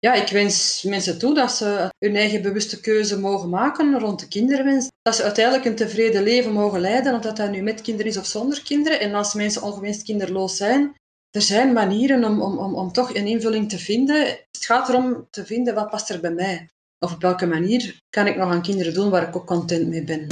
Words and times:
ja, 0.00 0.14
ik 0.14 0.28
wens 0.28 0.82
mensen 0.82 1.18
toe 1.18 1.34
dat 1.34 1.52
ze 1.52 1.88
hun 1.98 2.16
eigen 2.16 2.42
bewuste 2.42 2.80
keuze 2.80 3.18
mogen 3.18 3.48
maken 3.48 3.98
rond 3.98 4.20
de 4.20 4.28
kinderwens. 4.28 4.88
Dat 5.02 5.16
ze 5.16 5.22
uiteindelijk 5.22 5.64
een 5.64 5.74
tevreden 5.74 6.22
leven 6.22 6.52
mogen 6.52 6.80
leiden, 6.80 7.14
of 7.14 7.20
dat 7.20 7.36
dat 7.36 7.50
nu 7.50 7.62
met 7.62 7.80
kinderen 7.80 8.10
is 8.10 8.16
of 8.16 8.26
zonder 8.26 8.62
kinderen. 8.62 9.00
En 9.00 9.14
als 9.14 9.34
mensen 9.34 9.62
ongewenst 9.62 10.02
kinderloos 10.02 10.56
zijn, 10.56 10.94
er 11.30 11.42
zijn 11.42 11.72
manieren 11.72 12.24
om, 12.24 12.42
om, 12.42 12.58
om, 12.58 12.74
om 12.74 12.92
toch 12.92 13.14
een 13.14 13.26
invulling 13.26 13.68
te 13.68 13.78
vinden. 13.78 14.26
Het 14.26 14.64
gaat 14.64 14.88
erom 14.88 15.26
te 15.30 15.46
vinden 15.46 15.74
wat 15.74 15.90
past 15.90 16.10
er 16.10 16.20
bij 16.20 16.32
mij. 16.32 16.68
Of 16.98 17.12
op 17.12 17.20
welke 17.20 17.46
manier 17.46 17.98
kan 18.10 18.26
ik 18.26 18.36
nog 18.36 18.50
aan 18.50 18.62
kinderen 18.62 18.94
doen 18.94 19.10
waar 19.10 19.28
ik 19.28 19.36
ook 19.36 19.46
content 19.46 19.88
mee 19.88 20.04
ben. 20.04 20.26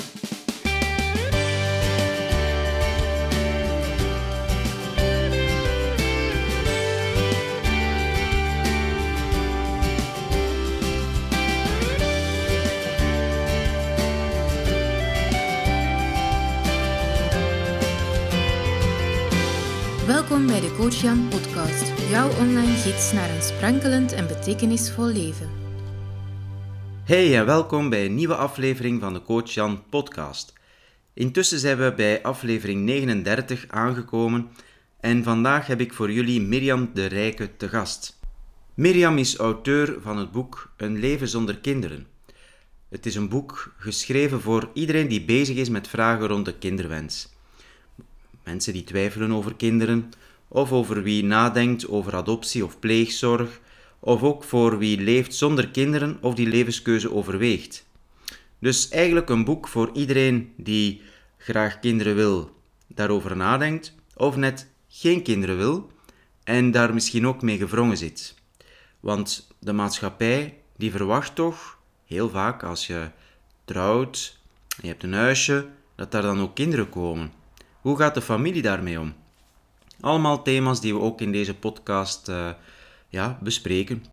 Coach 20.78 21.00
Jan 21.00 21.28
podcast, 21.28 22.08
jouw 22.10 22.28
online 22.28 22.76
gids 22.76 23.12
naar 23.12 23.30
een 23.30 23.42
sprankelend 23.42 24.12
en 24.12 24.26
betekenisvol 24.26 25.06
leven. 25.06 25.50
Hey 27.04 27.38
en 27.38 27.46
welkom 27.46 27.88
bij 27.88 28.04
een 28.04 28.14
nieuwe 28.14 28.34
aflevering 28.34 29.00
van 29.00 29.12
de 29.12 29.22
Coach 29.22 29.50
Jan 29.50 29.82
podcast. 29.88 30.52
Intussen 31.14 31.58
zijn 31.58 31.78
we 31.78 31.92
bij 31.96 32.22
aflevering 32.22 32.84
39 32.84 33.64
aangekomen 33.68 34.48
en 35.00 35.22
vandaag 35.22 35.66
heb 35.66 35.80
ik 35.80 35.92
voor 35.92 36.12
jullie 36.12 36.40
Mirjam 36.40 36.90
de 36.94 37.06
Rijke 37.06 37.56
te 37.56 37.68
gast. 37.68 38.18
Mirjam 38.74 39.18
is 39.18 39.36
auteur 39.36 39.96
van 40.02 40.16
het 40.16 40.32
boek 40.32 40.72
Een 40.76 40.98
leven 40.98 41.28
zonder 41.28 41.58
kinderen. 41.58 42.06
Het 42.88 43.06
is 43.06 43.14
een 43.14 43.28
boek 43.28 43.74
geschreven 43.78 44.40
voor 44.40 44.70
iedereen 44.74 45.08
die 45.08 45.24
bezig 45.24 45.56
is 45.56 45.68
met 45.68 45.88
vragen 45.88 46.26
rond 46.26 46.44
de 46.44 46.58
kinderwens 46.58 47.36
mensen 48.48 48.72
die 48.72 48.84
twijfelen 48.84 49.32
over 49.32 49.54
kinderen, 49.54 50.10
of 50.48 50.72
over 50.72 51.02
wie 51.02 51.24
nadenkt 51.24 51.88
over 51.88 52.16
adoptie 52.16 52.64
of 52.64 52.78
pleegzorg, 52.78 53.60
of 54.00 54.22
ook 54.22 54.44
voor 54.44 54.78
wie 54.78 55.00
leeft 55.00 55.34
zonder 55.34 55.68
kinderen 55.68 56.18
of 56.20 56.34
die 56.34 56.46
levenskeuze 56.46 57.12
overweegt. 57.12 57.86
Dus 58.58 58.88
eigenlijk 58.88 59.28
een 59.28 59.44
boek 59.44 59.68
voor 59.68 59.90
iedereen 59.92 60.52
die 60.56 61.02
graag 61.36 61.78
kinderen 61.78 62.14
wil, 62.14 62.50
daarover 62.86 63.36
nadenkt, 63.36 63.94
of 64.14 64.36
net 64.36 64.68
geen 64.88 65.22
kinderen 65.22 65.56
wil 65.56 65.90
en 66.44 66.70
daar 66.70 66.94
misschien 66.94 67.26
ook 67.26 67.42
mee 67.42 67.58
gevrongen 67.58 67.96
zit. 67.96 68.34
Want 69.00 69.48
de 69.58 69.72
maatschappij 69.72 70.58
die 70.76 70.90
verwacht 70.90 71.34
toch 71.34 71.78
heel 72.04 72.28
vaak 72.30 72.62
als 72.62 72.86
je 72.86 73.10
trouwt 73.64 74.38
je 74.80 74.88
hebt 74.88 75.02
een 75.02 75.12
huisje, 75.12 75.66
dat 75.94 76.10
daar 76.10 76.22
dan 76.22 76.40
ook 76.40 76.54
kinderen 76.54 76.88
komen. 76.88 77.32
Hoe 77.80 77.96
gaat 77.96 78.14
de 78.14 78.22
familie 78.22 78.62
daarmee 78.62 79.00
om? 79.00 79.14
Allemaal 80.00 80.42
thema's 80.42 80.80
die 80.80 80.94
we 80.94 81.00
ook 81.00 81.20
in 81.20 81.32
deze 81.32 81.54
podcast 81.54 82.28
uh, 82.28 82.50
ja, 83.08 83.38
bespreken. 83.42 84.04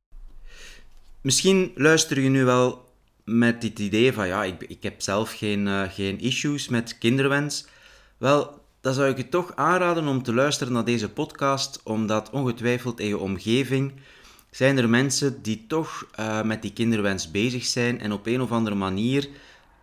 Misschien 1.22 1.72
luister 1.76 2.20
je 2.20 2.30
nu 2.30 2.44
wel 2.44 2.94
met 3.24 3.62
dit 3.62 3.80
idee 3.80 4.14
van 4.14 4.28
ja, 4.28 4.44
ik, 4.44 4.64
ik 4.68 4.84
heb 4.84 5.02
zelf 5.02 5.34
geen, 5.34 5.68
uh, 5.68 5.82
geen 5.90 6.20
issues 6.20 6.68
met 6.68 6.98
kinderwens. 6.98 7.66
Wel, 8.18 8.62
dan 8.82 8.94
zou 8.94 9.10
ik 9.10 9.18
je 9.18 9.30
toch 9.30 9.56
aanraden 9.56 10.08
om 10.08 10.24
te 10.24 10.34
luisteren 10.34 10.74
naar 10.74 10.86
deze 10.86 11.10
podcast, 11.10 11.82
omdat 11.84 12.30
ongetwijfeld 12.30 13.00
in 13.00 13.08
je 13.08 13.18
omgeving 13.18 13.94
zijn 14.52 14.78
er 14.78 14.90
mensen 14.90 15.42
die 15.42 15.66
toch 15.68 16.08
uh, 16.20 16.42
met 16.42 16.62
die 16.62 16.74
kinderwens 16.74 17.32
bezig 17.32 17.66
zijn 17.66 18.00
en 18.00 18.12
op 18.12 18.26
een 18.26 18.42
of 18.42 18.52
andere 18.52 18.76
manier 18.76 19.30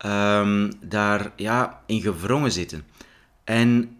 um, 0.06 0.72
daar 0.80 1.32
ja, 1.36 1.82
in 1.86 2.00
gevrongen 2.00 2.52
zitten. 2.52 2.84
En 3.44 3.96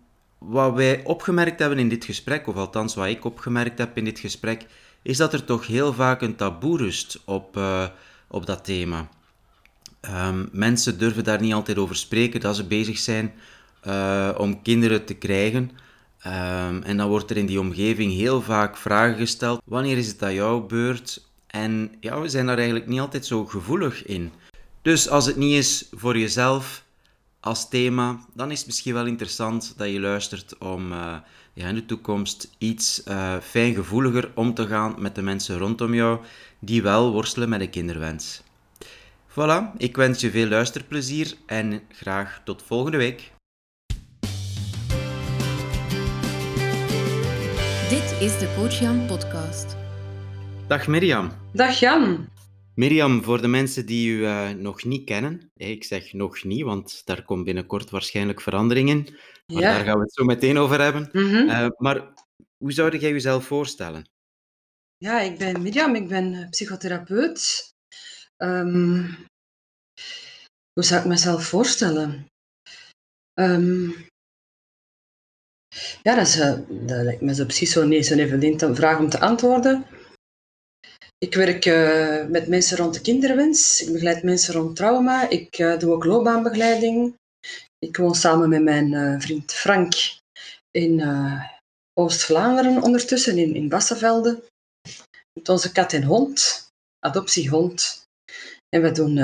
wat 0.47 0.75
wij 0.75 1.05
opgemerkt 1.05 1.59
hebben 1.59 1.79
in 1.79 1.89
dit 1.89 2.05
gesprek, 2.05 2.47
of 2.47 2.57
althans 2.57 2.95
wat 2.95 3.07
ik 3.07 3.25
opgemerkt 3.25 3.79
heb 3.79 3.97
in 3.97 4.05
dit 4.05 4.19
gesprek, 4.19 4.67
is 5.03 5.17
dat 5.17 5.33
er 5.33 5.45
toch 5.45 5.67
heel 5.67 5.93
vaak 5.93 6.23
een 6.23 6.37
taboe 6.37 6.79
rust 6.79 7.21
op, 7.25 7.57
uh, 7.57 7.87
op 8.29 8.47
dat 8.47 8.65
thema. 8.65 9.09
Um, 10.11 10.49
mensen 10.53 10.99
durven 10.99 11.25
daar 11.25 11.41
niet 11.41 11.53
altijd 11.53 11.79
over 11.79 11.97
spreken 11.97 12.41
dat 12.41 12.57
ze 12.57 12.65
bezig 12.65 12.99
zijn 12.99 13.33
uh, 13.87 14.29
om 14.39 14.63
kinderen 14.63 15.05
te 15.05 15.15
krijgen. 15.15 15.71
Um, 16.27 16.83
en 16.83 16.97
dan 16.97 17.09
wordt 17.09 17.31
er 17.31 17.37
in 17.37 17.47
die 17.47 17.61
omgeving 17.61 18.13
heel 18.13 18.43
vaak 18.43 18.77
vragen 18.77 19.17
gesteld: 19.17 19.61
wanneer 19.65 19.99
is 19.99 20.07
het 20.07 20.23
aan 20.23 20.35
jouw 20.35 20.61
beurt? 20.61 21.27
En 21.47 21.93
ja, 22.01 22.21
we 22.21 22.29
zijn 22.29 22.47
daar 22.47 22.57
eigenlijk 22.57 22.87
niet 22.87 23.01
altijd 23.01 23.27
zo 23.27 23.47
gevoelig 23.47 24.07
in. 24.07 24.33
Dus 24.83 25.09
als 25.09 25.27
het 25.27 25.37
niet 25.37 25.57
is 25.57 25.89
voor 25.91 26.19
jezelf, 26.19 26.85
als 27.43 27.69
thema, 27.69 28.21
dan 28.35 28.51
is 28.51 28.59
het 28.59 28.67
misschien 28.67 28.95
wel 28.95 29.07
interessant 29.07 29.75
dat 29.77 29.89
je 29.89 30.01
luistert 30.01 30.59
om 30.59 30.93
uh, 30.93 31.17
ja, 31.53 31.69
in 31.69 31.75
de 31.75 31.87
toekomst 31.87 32.51
iets 32.59 33.03
uh, 33.09 33.37
fijngevoeliger 33.41 34.31
om 34.35 34.55
te 34.55 34.67
gaan 34.67 34.95
met 34.99 35.15
de 35.15 35.23
mensen 35.23 35.59
rondom 35.59 35.95
jou 35.95 36.21
die 36.59 36.83
wel 36.83 37.13
worstelen 37.13 37.49
met 37.49 37.61
een 37.61 37.71
kinderwens. 37.71 38.43
Voilà, 39.29 39.77
ik 39.77 39.97
wens 39.97 40.21
je 40.21 40.31
veel 40.31 40.49
luisterplezier 40.49 41.35
en 41.47 41.83
graag 41.89 42.41
tot 42.45 42.63
volgende 42.63 42.97
week. 42.97 43.33
Dit 47.89 48.17
is 48.21 48.39
de 48.39 48.53
Coach 48.57 48.79
Jan 48.79 49.07
podcast. 49.07 49.77
Dag 50.67 50.87
Mirjam. 50.87 51.31
Dag 51.53 51.79
Jan. 51.79 52.29
Mirjam, 52.75 53.23
voor 53.23 53.41
de 53.41 53.49
mensen 53.49 53.87
die 53.87 54.11
u 54.11 54.19
uh, 54.19 54.51
nog 54.51 54.85
niet 54.85 55.05
kennen, 55.05 55.51
ik 55.55 55.85
zeg 55.85 56.13
nog 56.13 56.45
niet, 56.45 56.63
want 56.63 57.03
daar 57.05 57.25
komt 57.25 57.45
binnenkort 57.45 57.91
waarschijnlijk 57.91 58.41
verandering 58.41 58.89
in, 58.89 59.09
maar 59.47 59.63
ja. 59.63 59.73
daar 59.73 59.85
gaan 59.85 59.97
we 59.97 60.03
het 60.03 60.15
zo 60.15 60.25
meteen 60.25 60.59
over 60.59 60.81
hebben. 60.81 61.09
Mm 61.13 61.31
-hmm. 61.31 61.49
uh, 61.49 61.69
maar 61.77 62.13
hoe 62.57 62.73
zou 62.73 62.99
jij 62.99 63.11
jezelf 63.11 63.47
voorstellen? 63.47 64.11
Ja, 64.97 65.21
ik 65.21 65.39
ben 65.39 65.63
Mirjam, 65.63 65.95
ik 65.95 66.09
ben 66.09 66.47
psychotherapeut. 66.51 67.71
Um, 68.37 69.17
hoe 70.73 70.85
zou 70.85 71.01
ik 71.01 71.07
mezelf 71.07 71.47
voorstellen? 71.47 72.27
Um, 73.41 73.95
ja, 76.03 76.15
dat, 76.15 76.27
is, 76.27 76.37
uh, 76.37 76.53
dat 76.69 77.05
lijkt 77.05 77.21
me 77.21 77.35
zo 77.35 77.45
precies 77.45 77.73
zo 77.73 77.85
niet 77.85 78.07
zo'n 78.07 78.19
evidente 78.19 78.75
vraag 78.75 78.99
om 78.99 79.09
te 79.09 79.21
antwoorden. 79.21 79.87
Ik 81.23 81.35
werk 81.35 81.67
uh, 81.67 82.27
met 82.27 82.47
mensen 82.47 82.77
rond 82.77 82.95
de 82.95 83.01
kinderwens. 83.01 83.83
Ik 83.83 83.93
begeleid 83.93 84.23
mensen 84.23 84.55
rond 84.55 84.77
trauma. 84.77 85.29
Ik 85.29 85.59
uh, 85.59 85.79
doe 85.79 85.93
ook 85.93 86.05
loopbaanbegeleiding. 86.05 87.15
Ik 87.79 87.97
woon 87.97 88.15
samen 88.15 88.49
met 88.49 88.63
mijn 88.63 88.93
uh, 88.93 89.21
vriend 89.21 89.53
Frank 89.53 89.95
in 90.71 91.03
Oost-Vlaanderen 91.95 92.83
ondertussen, 92.83 93.39
in, 93.39 93.55
in 93.55 93.69
Bassevelde. 93.69 94.45
Met 95.33 95.49
onze 95.49 95.73
kat 95.73 95.93
en 95.93 96.03
hond, 96.03 96.69
adoptiehond. 96.99 98.05
En 98.69 98.83
we 98.83 98.93
doen 98.93 99.15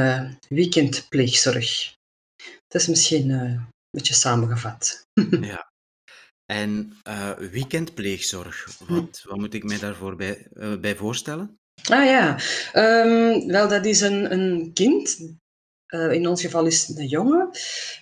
weekendpleegzorg. 0.49 1.95
Dat 2.67 2.81
is 2.83 2.89
misschien 2.89 3.31
een 3.31 3.67
beetje 3.91 4.15
samengevat. 4.15 5.03
ja. 5.41 5.71
En 6.53 6.97
weekendpleegzorg, 7.39 8.79
wat, 8.79 9.23
wat 9.23 9.39
moet 9.39 9.55
ik 9.55 9.65
mij 9.65 9.79
daarvoor 9.79 10.17
bij, 10.17 10.47
bij 10.81 10.97
voorstellen? 10.97 11.59
Ah 11.91 12.05
ja, 12.05 12.37
um, 12.75 13.47
wel 13.47 13.69
dat 13.69 13.85
is 13.85 14.01
een, 14.01 14.33
een 14.33 14.71
kind, 14.75 15.19
uh, 15.95 16.13
in 16.13 16.29
ons 16.29 16.41
geval 16.41 16.67
is 16.67 16.87
het 16.87 16.99
een 16.99 17.07
jongen, 17.07 17.51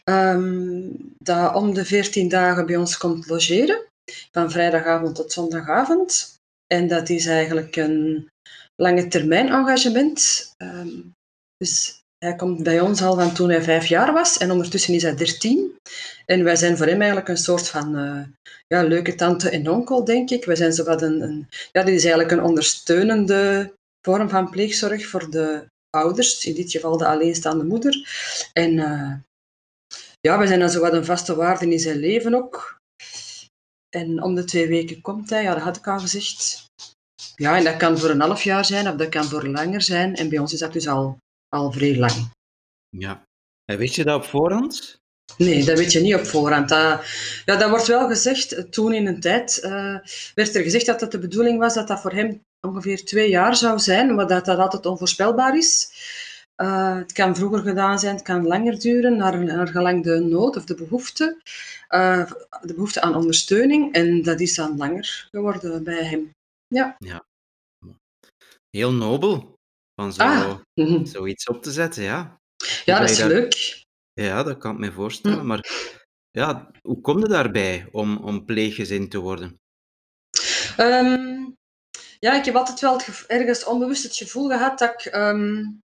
um, 0.04 1.14
dat 1.19 1.54
om 1.54 1.75
de 1.75 1.84
14 1.84 2.28
dagen 2.28 2.66
bij 2.66 2.76
ons 2.76 2.97
komt 2.97 3.28
logeren, 3.28 3.84
van 4.32 4.50
vrijdagavond 4.50 5.15
tot 5.15 5.32
zondagavond. 5.32 6.34
En 6.66 6.88
dat 6.88 7.09
is 7.09 7.26
eigenlijk 7.26 7.76
een 7.76 8.28
lange 8.76 9.09
termijn 9.09 9.48
engagement. 9.48 10.50
Um, 10.59 11.12
dus 11.56 12.00
hij 12.18 12.36
komt 12.36 12.62
bij 12.62 12.80
ons 12.80 13.03
al 13.03 13.15
van 13.15 13.34
toen 13.34 13.50
hij 13.50 13.62
vijf 13.62 13.86
jaar 13.86 14.12
was 14.12 14.39
en 14.39 14.50
ondertussen 14.50 14.95
is 14.95 15.03
hij 15.03 15.16
dertien. 15.16 15.77
En 16.27 16.45
wij 16.45 16.56
zijn 16.56 16.77
voor 16.77 16.86
hem 16.86 16.98
eigenlijk 16.98 17.28
een 17.28 17.36
soort 17.36 17.68
van 17.68 17.98
uh, 17.98 18.22
ja, 18.66 18.83
leuke 18.83 19.15
tante 19.15 19.50
en 19.50 19.71
onkel, 19.71 20.04
denk 20.04 20.30
ik. 20.30 20.45
Wij 20.45 20.56
zijn 20.56 20.72
zowat 20.72 21.03
een, 21.03 21.21
een, 21.21 21.48
ja, 21.72 21.83
dit 21.83 21.95
is 21.95 22.04
eigenlijk 22.04 22.30
een 22.33 22.42
ondersteunende 22.42 23.72
vorm 24.06 24.28
van 24.28 24.50
pleegzorg 24.50 25.06
voor 25.06 25.30
de 25.30 25.66
ouders, 25.91 26.44
in 26.44 26.54
dit 26.54 26.70
geval 26.70 26.97
de 26.97 27.06
alleenstaande 27.06 27.64
moeder. 27.64 27.94
En 28.53 28.72
uh, 28.72 29.14
ja, 30.20 30.38
wij 30.38 30.47
zijn 30.47 30.60
dan 30.60 30.70
zowat 30.70 30.92
een 30.92 31.04
vaste 31.04 31.34
waarde 31.34 31.70
in 31.70 31.78
zijn 31.78 31.98
leven 31.98 32.34
ook. 32.34 32.78
En 33.97 34.22
om 34.22 34.34
de 34.34 34.44
twee 34.44 34.68
weken 34.68 35.00
komt 35.00 35.30
hij, 35.30 35.42
ja, 35.42 35.54
dat 35.54 35.62
had 35.62 35.76
ik 35.76 35.88
al 35.88 35.98
gezegd. 35.98 36.64
Ja, 37.34 37.56
en 37.56 37.64
dat 37.64 37.76
kan 37.76 37.98
voor 37.98 38.10
een 38.10 38.20
half 38.20 38.42
jaar 38.42 38.64
zijn, 38.64 38.88
of 38.88 38.97
dat 38.97 39.08
kan 39.08 39.24
voor 39.24 39.47
langer 39.47 39.82
zijn. 39.82 40.14
En 40.14 40.28
bij 40.28 40.38
ons 40.38 40.52
is 40.52 40.59
dat 40.59 40.72
dus 40.72 40.88
al 40.88 41.18
al 41.48 41.72
vrij 41.72 41.97
lang. 41.97 42.30
Ja. 42.88 43.22
En 43.64 43.78
weet 43.78 43.94
je 43.94 44.04
dat 44.04 44.22
op 44.22 44.28
voorhand? 44.28 44.98
Nee, 45.38 45.64
dat 45.64 45.78
weet 45.78 45.92
je 45.92 46.00
niet 46.00 46.14
op 46.14 46.26
voorhand. 46.26 46.68
Dat, 46.68 47.04
ja, 47.44 47.56
dat 47.56 47.70
wordt 47.70 47.86
wel 47.86 48.09
gezegd. 48.09 48.72
Toen 48.72 48.92
in 48.92 49.06
een 49.06 49.20
tijd 49.20 49.60
uh, 49.64 49.98
werd 50.34 50.54
er 50.54 50.62
gezegd 50.62 50.86
dat 50.86 51.00
het 51.00 51.10
de 51.10 51.18
bedoeling 51.18 51.59
was 51.59 51.74
dat 51.74 51.88
dat 51.88 52.00
voor 52.00 52.12
hem 52.12 52.41
ongeveer 52.60 53.04
twee 53.04 53.28
jaar 53.28 53.56
zou 53.56 53.78
zijn, 53.78 54.14
maar 54.14 54.26
dat 54.26 54.44
dat 54.44 54.58
altijd 54.58 54.86
onvoorspelbaar 54.86 55.56
is. 55.56 55.91
Uh, 56.56 56.97
het 56.97 57.12
kan 57.12 57.36
vroeger 57.36 57.62
gedaan 57.62 57.98
zijn, 57.98 58.14
het 58.14 58.24
kan 58.24 58.47
langer 58.47 58.78
duren, 58.78 59.16
naar, 59.16 59.44
naar 59.44 59.68
gelang 59.68 60.04
de 60.04 60.18
nood 60.18 60.56
of 60.56 60.64
de 60.64 60.74
behoefte. 60.74 61.42
Uh, 61.88 62.30
de 62.62 62.74
behoefte 62.74 63.00
aan 63.00 63.14
ondersteuning. 63.14 63.94
En 63.94 64.22
dat 64.22 64.41
is 64.41 64.54
dan 64.54 64.76
langer 64.76 65.28
geworden 65.30 65.84
bij 65.84 66.04
hem. 66.04 66.30
Ja. 66.66 66.97
ja. 66.98 67.24
Heel 68.70 68.92
nobel 68.92 69.54
van 69.94 70.12
zo, 70.12 70.22
ah. 70.22 70.59
zoiets 71.14 71.47
op 71.47 71.62
te 71.62 71.70
zetten, 71.70 72.02
ja. 72.02 72.41
Ja, 72.84 72.98
dat 72.98 73.10
is 73.10 73.22
leuk. 73.22 73.84
Ja, 74.12 74.42
dat 74.42 74.59
kan 74.59 74.72
ik 74.72 74.78
me 74.78 74.92
voorstellen. 74.92 75.38
Hm. 75.38 75.47
Maar 75.47 75.70
ja, 76.30 76.70
hoe 76.82 77.00
kom 77.00 77.18
je 77.18 77.28
daarbij 77.28 77.88
om, 77.92 78.16
om 78.16 78.44
pleeggezin 78.44 79.09
te 79.09 79.18
worden? 79.18 79.60
Um, 80.78 81.56
ja, 82.18 82.34
ik 82.34 82.45
heb 82.45 82.57
altijd 82.57 82.80
wel 82.80 82.97
het 82.97 83.24
ergens 83.27 83.65
onbewust 83.65 84.03
het 84.03 84.16
gevoel 84.16 84.48
gehad 84.48 84.78
dat 84.78 84.91
ik, 84.91 85.15
um, 85.15 85.83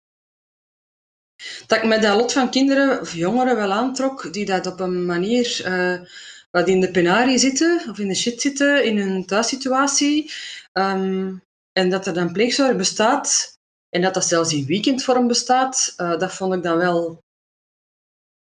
dat 1.66 1.78
ik 1.78 1.84
met 1.84 2.02
dat 2.02 2.16
lot 2.16 2.32
van 2.32 2.50
kinderen 2.50 3.00
of 3.00 3.14
jongeren 3.14 3.56
wel 3.56 3.72
aantrok, 3.72 4.32
die 4.32 4.44
dat 4.44 4.66
op 4.66 4.80
een 4.80 5.06
manier 5.06 5.62
uh, 5.66 6.08
wat 6.50 6.68
in 6.68 6.80
de 6.80 6.90
penarie 6.90 7.38
zitten 7.38 7.82
of 7.88 7.98
in 7.98 8.08
de 8.08 8.14
shit 8.14 8.40
zitten 8.40 8.84
in 8.84 8.98
hun 8.98 9.26
thuissituatie. 9.26 10.32
Um, 10.72 11.42
en 11.72 11.90
dat 11.90 12.06
er 12.06 12.14
dan 12.14 12.32
pleegzorg 12.32 12.76
bestaat 12.76 13.58
en 13.88 14.02
dat 14.02 14.14
dat 14.14 14.24
zelfs 14.24 14.52
in 14.52 14.66
weekendvorm 14.66 15.26
bestaat, 15.26 15.94
uh, 15.96 16.18
dat 16.18 16.34
vond 16.34 16.54
ik 16.54 16.62
dan 16.62 16.76
wel 16.76 17.22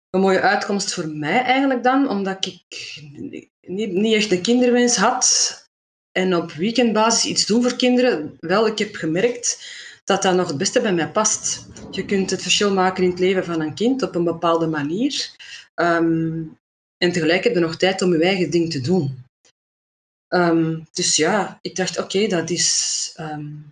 een 0.10 0.22
mooie 0.22 0.42
uitkomst 0.42 0.94
voor 0.94 1.08
mij 1.08 1.42
eigenlijk 1.42 1.84
dan, 1.84 2.10
omdat 2.10 2.46
ik 2.46 2.64
niet, 3.62 3.92
niet 3.92 4.14
echt 4.14 4.32
een 4.32 4.42
kinderwens 4.42 4.96
had 4.96 5.64
en 6.18 6.36
op 6.36 6.52
weekendbasis 6.52 7.30
iets 7.30 7.46
doen 7.46 7.62
voor 7.62 7.76
kinderen. 7.76 8.38
Wel, 8.40 8.68
ik 8.68 8.78
heb 8.78 8.96
gemerkt 8.96 9.74
dat 10.04 10.22
dat 10.22 10.36
nog 10.36 10.48
het 10.48 10.58
beste 10.58 10.82
bij 10.82 10.94
mij 10.94 11.12
past. 11.12 11.66
Je 11.92 12.06
kunt 12.06 12.30
het 12.30 12.42
verschil 12.42 12.74
maken 12.74 13.04
in 13.04 13.10
het 13.10 13.20
leven 13.20 13.46
van 13.46 13.62
een 13.62 13.74
kind 13.74 14.04
op 14.04 14.16
een 14.16 14.24
bepaalde 14.24 14.68
manier. 14.68 15.30
Um, 15.76 16.58
en 16.98 17.12
tegelijk 17.12 17.44
heb 17.44 17.54
je 17.54 17.60
nog 17.60 17.76
tijd 17.76 18.02
om 18.02 18.14
je 18.14 18.24
eigen 18.24 18.50
ding 18.50 18.72
te 18.72 18.82
doen. 18.82 19.24
Um, 20.34 20.88
dus 20.94 21.16
ja, 21.16 21.60
ik 21.62 21.76
dacht, 21.76 22.00
oké, 22.00 22.28
dat 22.28 22.50
is, 22.50 23.14
um, 23.20 23.72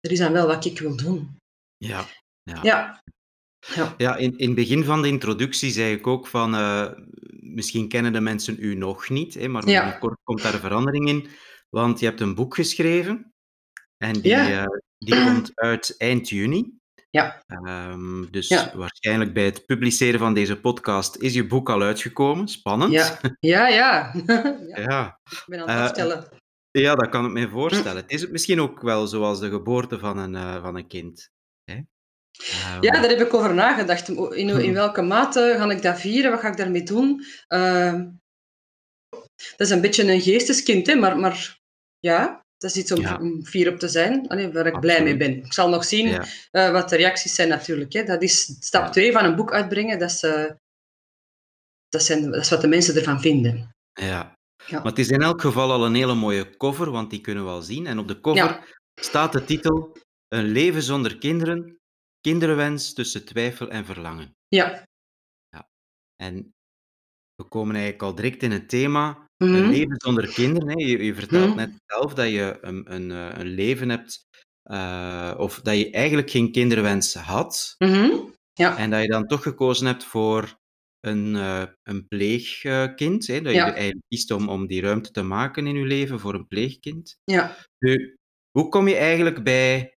dat 0.00 0.12
is 0.12 0.18
dan 0.18 0.32
wel 0.32 0.46
wat 0.46 0.64
ik 0.64 0.78
wil 0.78 0.96
doen. 0.96 1.36
Ja. 1.76 2.06
Ja. 2.42 2.58
ja. 2.62 3.02
Ja, 3.74 3.94
ja 3.98 4.16
in, 4.16 4.38
in 4.38 4.46
het 4.46 4.56
begin 4.56 4.84
van 4.84 5.02
de 5.02 5.08
introductie 5.08 5.70
zei 5.70 5.92
ik 5.92 6.06
ook 6.06 6.26
van, 6.26 6.54
uh, 6.54 6.90
misschien 7.40 7.88
kennen 7.88 8.12
de 8.12 8.20
mensen 8.20 8.56
u 8.58 8.74
nog 8.74 9.08
niet, 9.08 9.34
hè, 9.34 9.48
maar 9.48 9.68
ja. 9.68 9.82
binnenkort 9.82 10.18
komt 10.22 10.42
daar 10.42 10.58
verandering 10.58 11.08
in. 11.08 11.28
Want 11.68 12.00
je 12.00 12.06
hebt 12.06 12.20
een 12.20 12.34
boek 12.34 12.54
geschreven 12.54 13.32
en 13.96 14.12
die, 14.12 14.30
ja. 14.30 14.62
uh, 14.62 14.78
die 14.98 15.14
komt 15.24 15.50
uit 15.54 15.94
eind 15.98 16.28
juni. 16.28 16.78
Ja. 17.10 17.42
Um, 17.90 18.30
dus 18.30 18.48
ja. 18.48 18.72
waarschijnlijk 18.74 19.32
bij 19.32 19.44
het 19.44 19.66
publiceren 19.66 20.18
van 20.18 20.34
deze 20.34 20.60
podcast 20.60 21.16
is 21.16 21.34
je 21.34 21.46
boek 21.46 21.70
al 21.70 21.82
uitgekomen. 21.82 22.48
Spannend. 22.48 22.92
Ja, 22.92 23.18
ja. 23.40 23.68
ja. 24.26 24.56
ja. 24.74 25.20
Ik 25.30 25.44
ben 25.46 25.60
aan 25.60 25.68
het 25.68 25.90
afstellen. 25.90 26.28
Uh, 26.72 26.82
ja, 26.82 26.94
dat 26.94 27.08
kan 27.08 27.24
ik 27.24 27.32
me 27.32 27.48
voorstellen. 27.48 28.04
Hm. 28.06 28.14
Is 28.14 28.20
het 28.20 28.30
misschien 28.30 28.60
ook 28.60 28.80
wel 28.80 29.06
zoals 29.06 29.40
de 29.40 29.48
geboorte 29.48 29.98
van 29.98 30.18
een, 30.18 30.34
uh, 30.34 30.62
van 30.62 30.76
een 30.76 30.86
kind? 30.86 31.30
Hè? 31.64 31.74
Um... 31.76 32.82
Ja, 32.82 32.92
daar 32.92 33.08
heb 33.08 33.20
ik 33.20 33.34
over 33.34 33.54
nagedacht. 33.54 34.08
In, 34.08 34.48
in 34.48 34.48
hm. 34.48 34.72
welke 34.72 35.02
mate 35.02 35.54
ga 35.58 35.70
ik 35.70 35.82
dat 35.82 36.00
vieren? 36.00 36.30
Wat 36.30 36.40
ga 36.40 36.48
ik 36.48 36.56
daarmee 36.56 36.82
doen? 36.82 37.24
Uh, 37.48 38.00
dat 39.56 39.66
is 39.66 39.70
een 39.70 39.80
beetje 39.80 40.12
een 40.12 40.20
geesteskind, 40.20 40.86
hè? 40.86 40.94
Maar, 40.94 41.18
maar 41.18 41.57
ja, 42.00 42.44
dat 42.58 42.70
is 42.70 42.76
iets 42.76 42.92
om, 42.92 43.00
ja. 43.00 43.16
om 43.16 43.44
fier 43.44 43.72
op 43.72 43.78
te 43.78 43.88
zijn, 43.88 44.28
Allee, 44.28 44.52
waar 44.52 44.66
ik 44.66 44.74
Absoluut. 44.74 44.80
blij 44.80 45.02
mee 45.02 45.16
ben. 45.16 45.44
Ik 45.44 45.52
zal 45.52 45.68
nog 45.68 45.84
zien 45.84 46.08
ja. 46.08 46.26
uh, 46.52 46.72
wat 46.72 46.88
de 46.88 46.96
reacties 46.96 47.34
zijn 47.34 47.48
natuurlijk. 47.48 47.92
Hè. 47.92 48.04
Dat 48.04 48.22
is 48.22 48.56
stap 48.60 48.92
2 48.92 49.06
ja. 49.06 49.12
van 49.12 49.24
een 49.24 49.36
boek 49.36 49.52
uitbrengen. 49.52 49.98
Dat 49.98 50.10
is, 50.10 50.22
uh, 50.22 50.50
dat, 51.88 52.02
zijn, 52.02 52.30
dat 52.30 52.40
is 52.40 52.50
wat 52.50 52.60
de 52.60 52.68
mensen 52.68 52.96
ervan 52.96 53.20
vinden. 53.20 53.70
Ja. 53.92 54.36
Maar 54.70 54.84
het 54.84 54.98
is 54.98 55.08
in 55.08 55.22
elk 55.22 55.40
geval 55.40 55.72
al 55.72 55.84
een 55.84 55.94
hele 55.94 56.14
mooie 56.14 56.56
cover, 56.56 56.90
want 56.90 57.10
die 57.10 57.20
kunnen 57.20 57.44
we 57.44 57.50
al 57.50 57.62
zien. 57.62 57.86
En 57.86 57.98
op 57.98 58.08
de 58.08 58.20
cover 58.20 58.78
staat 59.00 59.32
de 59.32 59.44
titel 59.44 59.96
Een 60.28 60.44
leven 60.44 60.82
zonder 60.82 61.18
kinderen, 61.18 61.78
kinderwens 62.20 62.92
tussen 62.92 63.24
twijfel 63.24 63.70
en 63.70 63.84
verlangen. 63.84 64.36
Ja. 64.48 64.84
ja. 65.48 65.68
En 66.16 66.52
we 67.34 67.44
komen 67.44 67.74
eigenlijk 67.74 68.04
al 68.04 68.14
direct 68.14 68.42
in 68.42 68.50
het 68.50 68.68
thema 68.68 69.27
een 69.38 69.50
mhm. 69.50 69.70
leven 69.70 69.94
zonder 69.96 70.32
kinderen. 70.32 70.68
Hè. 70.68 70.84
Je, 70.84 71.04
je 71.04 71.14
vertelt 71.14 71.48
mhm. 71.48 71.56
net 71.56 71.72
zelf 71.86 72.14
dat 72.14 72.28
je 72.28 72.58
een, 72.60 72.94
een, 72.94 73.10
eh, 73.10 73.38
een 73.38 73.46
leven 73.46 73.88
hebt, 73.88 74.26
uh, 74.70 75.34
of 75.36 75.60
dat 75.60 75.78
je 75.78 75.90
eigenlijk 75.90 76.30
geen 76.30 76.52
kinderwens 76.52 77.14
had. 77.14 77.74
Mhm. 77.78 78.10
Ja. 78.52 78.76
En 78.76 78.90
dat 78.90 79.02
je 79.02 79.08
dan 79.08 79.26
toch 79.26 79.42
gekozen 79.42 79.86
hebt 79.86 80.04
voor 80.04 80.58
een, 81.00 81.34
een 81.82 82.06
pleegkind. 82.08 83.26
Hè, 83.26 83.40
dat 83.40 83.52
je 83.52 83.58
Ja. 83.58 83.72
eigenlijk 83.72 84.04
kiest 84.08 84.30
om, 84.30 84.48
om 84.48 84.66
die 84.66 84.80
ruimte 84.80 85.10
te 85.10 85.22
maken 85.22 85.66
in 85.66 85.76
je 85.76 85.86
leven 85.86 86.20
voor 86.20 86.34
een 86.34 86.46
pleegkind. 86.46 87.16
Ja. 87.24 87.56
Nu, 87.78 88.16
hoe 88.50 88.68
kom 88.68 88.88
je 88.88 88.96
eigenlijk 88.96 89.44
bij 89.44 89.94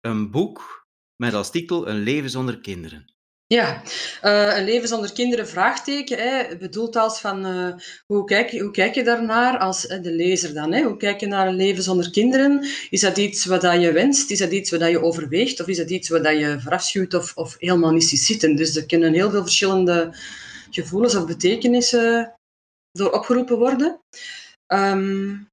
een 0.00 0.30
boek 0.30 0.86
met 1.16 1.34
als 1.34 1.50
titel 1.50 1.88
Een 1.88 2.02
leven 2.02 2.30
zonder 2.30 2.60
kinderen? 2.60 3.13
Ja, 3.54 3.82
uh, 4.22 4.56
een 4.58 4.64
leven 4.64 4.88
zonder 4.88 5.12
kinderen, 5.12 5.48
vraagteken, 5.48 6.18
hè, 6.18 6.56
bedoeld 6.56 6.96
als 6.96 7.20
van 7.20 7.46
uh, 7.46 7.74
hoe, 8.06 8.24
kijk, 8.24 8.50
hoe 8.50 8.70
kijk 8.70 8.94
je 8.94 9.04
daarnaar 9.04 9.58
als 9.58 9.82
de 9.82 10.12
lezer 10.12 10.54
dan? 10.54 10.72
Hè? 10.72 10.82
Hoe 10.82 10.96
kijk 10.96 11.20
je 11.20 11.26
naar 11.26 11.46
een 11.46 11.54
leven 11.54 11.82
zonder 11.82 12.10
kinderen? 12.10 12.66
Is 12.90 13.00
dat 13.00 13.16
iets 13.16 13.44
wat 13.44 13.62
je 13.62 13.92
wenst? 13.92 14.30
Is 14.30 14.38
dat 14.38 14.50
iets 14.50 14.70
wat 14.70 14.80
je 14.80 15.02
overweegt? 15.02 15.60
Of 15.60 15.66
is 15.66 15.76
dat 15.76 15.90
iets 15.90 16.08
wat 16.08 16.22
je 16.22 16.56
verafschuwt 16.60 17.14
of, 17.14 17.36
of 17.36 17.56
helemaal 17.58 17.90
niet 17.90 18.04
ziet 18.04 18.20
zitten? 18.20 18.56
Dus 18.56 18.76
er 18.76 18.86
kunnen 18.86 19.12
heel 19.12 19.30
veel 19.30 19.42
verschillende 19.42 20.14
gevoelens 20.70 21.14
of 21.14 21.26
betekenissen 21.26 22.34
door 22.90 23.12
opgeroepen 23.12 23.58
worden. 23.58 24.00
Um, 24.72 25.48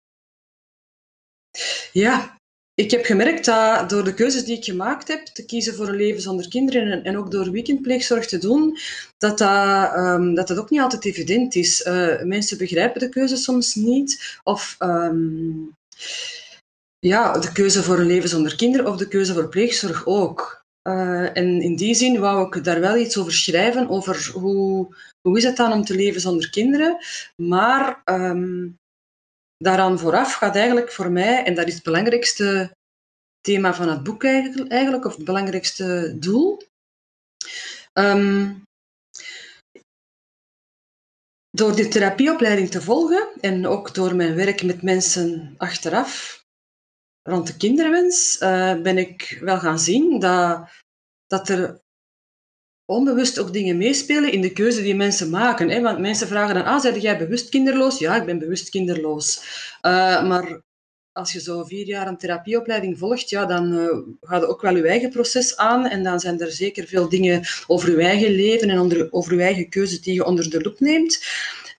ja, 1.92 2.38
ik 2.82 2.92
heb 2.92 3.06
gemerkt 3.06 3.46
dat 3.46 3.90
door 3.90 4.04
de 4.04 4.14
keuzes 4.14 4.44
die 4.44 4.58
ik 4.58 4.64
gemaakt 4.64 5.08
heb, 5.08 5.26
te 5.26 5.46
kiezen 5.46 5.76
voor 5.76 5.88
een 5.88 5.96
leven 5.96 6.22
zonder 6.22 6.48
kinderen 6.48 7.04
en, 7.04 7.18
ook 7.18 7.32
door 7.32 7.52
weekendpleegzorg 7.52 8.26
te 8.26 8.38
doen, 8.38 8.78
dat 9.18 9.38
dat, 9.38 9.96
um, 9.96 10.36
dat, 10.36 10.48
dat 10.48 10.58
ook 10.58 10.70
niet 10.70 10.82
altijd 10.82 11.06
evident 11.06 11.56
is. 11.56 11.86
Uh, 11.86 12.22
mensen 12.22 12.58
begrijpen 12.58 13.00
de 13.00 13.10
keuze 13.10 13.36
soms 13.36 13.76
niet. 13.76 14.40
Of 14.44 14.76
um, 14.80 15.76
ja, 17.00 17.38
de 17.38 17.52
keuze 17.52 17.84
voor 17.84 18.00
een 18.00 18.06
leven 18.06 18.30
zonder 18.30 18.56
kinderen 18.56 18.88
of 18.88 18.98
de 18.98 19.08
keuze 19.08 19.34
voor 19.34 19.50
pleegzorg 19.50 20.06
ook. 20.06 20.64
Uh, 20.88 21.38
en 21.38 21.62
in 21.62 21.76
die 21.76 21.94
zin 21.94 22.20
wou 22.20 22.48
ik 22.48 22.64
daar 22.64 22.80
wel 22.80 22.98
iets 22.98 23.18
over 23.18 23.34
schrijven, 23.34 23.90
over 23.90 24.32
hoe, 24.34 24.96
hoe 25.22 25.38
is 25.38 25.44
het 25.44 25.58
dan 25.58 25.74
om 25.74 25.84
te 25.84 25.96
leven 25.96 26.22
zonder 26.22 26.50
kinderen. 26.50 26.98
Maar 27.36 28.02
um, 28.06 28.80
daaraan 29.62 30.00
vooraf 30.00 30.34
gaat 30.34 30.56
eigenlijk 30.56 30.92
voor 30.92 31.12
mij, 31.12 31.44
en 31.44 31.54
dat 31.54 31.68
is 31.68 31.74
het 31.74 31.84
belangrijkste 31.84 32.76
thema 33.42 33.74
van 33.74 33.90
het 33.90 34.04
boek 34.04 34.24
eigenlijk, 34.24 35.06
of 35.06 35.16
het 35.16 35.26
belangrijkste 35.26 36.16
doel. 36.20 36.62
Um, 37.94 38.64
door 41.50 41.76
de 41.76 41.88
therapieopleiding 41.88 42.70
te 42.70 42.82
volgen 42.82 43.30
en 43.40 43.68
ook 43.68 43.94
door 43.94 44.16
mijn 44.16 44.36
werk 44.36 44.64
met 44.64 44.82
mensen 44.82 45.56
achteraf 45.58 46.44
rond 47.22 47.48
de 47.48 47.58
kinderwens, 47.58 48.42
uh, 48.42 48.82
ben 48.82 48.98
ik 48.98 49.38
wel 49.42 49.60
gaan 49.60 49.80
zien 49.80 50.20
dat, 50.20 50.70
dat 51.28 51.50
er 51.50 51.81
onbewust 52.92 53.40
ook 53.40 53.54
dingen 53.54 53.78
meespelen 53.78 54.32
in 54.32 54.42
de 54.42 54.52
keuze 54.52 54.82
die 54.82 54.96
mensen 54.96 55.30
maken. 55.30 55.70
Hè? 55.70 55.82
Want 55.82 56.00
mensen 56.00 56.28
vragen 56.28 56.56
dan, 56.56 56.64
ah, 56.64 57.02
jij 57.02 57.18
bewust 57.18 57.50
kinderloos? 57.50 58.00
Ja, 58.00 58.16
ik 58.16 58.26
ben 58.26 58.40
bewust 58.40 58.70
kinderloos. 58.70 59.42
Uh, 59.82 60.28
maar 60.28 60.62
als 61.12 61.32
je 61.32 61.42
zo 61.42 61.64
vier 61.64 61.86
jaar 61.86 62.08
een 62.08 62.18
therapieopleiding 62.18 62.98
volgt, 62.98 63.30
ja, 63.30 63.46
dan 63.46 63.74
uh, 63.74 63.88
ga 64.22 64.36
je 64.36 64.48
ook 64.48 64.62
wel 64.62 64.76
je 64.76 64.88
eigen 64.88 65.10
proces 65.10 65.58
aan. 65.58 65.88
En 65.88 66.04
dan 66.04 66.20
zijn 66.20 66.40
er 66.40 66.52
zeker 66.52 66.88
veel 66.88 67.10
dingen 67.10 67.42
over 67.68 67.92
je 67.92 68.04
eigen 68.04 68.32
leven 68.32 68.70
en 68.70 68.80
onder, 68.80 69.08
over 69.12 69.36
je 69.36 69.42
eigen 69.42 69.70
keuzes 69.70 70.02
die 70.02 70.14
je 70.14 70.26
onder 70.26 70.50
de 70.50 70.62
loep 70.62 70.80
neemt. 70.80 71.24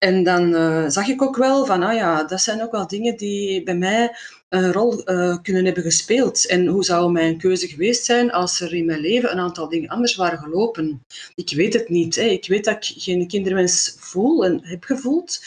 En 0.02 0.22
dan 0.22 0.52
uh, 0.52 0.84
zag 0.88 1.08
ik 1.08 1.22
ook 1.22 1.36
wel 1.36 1.66
van, 1.66 1.82
ah 1.82 1.94
ja, 1.94 2.24
dat 2.24 2.40
zijn 2.40 2.62
ook 2.62 2.72
wel 2.72 2.86
dingen 2.86 3.16
die 3.16 3.62
bij 3.62 3.76
mij 3.76 4.16
een 4.48 4.72
rol 4.72 5.10
uh, 5.10 5.36
kunnen 5.42 5.64
hebben 5.64 5.82
gespeeld. 5.82 6.46
En 6.46 6.66
hoe 6.66 6.84
zou 6.84 7.12
mijn 7.12 7.38
keuze 7.38 7.68
geweest 7.68 8.04
zijn 8.04 8.32
als 8.32 8.60
er 8.60 8.74
in 8.74 8.84
mijn 8.84 9.00
leven 9.00 9.32
een 9.32 9.38
aantal 9.38 9.68
dingen 9.68 9.88
anders 9.88 10.16
waren 10.16 10.38
gelopen? 10.38 11.04
Ik 11.34 11.52
weet 11.54 11.72
het 11.72 11.88
niet. 11.88 12.14
Hè. 12.14 12.22
Ik 12.22 12.46
weet 12.46 12.64
dat 12.64 12.74
ik 12.74 13.02
geen 13.02 13.28
kinderwens 13.28 13.96
voel 13.98 14.44
en 14.44 14.60
heb 14.62 14.84
gevoeld. 14.84 15.44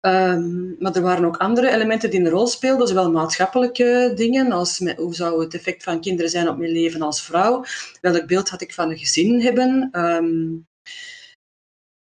Um, 0.00 0.76
maar 0.78 0.96
er 0.96 1.02
waren 1.02 1.24
ook 1.24 1.36
andere 1.36 1.70
elementen 1.70 2.10
die 2.10 2.20
een 2.20 2.28
rol 2.28 2.46
speelden, 2.46 2.88
zowel 2.88 3.10
maatschappelijke 3.10 4.12
dingen 4.14 4.52
als 4.52 4.78
hoe 4.96 5.14
zou 5.14 5.40
het 5.44 5.54
effect 5.54 5.82
van 5.82 6.00
kinderen 6.00 6.30
zijn 6.30 6.48
op 6.48 6.58
mijn 6.58 6.72
leven 6.72 7.02
als 7.02 7.22
vrouw? 7.22 7.64
Welk 8.00 8.26
beeld 8.26 8.48
had 8.48 8.60
ik 8.60 8.74
van 8.74 8.90
een 8.90 8.98
gezin 8.98 9.40
hebben? 9.40 9.88
Um, 9.92 10.66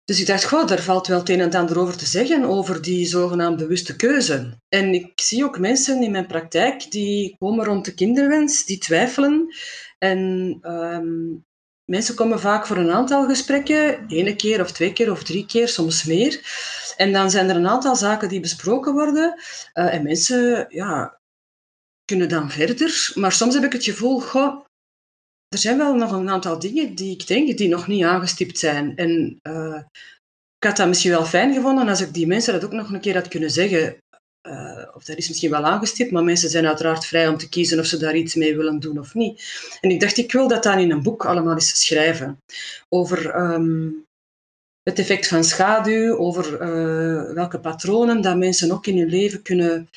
Dus 0.05 0.21
ik 0.21 0.27
dacht, 0.27 0.45
goh, 0.45 0.67
daar 0.67 0.83
valt 0.83 1.07
wel 1.07 1.19
het 1.19 1.29
een 1.29 1.41
en 1.41 1.55
ander 1.55 1.79
over 1.79 1.97
te 1.97 2.07
zeggen, 2.07 2.45
over 2.45 2.83
die 2.83 3.07
zogenaamd 3.07 3.57
bewuste 3.57 3.97
keuze. 3.97 4.59
En 4.69 4.95
ik 4.95 5.21
zie 5.21 5.45
ook 5.45 5.59
mensen 5.59 6.03
in 6.03 6.11
mijn 6.11 6.27
praktijk 6.27 6.91
die 6.91 7.37
komen 7.39 7.65
rond 7.65 7.85
de 7.85 7.95
kinderwens, 7.95 8.65
die 8.65 8.79
twijfelen. 8.79 9.55
En 9.99 10.59
ehm, 10.63 11.37
mensen 11.85 12.15
komen 12.15 12.41
vaak 12.41 12.67
voor 12.67 12.77
een 12.77 12.91
aantal 12.91 13.27
gesprekken, 13.29 14.07
ene 14.07 14.37
keer 14.37 14.61
of 14.61 14.73
twee 14.73 14.93
keer 14.93 15.11
of 15.11 15.23
drie 15.23 15.47
keer, 15.47 15.69
soms 15.69 16.05
meer. 16.05 16.41
En 16.97 17.13
dan 17.13 17.31
zijn 17.31 17.49
er 17.49 17.57
een 17.57 17.69
aantal 17.69 17.97
zaken 17.97 18.29
die 18.29 18.41
besproken 18.41 18.93
worden. 18.93 19.35
Uh, 19.75 19.95
en 19.95 20.03
mensen 20.03 20.67
ja, 20.69 21.21
kunnen 22.05 22.29
dan 22.29 22.51
verder. 22.51 23.13
Maar 23.15 23.33
soms 23.33 23.55
heb 23.55 23.65
ik 23.65 23.73
het 23.73 23.85
gevoel, 23.85 24.21
goh, 24.21 24.65
er 25.53 25.59
zijn 25.59 25.79
wel 25.79 25.95
nog 25.95 26.13
een 26.13 26.31
aantal 26.31 26.59
dingen 26.59 26.95
die 26.95 27.11
ik 27.11 27.27
denk 27.27 27.59
die 27.59 27.69
nog 27.69 27.87
niet 27.87 28.05
aangestipt 28.05 28.59
zijn. 28.59 28.97
En 28.97 29.41
uh, 29.43 29.81
ik 30.57 30.65
had 30.69 30.77
dat 30.77 30.89
misschien 30.89 31.11
wel 31.11 31.25
fijn 31.25 31.55
gevonden 31.55 31.89
als 31.89 32.01
ik 32.01 32.15
die 32.15 32.27
mensen 32.27 32.53
dat 32.53 32.65
ook 32.65 32.73
nog 32.73 32.93
een 32.93 33.01
keer 33.01 33.15
had 33.15 33.29
kunnen 33.29 33.51
zeggen. 33.51 33.97
Uh, 34.49 34.87
of 34.95 35.05
dat 35.05 35.17
is 35.17 35.29
misschien 35.29 35.51
wel 35.51 35.65
aangestipt, 35.65 36.11
maar 36.11 36.25
mensen 36.25 36.51
zijn 36.51 36.67
uiteraard 36.67 37.07
vrij 37.07 37.29
om 37.29 37.37
te 37.37 37.49
kiezen 37.49 37.79
of 37.79 37.87
ze 37.87 37.97
daar 37.97 38.17
iets 38.17 38.35
mee 38.35 38.57
willen 38.57 38.81
doen 38.81 38.99
of 38.99 39.15
niet. 39.15 39.43
En 39.81 39.91
ik 39.91 40.01
dacht, 40.01 40.17
ik 40.17 40.33
wil 40.33 40.49
dat 40.49 40.63
dan 40.63 40.79
in 40.79 40.91
een 40.91 41.03
boek 41.03 41.25
allemaal 41.27 41.55
eens 41.55 41.87
schrijven. 41.87 42.39
Over 42.89 43.35
um, 43.37 44.05
het 44.83 44.99
effect 44.99 45.29
van 45.29 45.45
schaduw, 45.45 46.17
over 46.17 46.53
uh, 46.53 47.33
welke 47.35 47.61
patronen 47.61 48.21
dat 48.21 48.37
mensen 48.37 48.73
ook 48.73 48.87
in 48.87 48.99
hun 48.99 49.09
leven 49.09 49.43
kunnen 49.43 49.89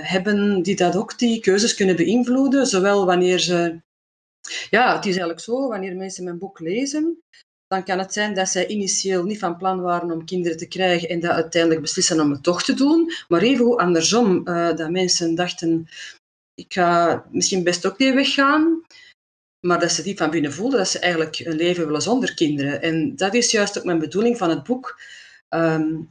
hebben, 0.00 0.62
die 0.62 0.76
dat 0.76 0.96
ook 0.96 1.18
die 1.18 1.40
keuzes 1.40 1.74
kunnen 1.74 1.96
beïnvloeden. 1.96 2.66
Zowel 2.66 3.06
wanneer 3.06 3.38
ze 3.38 3.78
ja, 4.70 4.94
het 4.94 5.04
is 5.04 5.10
eigenlijk 5.10 5.40
zo, 5.40 5.68
wanneer 5.68 5.96
mensen 5.96 6.24
mijn 6.24 6.38
boek 6.38 6.60
lezen, 6.60 7.22
dan 7.66 7.84
kan 7.84 7.98
het 7.98 8.12
zijn 8.12 8.34
dat 8.34 8.48
zij 8.48 8.66
initieel 8.66 9.24
niet 9.24 9.38
van 9.38 9.56
plan 9.56 9.80
waren 9.80 10.10
om 10.10 10.24
kinderen 10.24 10.58
te 10.58 10.68
krijgen 10.68 11.08
en 11.08 11.20
dat 11.20 11.30
uiteindelijk 11.30 11.82
beslissen 11.82 12.20
om 12.20 12.30
het 12.30 12.42
toch 12.42 12.62
te 12.62 12.74
doen. 12.74 13.12
Maar 13.28 13.42
even 13.42 13.76
andersom, 13.76 14.48
uh, 14.48 14.76
dat 14.76 14.90
mensen 14.90 15.34
dachten, 15.34 15.88
ik 16.54 16.72
ga 16.72 17.24
misschien 17.30 17.64
best 17.64 17.86
ook 17.86 17.98
die 17.98 18.12
weg 18.12 18.34
gaan, 18.34 18.82
maar 19.66 19.80
dat 19.80 19.92
ze 19.92 20.02
die 20.02 20.16
van 20.16 20.30
binnen 20.30 20.52
voelden 20.52 20.78
dat 20.78 20.88
ze 20.88 20.98
eigenlijk 20.98 21.38
een 21.38 21.56
leven 21.56 21.86
willen 21.86 22.02
zonder 22.02 22.34
kinderen. 22.34 22.82
En 22.82 23.16
dat 23.16 23.34
is 23.34 23.50
juist 23.50 23.78
ook 23.78 23.84
mijn 23.84 23.98
bedoeling 23.98 24.36
van 24.36 24.50
het 24.50 24.62
boek. 24.62 25.00
Um, 25.54 26.08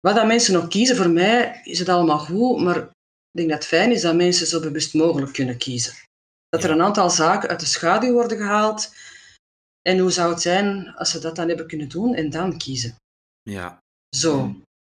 wat 0.00 0.14
dat 0.14 0.26
mensen 0.26 0.56
ook 0.56 0.70
kiezen, 0.70 0.96
voor 0.96 1.10
mij 1.10 1.60
is 1.64 1.78
het 1.78 1.88
allemaal 1.88 2.18
goed, 2.18 2.60
maar 2.60 2.76
ik 2.76 3.38
denk 3.38 3.48
dat 3.48 3.58
het 3.58 3.66
fijn 3.66 3.90
is 3.92 4.00
dat 4.00 4.14
mensen 4.14 4.46
zo 4.46 4.60
bewust 4.60 4.94
mogelijk 4.94 5.32
kunnen 5.32 5.58
kiezen. 5.58 5.94
Dat 6.52 6.64
er 6.64 6.70
een 6.70 6.82
aantal 6.82 7.10
zaken 7.10 7.48
uit 7.48 7.60
de 7.60 7.66
schaduw 7.66 8.12
worden 8.12 8.36
gehaald. 8.36 8.94
En 9.82 9.98
hoe 9.98 10.10
zou 10.10 10.30
het 10.30 10.42
zijn 10.42 10.94
als 10.94 11.10
ze 11.10 11.18
dat 11.18 11.36
dan 11.36 11.48
hebben 11.48 11.66
kunnen 11.66 11.88
doen 11.88 12.14
en 12.14 12.30
dan 12.30 12.58
kiezen? 12.58 12.96
Ja. 13.42 13.78
Zo. 14.16 14.54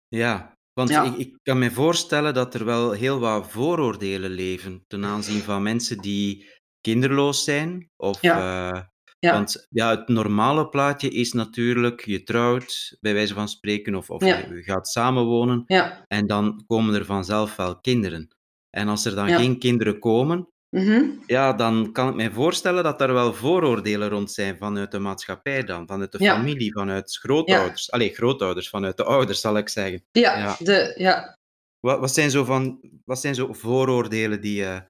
Ja, 0.07 0.53
want 0.73 0.89
ja. 0.89 1.03
Ik, 1.03 1.17
ik, 1.17 1.37
kan 1.43 1.59
me 1.59 1.71
voorstellen 1.71 2.33
dat 2.33 2.53
er 2.53 2.65
wel 2.65 2.91
heel 2.91 3.19
wat 3.19 3.51
vooroordelen 3.51 4.31
leven 4.31 4.83
ten 4.87 5.05
aanzien 5.05 5.41
van 5.41 5.63
mensen 5.63 5.97
die 5.97 6.49
kinderloos 6.81 7.43
zijn. 7.43 7.89
Of, 7.95 8.21
ja. 8.21 8.71
Uh, 8.71 8.81
ja. 9.19 9.33
Want 9.33 9.65
ja, 9.69 9.89
het 9.89 10.07
normale 10.07 10.69
plaatje 10.69 11.09
is 11.09 11.33
natuurlijk, 11.33 12.05
je 12.05 12.23
trouwt, 12.23 12.97
bij 12.99 13.13
wijze 13.13 13.33
van 13.33 13.47
spreken, 13.47 13.95
of, 13.95 14.09
of 14.09 14.25
je 14.25 14.61
gaat 14.65 14.87
samenwonen. 14.87 15.65
En 16.07 16.27
dan 16.27 16.63
komen 16.67 16.95
er 16.95 17.05
vanzelf 17.05 17.55
wel 17.55 17.79
kinderen. 17.79 18.27
En 18.69 18.87
als 18.87 19.05
er 19.05 19.15
dan 19.15 19.29
geen 19.29 19.59
kinderen 19.59 19.99
komen, 19.99 20.47
Mm-hmm. 20.73 21.23
Ja, 21.27 21.53
dan 21.53 21.91
kan 21.91 22.09
ik 22.09 22.15
mij 22.15 22.31
voorstellen 22.31 22.83
dat 22.83 23.01
er 23.01 23.13
wel 23.13 23.33
vooroordelen 23.33 24.09
rond 24.09 24.31
zijn 24.31 24.57
vanuit 24.57 24.91
de 24.91 24.99
maatschappij 24.99 25.63
dan, 25.63 25.87
vanuit 25.87 26.11
de 26.11 26.23
ja. 26.23 26.35
familie, 26.35 26.73
vanuit 26.73 27.17
grootouders. 27.21 27.85
Ja. 27.85 27.93
Allee, 27.93 28.13
grootouders, 28.13 28.69
vanuit 28.69 28.97
de 28.97 29.03
ouders 29.03 29.41
zal 29.41 29.57
ik 29.57 29.69
zeggen. 29.69 30.03
Ja, 30.11 30.37
ja. 30.37 30.55
De, 30.59 30.93
ja. 30.97 31.37
Wat, 31.79 31.99
wat, 31.99 32.13
zijn 32.13 32.31
zo 32.31 32.43
van, 32.43 32.79
wat 33.05 33.19
zijn 33.19 33.35
zo 33.35 33.53
vooroordelen 33.53 34.41
die 34.41 34.55
je, 34.55 34.83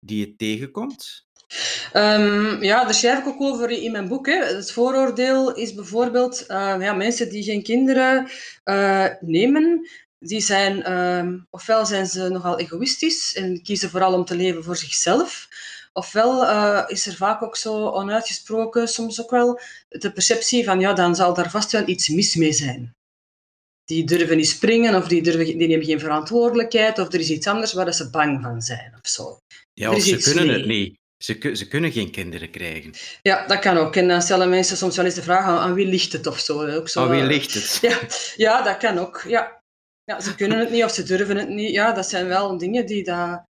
die 0.00 0.18
je 0.26 0.36
tegenkomt? 0.36 1.26
Um, 1.92 2.62
ja, 2.62 2.84
daar 2.84 2.94
schrijf 2.94 3.18
ik 3.18 3.26
ook 3.26 3.40
over 3.40 3.70
in 3.70 3.92
mijn 3.92 4.08
boek. 4.08 4.26
Hè. 4.26 4.44
Het 4.44 4.72
vooroordeel 4.72 5.54
is 5.54 5.74
bijvoorbeeld 5.74 6.44
uh, 6.48 6.76
ja, 6.80 6.92
mensen 6.92 7.30
die 7.30 7.42
geen 7.42 7.62
kinderen 7.62 8.30
uh, 8.64 9.06
nemen, 9.20 9.88
die 10.18 10.40
zijn, 10.40 10.92
um, 10.92 11.46
ofwel 11.50 11.86
zijn 11.86 12.06
ze 12.06 12.28
nogal 12.28 12.58
egoïstisch 12.58 13.34
en 13.34 13.62
kiezen 13.62 13.90
vooral 13.90 14.12
om 14.14 14.24
te 14.24 14.36
leven 14.36 14.64
voor 14.64 14.76
zichzelf. 14.76 15.48
Ofwel 15.92 16.42
uh, 16.42 16.84
is 16.86 17.06
er 17.06 17.14
vaak 17.14 17.42
ook 17.42 17.56
zo 17.56 17.88
onuitgesproken, 17.88 18.88
soms 18.88 19.22
ook 19.22 19.30
wel, 19.30 19.60
de 19.88 20.12
perceptie 20.12 20.64
van 20.64 20.80
ja, 20.80 20.92
dan 20.92 21.14
zal 21.14 21.34
daar 21.34 21.50
vast 21.50 21.72
wel 21.72 21.88
iets 21.88 22.08
mis 22.08 22.34
mee 22.34 22.52
zijn. 22.52 22.96
Die 23.84 24.04
durven 24.04 24.36
niet 24.36 24.48
springen 24.48 24.94
of 24.94 25.08
die, 25.08 25.22
durven, 25.22 25.44
die 25.44 25.68
nemen 25.68 25.86
geen 25.86 26.00
verantwoordelijkheid 26.00 26.98
of 26.98 27.12
er 27.12 27.20
is 27.20 27.30
iets 27.30 27.46
anders 27.46 27.72
waar 27.72 27.94
ze 27.94 28.10
bang 28.10 28.42
van 28.42 28.60
zijn 28.60 28.94
of 29.02 29.10
zo. 29.10 29.38
Ja, 29.72 29.92
of 29.92 30.02
ze 30.02 30.16
kunnen 30.16 30.46
mee. 30.46 30.56
het 30.56 30.66
niet. 30.66 30.96
Ze, 31.24 31.50
ze, 31.56 31.68
kunnen 31.68 31.92
geen 31.92 32.10
kinderen 32.10 32.50
krijgen. 32.50 32.92
Ja, 33.22 33.46
dat 33.46 33.58
kan 33.58 33.76
ook. 33.76 33.96
En 33.96 34.08
dan 34.08 34.22
stellen 34.22 34.48
mensen 34.48 34.76
soms 34.76 34.96
wel 34.96 35.04
eens 35.04 35.14
de 35.14 35.22
vraag 35.22 35.44
aan, 35.44 35.58
aan 35.58 35.74
wie 35.74 35.86
ligt 35.86 36.12
het 36.12 36.26
of 36.26 36.38
zo. 36.38 36.66
Ook 36.66 36.88
zo 36.88 37.02
aan 37.02 37.10
wie 37.10 37.22
ligt 37.22 37.54
het? 37.54 37.78
Ja, 37.90 37.98
ja, 38.36 38.62
dat 38.62 38.76
kan 38.76 38.98
ook. 38.98 39.24
Ja. 39.26 39.57
Ja, 40.08 40.20
ze 40.20 40.34
kunnen 40.34 40.58
het 40.58 40.70
niet 40.70 40.84
of 40.84 40.90
ze 40.90 41.02
durven 41.02 41.36
het 41.36 41.48
niet. 41.48 41.70
Ja, 41.70 41.92
dat 41.92 42.06
zijn 42.06 42.26
wel 42.26 42.58
dingen 42.58 42.86
die 42.86 43.04
daar, 43.04 43.44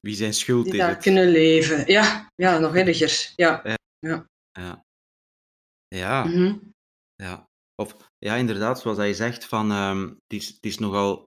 Wie 0.00 0.14
zijn 0.14 0.34
schuld 0.34 0.64
die 0.64 0.72
is 0.72 0.78
daar 0.78 0.96
kunnen 0.96 1.28
leven. 1.28 1.86
Ja, 1.86 2.30
ja 2.34 2.58
nog 2.58 2.74
erger. 2.76 3.32
Ja. 3.36 3.60
Ja. 3.64 3.76
Ja. 3.98 4.26
Ja. 4.52 4.84
Ja. 5.88 6.24
Mhm. 6.24 6.58
ja. 7.14 7.48
Of 7.74 7.96
ja, 8.18 8.34
inderdaad, 8.34 8.80
zoals 8.80 8.96
hij 8.96 9.14
zegt, 9.14 9.44
van, 9.44 9.70
ehm, 9.70 10.02
het, 10.02 10.32
is, 10.40 10.46
het 10.46 10.64
is 10.64 10.78
nogal 10.78 11.24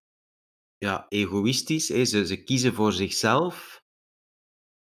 ja, 0.77 1.05
egoïstisch. 1.09 1.87
Hè. 1.87 2.05
Ze, 2.05 2.25
ze 2.25 2.43
kiezen 2.43 2.73
voor 2.73 2.93
zichzelf. 2.93 3.81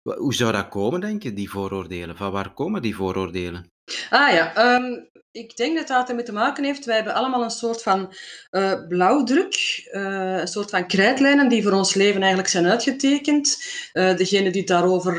Hoe 0.02 0.34
zou 0.34 0.52
dat 0.52 0.68
komen, 0.70 1.00
denk 1.00 1.24
je, 1.24 1.34
die 1.34 1.50
vooroordelen? 1.50 2.18
Van 2.18 2.32
waar 2.32 2.54
komen 2.54 2.82
die 2.82 2.96
vooroordelen? 2.96 3.72
Ah 4.10 4.34
ja, 4.34 4.56
ehm, 4.56 5.06
ik 5.38 5.58
denk 5.58 5.78
dat 5.78 5.88
dat 5.88 6.10
ermee 6.10 6.24
te 6.24 6.32
maken 6.32 6.64
heeft. 6.64 6.86
Wij 6.86 6.96
hebben 6.96 7.14
allemaal 7.14 7.44
een 7.44 7.50
soort 7.50 7.84
van 7.84 8.14
eh, 8.50 8.88
blauwdruk, 8.88 9.88
eh, 9.92 10.38
een 10.38 10.48
soort 10.48 10.70
van 10.70 10.88
krijtlijnen 10.88 11.50
die 11.50 11.64
voor 11.64 11.72
ons 11.72 11.94
leven 11.94 12.20
eigenlijk 12.20 12.50
zijn 12.50 12.68
uitgetekend. 12.68 13.64
Eh, 13.94 14.16
degene 14.16 14.52
die 14.52 14.64
daarover 14.64 15.16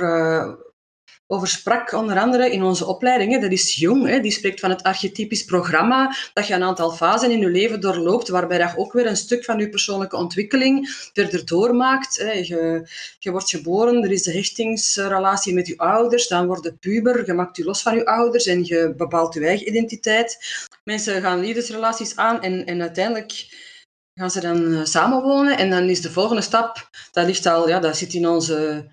over 1.30 1.49
sprak, 1.49 1.92
onder 1.92 2.18
andere 2.18 2.50
in 2.50 2.62
onze 2.62 2.87
opleidingen, 2.87 3.40
dat 3.40 3.50
is 3.50 3.75
Jung. 3.75 4.06
Hè, 4.06 4.20
die 4.20 4.30
spreekt 4.30 4.61
van 4.61 4.70
het 4.70 4.82
archetypisch 4.82 5.44
programma, 5.44 6.16
dat 6.32 6.47
je 6.47 6.54
een 6.54 6.62
aantal 6.62 6.90
fasen 6.90 7.30
in 7.30 7.38
je 7.38 7.49
leven 7.49 7.80
doorloopt, 7.80 8.28
waarbij 8.28 8.58
je 8.58 8.73
ook 8.76 8.92
weer 8.92 9.06
een 9.06 9.16
stuk 9.16 9.44
van 9.44 9.58
je 9.58 9.68
persoonlijke 9.68 10.16
ontwikkeling 10.16 10.88
verder 11.12 11.47
doormaakt. 11.47 12.18
Hè. 12.18 12.32
Je, 12.32 12.88
je 13.18 13.30
wordt 13.30 13.50
geboren, 13.50 14.02
er 14.02 14.11
is 14.11 14.23
de 14.23 14.32
hechtingsrelatie 14.32 15.54
met 15.54 15.66
je 15.66 15.78
ouders, 15.78 16.28
dan 16.28 16.47
word 16.47 16.64
je 16.64 16.73
puber, 16.73 17.26
je 17.26 17.32
maakt 17.32 17.56
je 17.56 17.64
los 17.64 17.82
van 17.82 17.94
je 17.94 18.06
ouders 18.06 18.47
en 18.47 18.64
je 18.64 18.94
bepaalt 18.97 19.35
je 19.35 19.47
eigen 19.47 19.68
identiteit. 19.68 20.38
Mensen 20.85 21.23
gaan 21.23 21.40
liefdesrelaties 21.40 22.16
aan 22.16 22.42
en, 22.42 22.66
en 22.66 22.80
uiteindelijk 22.80 23.47
gaan 24.14 24.30
ze 24.30 24.40
dan 24.40 24.75
eh, 24.75 24.85
samenwonen 24.85 25.58
en 25.58 25.70
dan 25.70 25.88
is 25.88 26.00
de 26.00 26.11
volgende 26.11 26.42
stap, 26.42 26.88
dat 27.12 27.26
ligt 27.26 27.47
al, 27.47 27.68
ja, 27.68 27.80
dat 27.80 27.97
zit 27.97 28.14
in 28.14 28.28
onze 28.28 28.87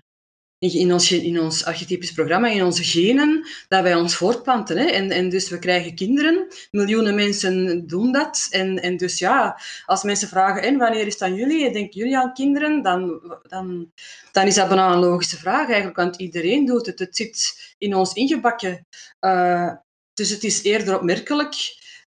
in, 0.74 0.92
ons, 0.92 1.12
in 1.12 1.40
ons 1.40 1.64
archetypisch 1.64 2.12
programma, 2.12 2.48
in 2.48 2.64
onze 2.64 2.84
genen, 2.84 3.46
dat 3.68 3.82
wij 3.82 3.94
ons 3.94 4.14
voortplanten. 4.14 4.76
Hè? 4.76 4.84
En, 4.84 5.10
en 5.10 5.28
dus 5.28 5.48
we 5.48 5.58
krijgen 5.58 5.94
kinderen. 5.94 6.46
Miljoenen 6.70 7.14
mensen 7.14 7.86
doen 7.86 8.12
dat. 8.12 8.46
En, 8.50 8.82
en 8.82 8.96
dus 8.96 9.18
ja, 9.18 9.60
als 9.84 10.02
mensen 10.02 10.28
vragen, 10.28 10.62
en 10.62 10.76
wanneer 10.76 11.06
is 11.06 11.18
dat 11.18 11.36
jullie? 11.36 11.72
Denken 11.72 12.00
jullie 12.00 12.18
aan 12.18 12.32
kinderen? 12.32 12.82
Dan, 12.82 13.20
dan, 13.48 13.92
dan 14.32 14.46
is 14.46 14.54
dat 14.54 14.68
bijna 14.68 14.92
een 14.92 14.98
logische 14.98 15.36
vraag 15.36 15.66
eigenlijk, 15.66 15.96
want 15.96 16.16
iedereen 16.16 16.66
doet 16.66 16.86
het. 16.86 16.98
Het 16.98 17.16
zit 17.16 17.74
in 17.78 17.94
ons 17.94 18.12
ingebakken. 18.12 18.86
Uh, 19.20 19.72
dus 20.14 20.30
het 20.30 20.44
is 20.44 20.62
eerder 20.62 20.96
opmerkelijk 20.96 21.54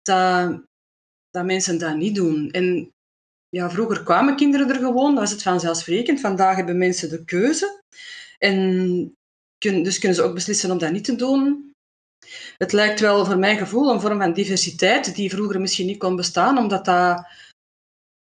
dat, 0.03 0.61
dat 1.31 1.45
mensen 1.45 1.79
dat 1.79 1.97
niet 1.97 2.15
doen. 2.15 2.51
En 2.51 2.95
ja, 3.49 3.71
vroeger 3.71 4.03
kwamen 4.03 4.37
kinderen 4.37 4.69
er 4.69 4.77
gewoon, 4.77 5.15
was 5.15 5.31
het 5.31 5.43
vanzelfsprekend. 5.43 6.21
Vandaag 6.21 6.57
hebben 6.57 6.79
mensen 6.79 7.11
de 7.11 7.25
keuze. 7.25 7.83
En 8.39 9.15
kun, 9.59 9.83
dus 9.83 9.99
kunnen 9.99 10.17
ze 10.17 10.23
ook 10.23 10.35
beslissen 10.35 10.71
om 10.71 10.79
dat 10.79 10.93
niet 10.93 11.05
te 11.05 11.17
doen. 11.17 11.75
Het 12.59 12.73
lijkt 12.73 13.01
wel 13.01 13.25
voor 13.25 13.39
mijn 13.39 13.59
gevoel 13.59 13.93
een 13.93 14.01
vorm 14.01 14.19
van 14.19 14.33
diversiteit 14.33 15.15
die 15.15 15.31
vroeger 15.31 15.61
misschien 15.61 15.87
niet 15.87 15.99
kon 15.99 16.17
bestaan, 16.17 16.59
omdat 16.59 16.85
dat, 16.85 17.25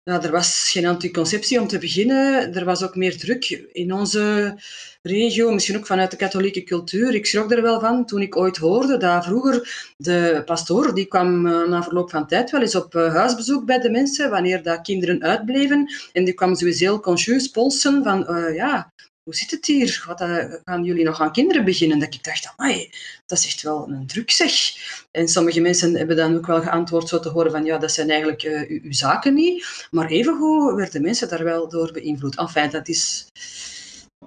ja, 0.04 0.24
er 0.24 0.32
was 0.32 0.70
geen 0.72 0.86
anticonceptie 0.86 1.62
om 1.62 1.68
te 1.68 1.78
beginnen. 1.78 2.54
Er 2.54 2.66
was 2.66 2.84
ook 2.84 2.96
meer 2.96 3.18
druk 3.18 3.50
in 3.72 3.94
onze 3.94 4.56
regio, 5.02 5.52
misschien 5.52 5.78
ook 5.78 5.86
vanuit 5.86 6.12
de 6.12 6.18
katholieke 6.18 6.64
cultuur. 6.64 7.14
Ik 7.14 7.26
schrok 7.26 7.52
er 7.52 7.62
wel 7.62 7.80
van 7.80 8.06
toen 8.06 8.22
ik 8.22 8.36
ooit 8.36 8.58
hoorde 8.58 8.98
dat 8.98 9.26
vroeger 9.26 9.94
de 9.98 10.42
pastoor, 10.46 10.96
die 10.96 11.06
kwam 11.06 11.46
uh, 11.46 11.68
na 11.68 11.84
verloop 11.84 12.10
van 12.10 12.28
tijd 12.28 12.52
wel 12.52 12.62
eens 12.62 12.76
op 12.76 12.96
uh, 12.96 13.14
huisbezoek 13.14 13.66
bij 13.66 13.80
de 13.80 13.90
mensen, 13.90 14.30
wanneer 14.30 14.64
dat 14.64 14.82
kinderen 14.82 15.24
uitbleven. 15.24 15.90
En 16.14 16.26
die 16.26 16.34
kwam 16.34 16.56
sowieso 16.56 16.84
heel 16.84 17.00
consciënt 17.00 17.52
polsen 17.52 18.04
van, 18.04 18.26
uh, 18.30 18.56
ja, 18.56 18.94
hoe 19.26 19.36
zit 19.36 19.52
het 19.52 19.66
hier? 19.66 20.04
Wat, 20.08 20.22
uh, 20.22 20.54
gaan 20.64 20.84
jullie 20.84 21.04
nog 21.04 21.22
aan 21.22 21.32
kinderen 21.32 21.66
beginnen? 21.66 22.00
Dat 22.00 22.14
ik 22.14 22.24
dacht, 22.24 22.54
amai, 22.56 22.92
dat 23.26 23.38
is 23.38 23.46
echt 23.46 23.62
wel 23.62 23.88
een 23.88 24.08
druk 24.08 24.32
zeg. 24.32 24.54
En 25.12 25.28
sommige 25.28 25.60
mensen 25.60 25.96
hebben 25.96 26.16
dan 26.16 26.36
ook 26.36 26.46
wel 26.46 26.62
geantwoord 26.62 27.08
zo 27.08 27.20
te 27.20 27.30
horen 27.30 27.52
van, 27.52 27.66
ja, 27.66 27.78
dat 27.78 27.92
zijn 27.92 28.10
eigenlijk 28.10 28.44
uh, 28.44 28.70
uw, 28.70 28.80
uw, 28.84 28.94
zaken 28.94 29.34
niet. 29.34 29.88
Maar 29.92 30.08
evengoed 30.08 30.76
werden 30.76 31.02
mensen 31.02 31.30
daar 31.30 31.44
wel 31.44 31.70
door 31.70 31.92
beïnvloed. 31.92 32.38
Enfin, 32.38 32.70
dat 32.70 32.88
is 32.88 33.28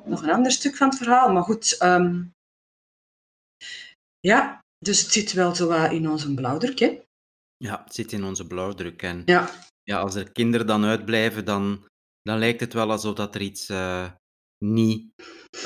nog 0.04 0.22
een 0.22 0.32
ander 0.32 0.52
stuk 0.52 0.76
van 0.76 0.88
het 0.88 0.98
verhaal. 0.98 1.32
Maar 1.32 1.42
goed, 1.42 1.82
um, 1.82 2.32
ja, 4.20 4.58
dus 4.78 5.02
het 5.02 5.12
zit 5.12 5.32
wel 5.32 5.54
zo 5.54 5.84
in 5.84 6.10
onze 6.10 6.34
blauwdruk, 6.34 6.78
hè? 6.78 7.00
Ja, 7.56 7.82
het 7.84 7.94
zit 7.94 8.12
in 8.12 8.24
onze 8.24 8.46
blauwdruk. 8.46 9.02
En 9.02 9.22
Ja, 9.24 9.50
ja, 9.82 9.98
als 9.98 10.14
er 10.14 10.32
kinderen 10.32 10.66
dan 10.66 10.84
uitblijven, 10.84 11.44
dan, 11.44 11.84
dan 12.22 12.38
lijkt 12.38 12.60
het 12.60 12.72
wel 12.72 12.90
alsof 12.90 13.14
dat 13.14 13.34
er 13.34 13.40
iets 13.40 13.68
eh, 13.68 14.10
niet 14.58 15.06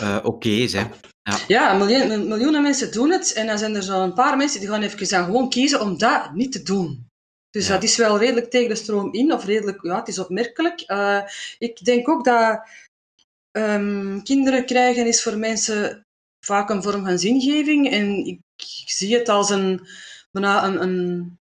eh, 0.00 0.18
oké 0.22 0.48
is. 0.48 0.72
Hè? 0.72 0.84
Ja. 1.22 1.38
ja 1.48 1.72
miljoen- 1.74 2.28
miljoenen 2.28 2.62
mensen 2.62 2.92
doen 2.92 3.10
het. 3.10 3.32
En 3.32 3.46
dan 3.46 3.58
zijn 3.58 3.74
er 3.74 3.82
zo'n 3.82 4.14
paar 4.14 4.36
mensen 4.36 4.60
die 4.60 4.68
gaan 4.68 4.82
even 4.82 5.16
aan 5.18 5.24
gewoon 5.24 5.50
kiezen 5.50 5.80
om 5.80 5.98
dat 5.98 6.34
niet 6.34 6.52
te 6.52 6.62
doen. 6.62 7.06
Dus 7.50 7.66
Ja. 7.66 7.72
dat 7.72 7.82
is 7.82 7.96
wel 7.96 8.18
redelijk 8.18 8.50
tegen 8.50 8.68
de 8.68 8.74
stroom 8.74 9.12
in, 9.12 9.32
of 9.32 9.44
redelijk, 9.44 9.82
ja, 9.82 9.98
het 9.98 10.08
is 10.08 10.18
opmerkelijk. 10.18 10.80
Eh, 10.80 11.20
ik 11.58 11.84
denk 11.84 12.08
ook 12.08 12.24
dat 12.24 12.60
ehm, 13.50 14.20
kinderen 14.22 14.66
krijgen 14.66 15.06
is 15.06 15.22
voor 15.22 15.38
mensen 15.38 16.06
vaak 16.44 16.70
een 16.70 16.82
vorm 16.82 17.04
van 17.04 17.18
zingeving. 17.18 17.90
En 17.90 18.16
ik, 18.26 18.40
ik 18.56 18.90
zie 18.90 19.14
het 19.16 19.28
als 19.28 19.50
een, 19.50 19.86
bijna 20.30 20.64
een, 20.64 20.82
een, 20.82 21.38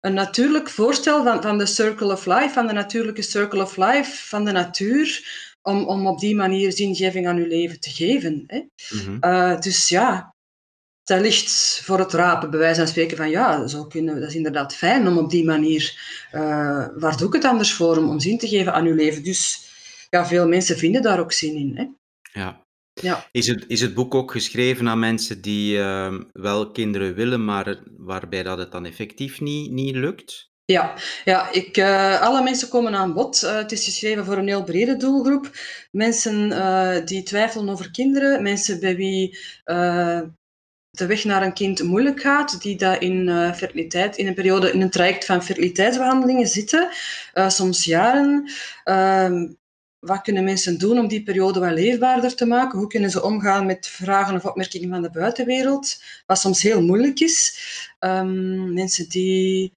een 0.00 0.14
natuurlijk 0.14 0.68
voorstel 0.70 1.22
van, 1.24 1.42
van 1.42 1.58
de 1.58 1.66
circle 1.66 2.12
of 2.12 2.26
life, 2.26 2.48
van 2.52 2.66
de 2.66 2.72
natuurlijke 2.72 3.22
circle 3.22 3.62
of 3.62 3.76
life, 3.76 4.28
van 4.28 4.44
de 4.44 4.52
natuur, 4.52 5.24
om, 5.62 5.84
om 5.86 6.06
op 6.06 6.18
die 6.18 6.34
manier 6.34 6.72
zingeving 6.72 7.26
aan 7.28 7.36
uw 7.36 7.46
leven 7.46 7.80
te 7.80 7.90
geven. 7.90 8.44
Hè. 8.46 8.60
Mhm. 8.94 9.16
Uh, 9.20 9.60
dus 9.60 9.88
ja, 9.88 10.34
dat 11.04 11.20
ligt 11.20 11.80
voor 11.84 11.98
het 11.98 12.12
rapen, 12.12 12.50
bij 12.50 12.58
wijze 12.58 12.80
van 12.80 12.88
spreken 12.88 13.16
van 13.16 13.30
ja, 13.30 13.66
zo 13.66 13.84
kunnen, 13.86 14.14
we- 14.14 14.20
dat 14.20 14.28
is 14.28 14.34
inderdaad 14.36 14.74
fijn 14.74 15.06
om 15.08 15.18
op 15.18 15.30
die 15.30 15.44
manier, 15.44 15.98
uh, 16.34 16.86
waar 16.96 17.16
doe 17.16 17.26
ik 17.26 17.32
het 17.32 17.44
anders 17.44 17.72
voor, 17.72 17.96
om, 17.96 18.08
om 18.08 18.20
zin 18.20 18.38
te 18.38 18.48
geven 18.48 18.72
aan 18.74 18.86
uw 18.86 18.94
leven. 18.94 19.22
Dus 19.22 19.68
ja, 20.10 20.26
veel 20.26 20.48
mensen 20.48 20.76
vinden 20.78 21.02
daar 21.02 21.20
ook 21.20 21.32
zin 21.32 21.54
in. 21.56 21.76
Hè? 21.76 21.84
Ja. 22.40 22.64
Ja. 22.92 23.28
Is 23.32 23.46
het, 23.46 23.64
is 23.68 23.80
het 23.80 23.94
boek 23.94 24.14
ook 24.14 24.30
geschreven 24.30 24.88
aan 24.88 24.98
mensen 24.98 25.40
die 25.40 25.78
ehm, 25.78 26.22
wel 26.32 26.70
kinderen 26.70 27.14
willen, 27.14 27.44
maar 27.44 27.78
waarbij 27.96 28.42
dat 28.42 28.58
het 28.58 28.72
dan 28.72 28.86
effectief 28.86 29.40
niet, 29.40 29.70
niet 29.70 29.94
lukt? 29.94 30.49
Ja, 30.70 30.94
ja 31.24 31.52
ik, 31.52 31.76
uh, 31.76 32.20
alle 32.20 32.42
mensen 32.42 32.68
komen 32.68 32.94
aan 32.94 33.12
bod. 33.12 33.42
Uh, 33.42 33.56
het 33.56 33.72
is 33.72 33.84
geschreven 33.84 34.24
voor 34.24 34.36
een 34.36 34.46
heel 34.46 34.64
brede 34.64 34.96
doelgroep. 34.96 35.50
Mensen 35.90 36.50
uh, 36.50 36.96
die 37.04 37.22
twijfelen 37.22 37.68
over 37.68 37.90
kinderen, 37.90 38.42
mensen 38.42 38.80
bij 38.80 38.96
wie 38.96 39.38
de 40.90 41.06
weg 41.06 41.24
naar 41.24 41.42
een 41.42 41.52
kind 41.52 41.82
moeilijk 41.82 42.20
gaat, 42.20 42.62
die 42.62 42.76
daar 42.76 43.02
in 43.02 43.28
fertiliteit, 43.54 44.16
in 44.16 44.26
een 44.26 44.34
periode, 44.34 44.72
in 44.72 44.80
een 44.80 44.90
traject 44.90 45.24
van 45.24 45.42
fertiliteitsbehandelingen 45.42 46.46
zitten, 46.46 46.88
soms 47.48 47.84
jaren. 47.84 48.50
Uh, 48.84 49.42
wat 50.00 50.22
kunnen 50.22 50.44
mensen 50.44 50.78
doen 50.78 50.98
om 50.98 51.08
die 51.08 51.22
periode 51.22 51.60
wat 51.60 51.72
leefbaarder 51.72 52.34
te 52.34 52.46
maken? 52.46 52.78
Hoe 52.78 52.88
kunnen 52.88 53.10
ze 53.10 53.22
omgaan 53.22 53.66
met 53.66 53.86
vragen 53.86 54.34
of 54.34 54.44
opmerkingen 54.44 54.88
van 54.88 55.02
de 55.02 55.10
buitenwereld? 55.10 56.02
Wat 56.26 56.38
soms 56.38 56.62
heel 56.62 56.82
moeilijk 56.82 57.20
is. 57.20 57.58
Um, 57.98 58.72
mensen 58.72 59.08
die 59.08 59.72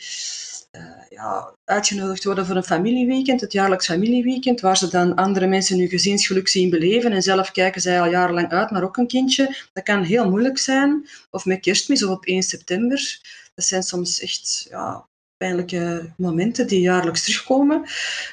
ja, 1.09 1.55
uitgenodigd 1.65 2.23
worden 2.23 2.45
voor 2.45 2.55
een 2.55 2.63
familieweekend, 2.63 3.41
het 3.41 3.51
jaarlijks 3.51 3.85
familieweekend, 3.85 4.61
waar 4.61 4.77
ze 4.77 4.89
dan 4.89 5.15
andere 5.15 5.47
mensen 5.47 5.79
hun 5.79 5.87
gezinsgeluk 5.87 6.47
zien 6.47 6.69
beleven 6.69 7.11
en 7.11 7.21
zelf 7.21 7.51
kijken 7.51 7.81
zij 7.81 8.01
al 8.01 8.09
jarenlang 8.09 8.49
uit 8.49 8.71
naar 8.71 8.83
ook 8.83 8.97
een 8.97 9.07
kindje. 9.07 9.55
Dat 9.73 9.83
kan 9.83 10.03
heel 10.03 10.29
moeilijk 10.29 10.57
zijn. 10.57 11.07
Of 11.29 11.45
met 11.45 11.59
kerstmis 11.59 12.03
of 12.03 12.09
op 12.09 12.25
1 12.25 12.43
september. 12.43 13.19
Dat 13.55 13.65
zijn 13.65 13.83
soms 13.83 14.19
echt 14.19 14.65
ja, 14.69 15.07
pijnlijke 15.37 16.13
momenten 16.17 16.67
die 16.67 16.81
jaarlijks 16.81 17.23
terugkomen. 17.23 17.83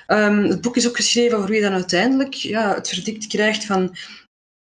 Um, 0.07 0.45
het 0.45 0.61
boek 0.61 0.77
is 0.77 0.89
ook 0.89 0.97
geschreven 0.97 1.39
voor 1.39 1.49
wie 1.49 1.61
dan 1.61 1.73
uiteindelijk 1.73 2.35
ja, 2.35 2.75
het 2.75 2.89
verdict 2.89 3.27
krijgt 3.27 3.65
van 3.65 3.97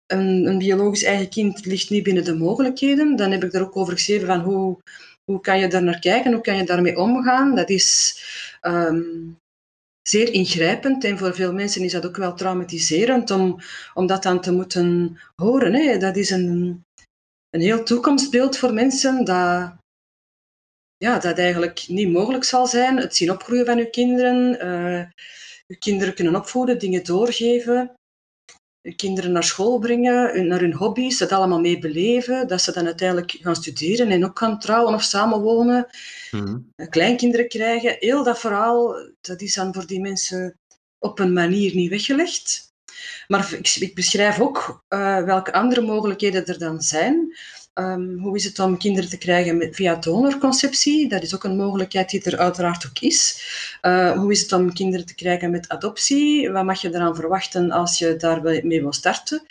een, 0.06 0.46
een 0.46 0.58
biologisch 0.58 1.02
eigen 1.02 1.28
kind 1.28 1.64
ligt 1.64 1.90
niet 1.90 2.02
binnen 2.02 2.24
de 2.24 2.34
mogelijkheden. 2.34 3.16
Dan 3.16 3.30
heb 3.30 3.44
ik 3.44 3.52
daar 3.52 3.62
ook 3.62 3.76
over 3.76 3.92
geschreven 3.92 4.26
van 4.26 4.40
hoe, 4.40 4.78
hoe 5.24 5.40
kan 5.40 5.58
je 5.58 5.68
daar 5.68 5.82
naar 5.82 5.98
kijken, 5.98 6.32
hoe 6.32 6.42
kan 6.42 6.56
je 6.56 6.64
daarmee 6.64 6.98
omgaan. 6.98 7.54
Dat 7.54 7.70
is 7.70 8.18
um, 8.62 9.38
zeer 10.08 10.32
ingrijpend 10.32 11.04
en 11.04 11.18
voor 11.18 11.34
veel 11.34 11.52
mensen 11.52 11.82
is 11.82 11.92
dat 11.92 12.06
ook 12.06 12.16
wel 12.16 12.34
traumatiserend 12.34 13.30
om, 13.30 13.60
om 13.94 14.06
dat 14.06 14.22
dan 14.22 14.40
te 14.40 14.52
moeten 14.52 15.18
horen. 15.36 15.74
Hè. 15.74 15.98
Dat 15.98 16.16
is 16.16 16.30
een, 16.30 16.84
een 17.50 17.60
heel 17.60 17.84
toekomstbeeld 17.84 18.58
voor 18.58 18.72
mensen 18.72 19.24
dat, 19.24 19.72
ja, 20.96 21.18
dat 21.18 21.38
eigenlijk 21.38 21.84
niet 21.88 22.12
mogelijk 22.12 22.44
zal 22.44 22.66
zijn. 22.66 22.96
Het 22.96 23.16
zien 23.16 23.30
opgroeien 23.30 23.66
van 23.66 23.78
uw 23.78 23.90
kinderen, 23.90 24.66
uh, 24.66 25.06
uw 25.66 25.76
kinderen 25.78 26.14
kunnen 26.14 26.36
opvoeden, 26.36 26.78
dingen 26.78 27.04
doorgeven, 27.04 27.94
kinderen 28.96 29.32
naar 29.32 29.44
school 29.44 29.78
brengen, 29.78 30.46
naar 30.46 30.60
hun 30.60 30.74
hobby's, 30.74 31.18
dat 31.18 31.32
allemaal 31.32 31.60
mee 31.60 31.78
beleven, 31.78 32.48
dat 32.48 32.62
ze 32.62 32.72
dan 32.72 32.86
uiteindelijk 32.86 33.38
gaan 33.40 33.56
studeren 33.56 34.10
en 34.10 34.24
ook 34.24 34.38
gaan 34.38 34.58
trouwen 34.58 34.94
of 34.94 35.02
samenwonen, 35.02 35.86
Mhm. 36.30 36.58
kleinkinderen 36.88 37.48
krijgen. 37.48 37.96
Heel 37.98 38.24
dat 38.24 38.38
verhaal, 38.38 38.96
dat 39.20 39.40
is 39.40 39.54
dan 39.54 39.74
voor 39.74 39.86
die 39.86 40.00
mensen 40.00 40.58
op 40.98 41.18
een 41.18 41.32
manier 41.32 41.74
niet 41.74 41.90
weggelegd. 41.90 42.72
Maar 43.26 43.52
ik, 43.52 43.76
ik 43.78 43.94
beschrijf 43.94 44.40
ook 44.40 44.84
uh, 44.88 45.24
welke 45.24 45.52
andere 45.52 45.80
mogelijkheden 45.80 46.46
er 46.46 46.58
dan 46.58 46.80
zijn. 46.80 47.36
Um, 47.74 48.18
hoe 48.18 48.36
is 48.36 48.44
het 48.44 48.58
om 48.58 48.78
kinderen 48.78 49.10
te 49.10 49.18
krijgen 49.18 49.74
via 49.74 49.94
donorconceptie? 49.94 51.08
Dat 51.08 51.22
is 51.22 51.34
ook 51.34 51.44
een 51.44 51.56
mogelijkheid 51.56 52.10
die 52.10 52.22
er 52.22 52.38
uiteraard 52.38 52.86
ook 52.86 52.98
is. 52.98 53.42
Uh, 53.82 54.12
hoe 54.12 54.32
is 54.32 54.40
het 54.40 54.52
om 54.52 54.72
kinderen 54.72 55.06
te 55.06 55.14
krijgen 55.14 55.50
met 55.50 55.68
adoptie? 55.68 56.50
Wat 56.50 56.64
mag 56.64 56.80
je 56.80 56.94
eraan 56.94 57.16
verwachten 57.16 57.70
als 57.70 57.98
je 57.98 58.16
daarmee 58.16 58.80
wil 58.80 58.92
starten? 58.92 59.42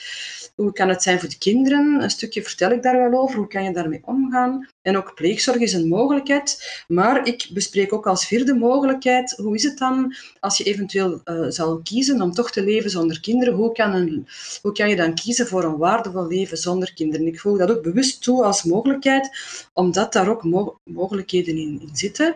Hoe 0.55 0.73
kan 0.73 0.89
het 0.89 1.03
zijn 1.03 1.19
voor 1.19 1.29
de 1.29 1.37
kinderen? 1.37 2.01
Een 2.01 2.09
stukje 2.09 2.43
vertel 2.43 2.71
ik 2.71 2.83
daar 2.83 3.09
wel 3.09 3.21
over. 3.21 3.37
Hoe 3.37 3.47
kan 3.47 3.63
je 3.63 3.73
daarmee 3.73 4.01
omgaan? 4.05 4.67
En 4.81 4.97
ook 4.97 5.15
pleegzorg 5.15 5.57
is 5.57 5.73
een 5.73 5.87
mogelijkheid. 5.87 6.83
Maar 6.87 7.27
ik 7.27 7.49
bespreek 7.53 7.93
ook 7.93 8.07
als 8.07 8.25
vierde 8.25 8.53
mogelijkheid, 8.53 9.31
hoe 9.37 9.55
is 9.55 9.63
het 9.63 9.77
dan 9.77 10.15
als 10.39 10.57
je 10.57 10.63
eventueel 10.63 11.21
uh, 11.25 11.45
zal 11.49 11.81
kiezen 11.83 12.21
om 12.21 12.31
toch 12.31 12.51
te 12.51 12.63
leven 12.63 12.89
zonder 12.89 13.19
kinderen? 13.19 13.53
Hoe 13.53 13.71
kan, 13.71 13.93
een, 13.93 14.27
hoe 14.61 14.71
kan 14.71 14.89
je 14.89 14.95
dan 14.95 15.15
kiezen 15.15 15.47
voor 15.47 15.63
een 15.63 15.77
waardevol 15.77 16.27
leven 16.27 16.57
zonder 16.57 16.93
kinderen? 16.93 17.27
Ik 17.27 17.39
voeg 17.39 17.57
dat 17.57 17.71
ook 17.71 17.83
bewust 17.83 18.21
toe 18.21 18.43
als 18.43 18.63
mogelijkheid, 18.63 19.29
omdat 19.73 20.13
daar 20.13 20.29
ook 20.29 20.43
mo 20.43 20.77
mogelijkheden 20.83 21.57
in, 21.57 21.81
in 21.81 21.95
zitten. 21.95 22.33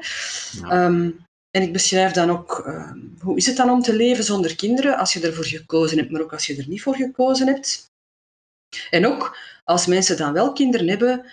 Ja. 0.61 0.85
Um, 0.85 1.25
en 1.51 1.63
ik 1.63 1.73
beschrijf 1.73 2.11
dan 2.11 2.29
ook, 2.29 2.63
uh, 2.67 2.91
hoe 3.19 3.37
is 3.37 3.45
het 3.45 3.57
dan 3.57 3.69
om 3.69 3.81
te 3.81 3.95
leven 3.95 4.23
zonder 4.23 4.55
kinderen, 4.55 4.97
als 4.97 5.13
je 5.13 5.19
ervoor 5.19 5.45
gekozen 5.45 5.97
hebt, 5.97 6.11
maar 6.11 6.21
ook 6.21 6.33
als 6.33 6.45
je 6.45 6.55
er 6.55 6.67
niet 6.67 6.81
voor 6.81 6.95
gekozen 6.95 7.47
hebt. 7.47 7.86
En 8.89 9.07
ook 9.07 9.37
als 9.63 9.85
mensen 9.85 10.17
dan 10.17 10.33
wel 10.33 10.53
kinderen 10.53 10.87
hebben, 10.87 11.25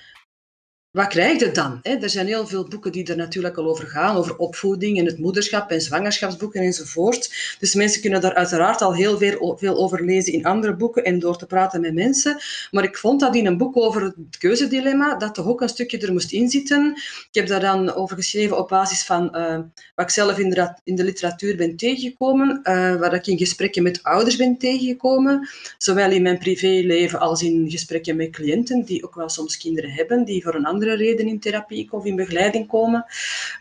wat 0.94 1.06
krijg 1.06 1.40
je 1.40 1.50
dan? 1.50 1.78
Er 1.82 2.10
zijn 2.10 2.26
heel 2.26 2.46
veel 2.46 2.68
boeken 2.68 2.92
die 2.92 3.06
er 3.06 3.16
natuurlijk 3.16 3.56
al 3.56 3.68
over 3.68 3.86
gaan, 3.86 4.16
over 4.16 4.36
opvoeding 4.36 4.98
en 4.98 5.06
het 5.06 5.18
moederschap 5.18 5.70
en 5.70 5.80
zwangerschapsboeken 5.80 6.60
enzovoort. 6.60 7.56
Dus 7.58 7.74
mensen 7.74 8.00
kunnen 8.00 8.20
daar 8.20 8.34
uiteraard 8.34 8.82
al 8.82 8.94
heel 8.94 9.18
veel, 9.18 9.76
over 9.76 10.04
lezen 10.04 10.32
in 10.32 10.44
andere 10.44 10.74
boeken 10.76 11.04
en 11.04 11.18
door 11.18 11.38
te 11.38 11.46
praten 11.46 11.80
met 11.80 11.94
mensen. 11.94 12.36
Maar 12.70 12.84
ik 12.84 12.98
vond 12.98 13.20
dat 13.20 13.34
in 13.34 13.46
een 13.46 13.56
boek 13.56 13.76
over 13.76 14.02
het 14.02 14.14
keuzedilemma, 14.38 15.16
dat 15.16 15.34
toch 15.34 15.46
ook 15.46 15.60
een 15.60 15.68
stukje 15.68 15.98
er 15.98 16.12
moest 16.12 16.32
inzitten. 16.32 16.92
Ik 17.30 17.34
heb 17.34 17.46
daar 17.46 17.60
dan 17.60 17.94
over 17.94 18.16
geschreven 18.16 18.58
op 18.58 18.68
basis 18.68 19.04
van 19.04 19.36
uh, 19.36 19.58
wat 19.94 20.04
ik 20.04 20.10
zelf 20.10 20.38
in 20.38 20.50
de, 20.84 21.04
literatuur 21.04 21.56
ben 21.56 21.76
tegengekomen, 21.76 22.60
uh, 22.62 22.94
waar 22.96 23.14
ik 23.14 23.26
in 23.26 23.38
gesprekken 23.38 23.82
met 23.82 24.02
ouders 24.02 24.36
ben 24.36 24.58
tegengekomen, 24.58 25.48
zowel 25.78 26.10
in 26.10 26.22
mijn 26.22 26.38
privéleven 26.38 27.20
als 27.20 27.42
in 27.42 27.70
gesprekken 27.70 28.16
met 28.16 28.30
cliënten 28.30 28.84
die 28.84 29.04
ook 29.04 29.14
wel 29.14 29.28
soms 29.28 29.56
kinderen 29.56 29.90
hebben, 29.90 30.24
die 30.24 30.42
voor 30.42 30.54
een 30.54 30.66
andere 30.84 31.04
reden 31.04 31.26
in 31.26 31.40
therapie 31.40 31.92
of 31.92 32.04
in 32.04 32.16
begeleiding 32.16 32.68
komen. 32.68 33.04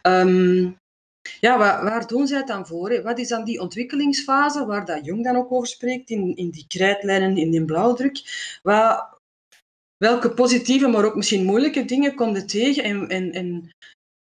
Um, 0.02 0.78
ja, 1.40 1.58
waar, 1.58 1.84
waar, 1.84 2.08
doen 2.08 2.28
zij 2.28 2.38
het 2.38 2.48
dan 2.48 2.68
voor? 2.68 2.90
Hè? 2.90 3.02
Wat 3.02 3.20
is 3.20 3.28
dan 3.28 3.44
die 3.44 3.60
ontwikkelingsfase, 3.60 4.66
waar 4.66 4.86
dat 4.86 5.06
Jung 5.06 5.24
dan 5.24 5.36
ook 5.36 5.52
over 5.52 5.68
spreekt, 5.68 6.10
in, 6.10 6.36
in 6.36 6.50
die 6.50 6.66
krijtlijnen, 6.68 7.38
in 7.38 7.52
die 7.52 7.66
blauwdruk? 7.66 8.22
Wat, 8.64 9.08
welke 9.98 10.34
positieve, 10.34 10.88
maar 10.88 11.06
ook 11.06 11.16
misschien 11.16 11.46
moeilijke 11.46 11.86
dingen 11.86 12.16
kom 12.16 12.36
je 12.36 12.46
tegen? 12.46 12.84
En, 12.84 13.08
en, 13.10 13.32
en 13.32 13.70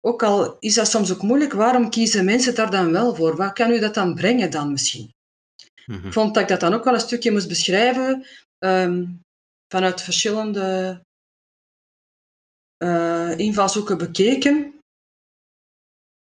ook 0.02 0.24
al 0.24 0.58
is 0.60 0.74
dat 0.74 0.88
soms 0.88 1.12
ook 1.14 1.22
moeilijk, 1.22 1.54
waarom 1.54 1.90
kiezen 1.90 2.26
mensen 2.26 2.56
daar 2.56 2.72
dan 2.72 2.92
wel 2.92 3.16
voor? 3.16 3.36
Wat 3.36 3.54
kan 3.54 3.72
u 3.72 3.80
dat 3.80 3.94
dan 3.94 4.16
brengen 4.16 4.52
dan 4.52 4.72
misschien? 4.72 5.10
Mhm. 5.86 6.08
Ik 6.08 6.14
vond 6.14 6.34
dat 6.34 6.44
ik 6.44 6.50
dat 6.50 6.60
dan 6.60 6.74
ook 6.74 6.84
wel 6.84 6.94
een 6.94 7.00
stukje 7.00 7.32
moest 7.32 7.48
beschrijven 7.48 8.26
um, 8.60 9.22
vanuit 9.74 10.02
verschillende 10.02 11.02
uh, 12.84 13.38
invalshoeken 13.38 13.98
bekeken. 13.98 14.80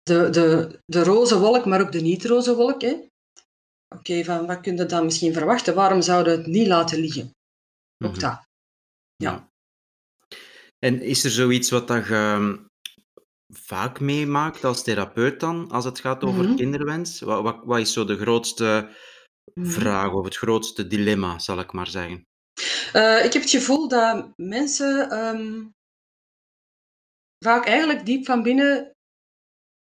De, 0.03 0.29
de, 0.29 0.79
de 0.85 1.03
roze 1.03 1.39
wolk, 1.39 1.65
maar 1.65 1.81
ook 1.81 1.91
de 1.91 2.01
niet-roze 2.01 2.55
wolk. 2.55 2.81
Hè? 2.81 3.09
oké, 3.95 4.23
van 4.23 4.45
wat 4.47 4.61
kun 4.61 4.77
je 4.77 4.85
dan 4.85 5.03
misschien 5.05 5.33
verwachten? 5.33 5.75
Waarom 5.75 6.01
zouden 6.01 6.33
we 6.33 6.39
het 6.41 6.47
niet 6.51 6.67
laten 6.67 6.99
liggen? 6.99 7.31
Ook 8.03 8.11
Mhm. 8.11 8.19
dat. 8.19 8.43
Ja. 9.15 9.49
En 10.79 11.01
is 11.01 11.23
er 11.23 11.31
zoiets 11.31 11.69
wat 11.69 11.87
dat 11.87 12.07
je 12.07 12.13
ehm, 12.13 12.57
vaak 13.53 13.99
meemaakt 13.99 14.63
als 14.63 14.83
therapeut 14.83 15.39
dan, 15.39 15.69
als 15.71 15.85
het 15.85 15.99
gaat 15.99 16.23
over 16.23 16.43
Mhm. 16.45 16.55
kinderwens? 16.55 17.19
Wat, 17.19 17.41
wat, 17.43 17.59
wat 17.63 17.79
is 17.79 17.93
zo 17.93 18.05
de 18.05 18.17
grootste 18.17 18.89
Mhm. 19.53 19.69
vraag 19.69 20.11
of 20.13 20.25
het 20.25 20.37
grootste 20.37 20.87
dilemma, 20.87 21.39
zal 21.39 21.59
ik 21.59 21.71
maar 21.71 21.87
zeggen? 21.87 22.25
Eh, 22.93 23.25
ik 23.25 23.33
heb 23.33 23.41
het 23.41 23.51
gevoel 23.51 23.87
dat 23.87 24.29
mensen 24.35 25.09
ehm, 25.09 25.63
vaak 27.45 27.65
eigenlijk 27.65 28.05
diep 28.05 28.25
van 28.25 28.43
binnen 28.43 28.91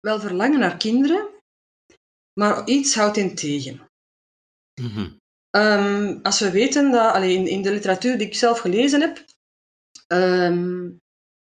wel 0.01 0.21
verlangen 0.21 0.59
naar 0.59 0.77
kinderen, 0.77 1.29
maar 2.41 2.67
iets 2.67 2.95
houdt 2.95 3.17
hen 3.17 3.35
tegen. 3.35 3.89
Mhm. 4.81 5.11
Ehm, 5.51 6.19
als 6.23 6.41
we 6.41 6.51
weten 6.51 6.91
dat, 6.91 7.15
allee, 7.15 7.35
in, 7.37 7.47
in 7.47 7.63
de 7.63 7.73
literatuur 7.73 8.19
die 8.19 8.27
ik 8.27 8.35
zelf 8.35 8.59
gelezen 8.59 9.01
heb, 9.01 9.25
ehm, 10.07 10.91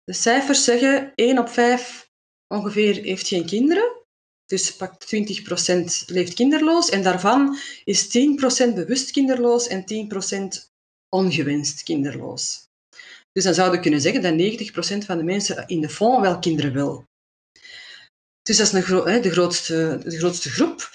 de 0.03 0.13
cijfers 0.13 0.63
zeggen 0.63 1.11
1 1.15 1.37
op 1.37 1.49
5 1.49 2.09
ongeveer 2.47 3.03
heeft 3.03 3.27
geen 3.27 3.45
kinderen. 3.45 4.01
Dus 4.45 4.75
pak 4.75 4.99
20% 4.99 6.03
leeft 6.07 6.33
kinderloos 6.33 6.89
en 6.89 7.03
daarvan 7.03 7.57
is 7.83 8.07
10% 8.07 8.75
bewust 8.75 9.11
kinderloos 9.11 9.67
en 9.67 9.85
10% 9.85 10.71
ongewenst 11.09 11.83
kinderloos. 11.83 12.67
Dus 13.33 13.43
dan 13.43 13.53
zouden 13.53 13.75
we 13.75 13.81
kunnen 13.81 14.01
zeggen 14.01 14.21
dat 14.21 15.03
90% 15.03 15.05
van 15.05 15.17
de 15.17 15.23
mensen 15.23 15.67
in 15.67 15.81
de 15.81 15.89
fond 15.89 16.21
wel 16.21 16.39
kinderen 16.39 16.73
wil. 16.73 17.05
Dus 18.41 18.57
dat 18.57 18.65
is 18.65 18.71
de, 19.21 19.31
grootste, 19.31 19.99
de 20.03 20.17
grootste 20.17 20.49
groep. 20.49 20.89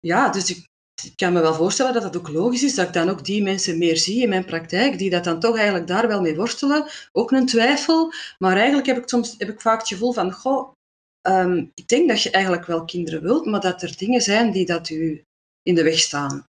Ja, 0.00 0.28
dus 0.28 0.50
ik, 0.50 0.70
kan 1.16 1.32
me 1.32 1.40
wel 1.40 1.54
voorstellen 1.54 1.92
dat 1.92 2.02
het 2.02 2.16
ook 2.16 2.28
logisch 2.28 2.62
is 2.62 2.74
dat 2.74 2.86
ik 2.86 2.92
dan 2.92 3.08
ook 3.08 3.24
die 3.24 3.42
mensen 3.42 3.78
meer 3.78 3.96
zie 3.96 4.22
in 4.22 4.28
mijn 4.28 4.44
praktijk, 4.44 4.98
die 4.98 5.10
dat 5.10 5.24
dan 5.24 5.40
toch 5.40 5.56
eigenlijk 5.56 5.86
daar 5.86 6.08
wel 6.08 6.20
mee 6.20 6.36
worstelen. 6.36 6.86
Ook 7.12 7.30
een 7.30 7.46
twijfel. 7.46 8.12
Maar 8.38 8.56
eigenlijk 8.56 8.86
heb 8.86 8.96
ik 8.96 9.08
soms 9.08 9.34
heb 9.38 9.48
ik 9.48 9.60
vaak 9.60 9.78
het 9.78 9.88
gevoel 9.88 10.12
van, 10.12 10.32
goh, 10.32 10.72
ehm, 11.20 11.66
ik 11.74 11.88
denk 11.88 12.08
dat 12.08 12.22
je 12.22 12.30
eigenlijk 12.30 12.66
wel 12.66 12.84
kinderen 12.84 13.22
wilt, 13.22 13.46
maar 13.46 13.60
dat 13.60 13.82
er 13.82 13.96
dingen 13.96 14.20
zijn 14.20 14.52
die 14.52 14.66
dat 14.66 14.88
u 14.88 15.24
in 15.62 15.74
de 15.74 15.82
weg 15.82 15.98
staan. 15.98 16.46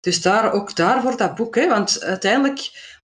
Dus 0.00 0.22
daar, 0.22 0.52
ook 0.52 0.76
daarvoor 0.76 1.16
dat 1.16 1.34
boek, 1.34 1.54
hè, 1.54 1.68
want 1.68 2.02
uiteindelijk, 2.02 2.70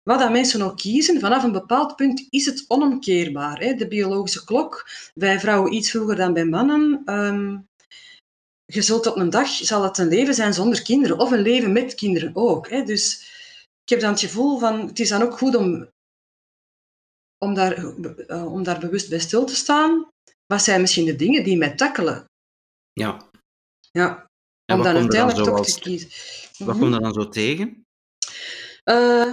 wat 0.08 0.18
dat 0.18 0.30
mensen 0.30 0.62
ook 0.62 0.76
kiezen, 0.76 1.20
vanaf 1.20 1.42
een 1.42 1.52
bepaald 1.52 1.96
punt 1.96 2.26
is 2.30 2.46
het 2.46 2.64
onomkeerbaar. 2.68 3.58
Hè. 3.60 3.74
De 3.74 3.88
biologische 3.88 4.44
klok, 4.44 4.88
bij 5.14 5.40
vrouwen 5.40 5.72
iets 5.72 5.90
vroeger 5.90 6.16
dan 6.16 6.32
bij 6.32 6.44
mannen. 6.44 7.02
Ehm, 7.04 7.58
je 8.64 8.82
zult 8.82 9.06
op 9.06 9.16
een 9.16 9.30
dag, 9.30 9.48
zal 9.48 9.82
het 9.82 9.98
een 9.98 10.08
leven 10.08 10.34
zijn 10.34 10.54
zonder 10.54 10.82
kinderen, 10.82 11.18
of 11.18 11.30
een 11.30 11.42
leven 11.42 11.72
met 11.72 11.94
kinderen 11.94 12.30
ook. 12.36 12.68
Hè. 12.68 12.82
Dus 12.82 13.20
ik 13.82 13.88
heb 13.88 14.00
dan 14.00 14.10
het 14.10 14.20
gevoel 14.20 14.58
van, 14.58 14.86
het 14.86 14.98
is 14.98 15.08
dan 15.08 15.22
ook 15.22 15.38
goed 15.38 15.56
om, 15.56 15.88
om, 17.38 17.54
daar, 17.54 17.72
eh, 18.26 18.52
om 18.52 18.62
daar 18.62 18.78
bewust 18.80 19.08
bij 19.08 19.20
stil 19.20 19.44
te 19.44 19.56
staan. 19.56 20.08
Wat 20.46 20.62
zijn 20.62 20.80
misschien 20.80 21.04
de 21.04 21.16
dingen 21.16 21.44
die 21.44 21.56
mij 21.56 21.74
takkelen? 21.74 22.24
Ja. 22.92 23.28
Ja, 23.90 24.26
om 24.72 24.82
dan 24.82 24.96
uiteindelijk 24.96 25.44
toch 25.44 25.66
te 25.66 25.80
kiezen. 25.80 26.08
Wat 26.58 26.68
Mhm. 26.68 26.78
komt 26.78 26.94
er 26.94 27.00
dan 27.00 27.12
zo 27.12 27.28
tegen? 27.28 27.84
Eh, 28.84 29.32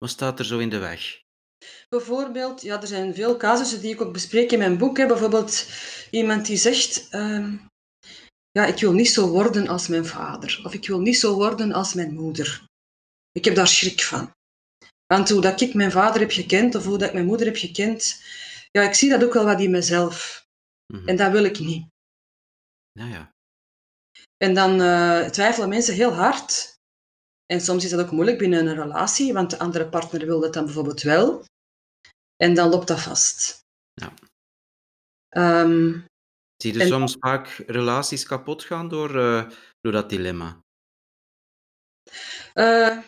Wat 0.00 0.10
staat 0.10 0.38
er 0.38 0.44
zo 0.44 0.58
in 0.58 0.68
de 0.68 0.78
weg? 0.78 1.20
Bijvoorbeeld, 1.88 2.62
ja, 2.62 2.80
er 2.80 2.86
zijn 2.86 3.14
veel 3.14 3.36
casussen 3.36 3.80
die 3.80 3.92
ik 3.92 4.00
ook 4.00 4.12
bespreek 4.12 4.52
in 4.52 4.58
mijn 4.58 4.78
boek. 4.78 4.96
Hè. 4.96 5.06
Bijvoorbeeld 5.06 5.66
iemand 6.10 6.46
die 6.46 6.56
zegt, 6.56 7.08
ehm, 7.10 7.56
ja, 8.50 8.66
ik 8.66 8.80
wil 8.80 8.92
niet 8.92 9.10
zo 9.10 9.28
worden 9.28 9.68
als 9.68 9.88
mijn 9.88 10.06
vader. 10.06 10.60
Of 10.64 10.74
ik 10.74 10.86
wil 10.86 11.00
niet 11.00 11.18
zo 11.18 11.34
worden 11.34 11.72
als 11.72 11.94
mijn 11.94 12.14
moeder. 12.14 12.64
Ik 13.32 13.44
heb 13.44 13.54
daar 13.54 13.68
schrik 13.68 14.02
van. 14.02 14.32
Want 15.06 15.28
hoe 15.28 15.40
dat 15.40 15.60
ik 15.60 15.74
mijn 15.74 15.90
vader 15.90 16.20
heb 16.20 16.30
gekend, 16.30 16.74
of 16.74 16.84
hoe 16.84 16.98
dat 16.98 17.08
ik 17.08 17.14
mijn 17.14 17.26
moeder 17.26 17.46
heb 17.46 17.56
gekend, 17.56 18.22
ja, 18.70 18.82
ik 18.82 18.94
zie 18.94 19.10
dat 19.10 19.24
ook 19.24 19.32
wel 19.32 19.44
wat 19.44 19.60
in 19.60 19.70
mezelf. 19.70 20.46
Mhm. 20.92 21.08
En 21.08 21.16
dat 21.16 21.32
wil 21.32 21.44
ik 21.44 21.58
niet. 21.58 21.86
Ja, 22.92 23.06
ja. 23.06 23.32
En 24.36 24.54
dan 24.54 24.80
eh, 24.80 25.24
twijfelen 25.24 25.68
mensen 25.68 25.94
heel 25.94 26.12
hard. 26.12 26.69
En 27.50 27.60
soms 27.60 27.84
is 27.84 27.90
dat 27.90 28.00
ook 28.00 28.10
moeilijk 28.10 28.38
binnen 28.38 28.66
een 28.66 28.74
relatie, 28.74 29.32
want 29.32 29.50
de 29.50 29.58
andere 29.58 29.88
partner 29.88 30.26
wil 30.26 30.40
dat 30.40 30.52
dan 30.54 30.64
bijvoorbeeld 30.64 31.02
wel. 31.02 31.44
En 32.36 32.54
dan 32.54 32.68
loopt 32.68 32.88
dat 32.88 33.00
vast. 33.00 33.58
Ja. 33.92 34.12
Ehm, 35.28 36.00
Zie 36.56 36.72
je 36.72 36.80
En- 36.80 36.88
soms 36.88 37.16
vaak 37.18 37.46
relaties 37.66 38.24
kapot 38.26 38.64
gaan 38.64 38.88
door, 38.88 39.18
eh, 39.18 39.50
door 39.80 39.92
dat 39.92 40.08
dilemma? 40.10 40.60
Eh, 42.52 42.98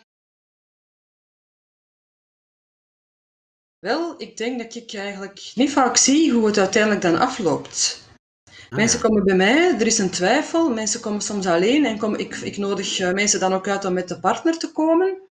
wel, 3.78 4.20
ik 4.20 4.36
denk 4.36 4.58
dat 4.58 4.74
ik 4.74 4.94
eigenlijk 4.94 5.52
niet 5.54 5.72
vaak 5.72 5.96
zie 5.96 6.32
hoe 6.32 6.46
het 6.46 6.58
uiteindelijk 6.58 7.02
dan 7.02 7.18
afloopt. 7.18 8.10
Ah, 8.72 8.78
mensen 8.78 9.00
komen 9.00 9.24
bij 9.24 9.36
mij, 9.36 9.74
er 9.78 9.86
is 9.86 9.98
een 9.98 10.10
twijfel, 10.10 10.70
mensen 10.70 11.00
komen 11.00 11.20
soms 11.20 11.46
alleen 11.46 11.84
en 11.84 11.98
kom, 11.98 12.14
ik, 12.14 12.34
ik 12.36 12.56
nodig 12.56 12.98
eh, 12.98 13.12
mensen 13.12 13.40
dan 13.40 13.52
ook 13.52 13.68
uit 13.68 13.84
om 13.84 13.92
met 13.92 14.08
de 14.08 14.20
partner 14.20 14.58
te 14.58 14.72
komen, 14.72 15.28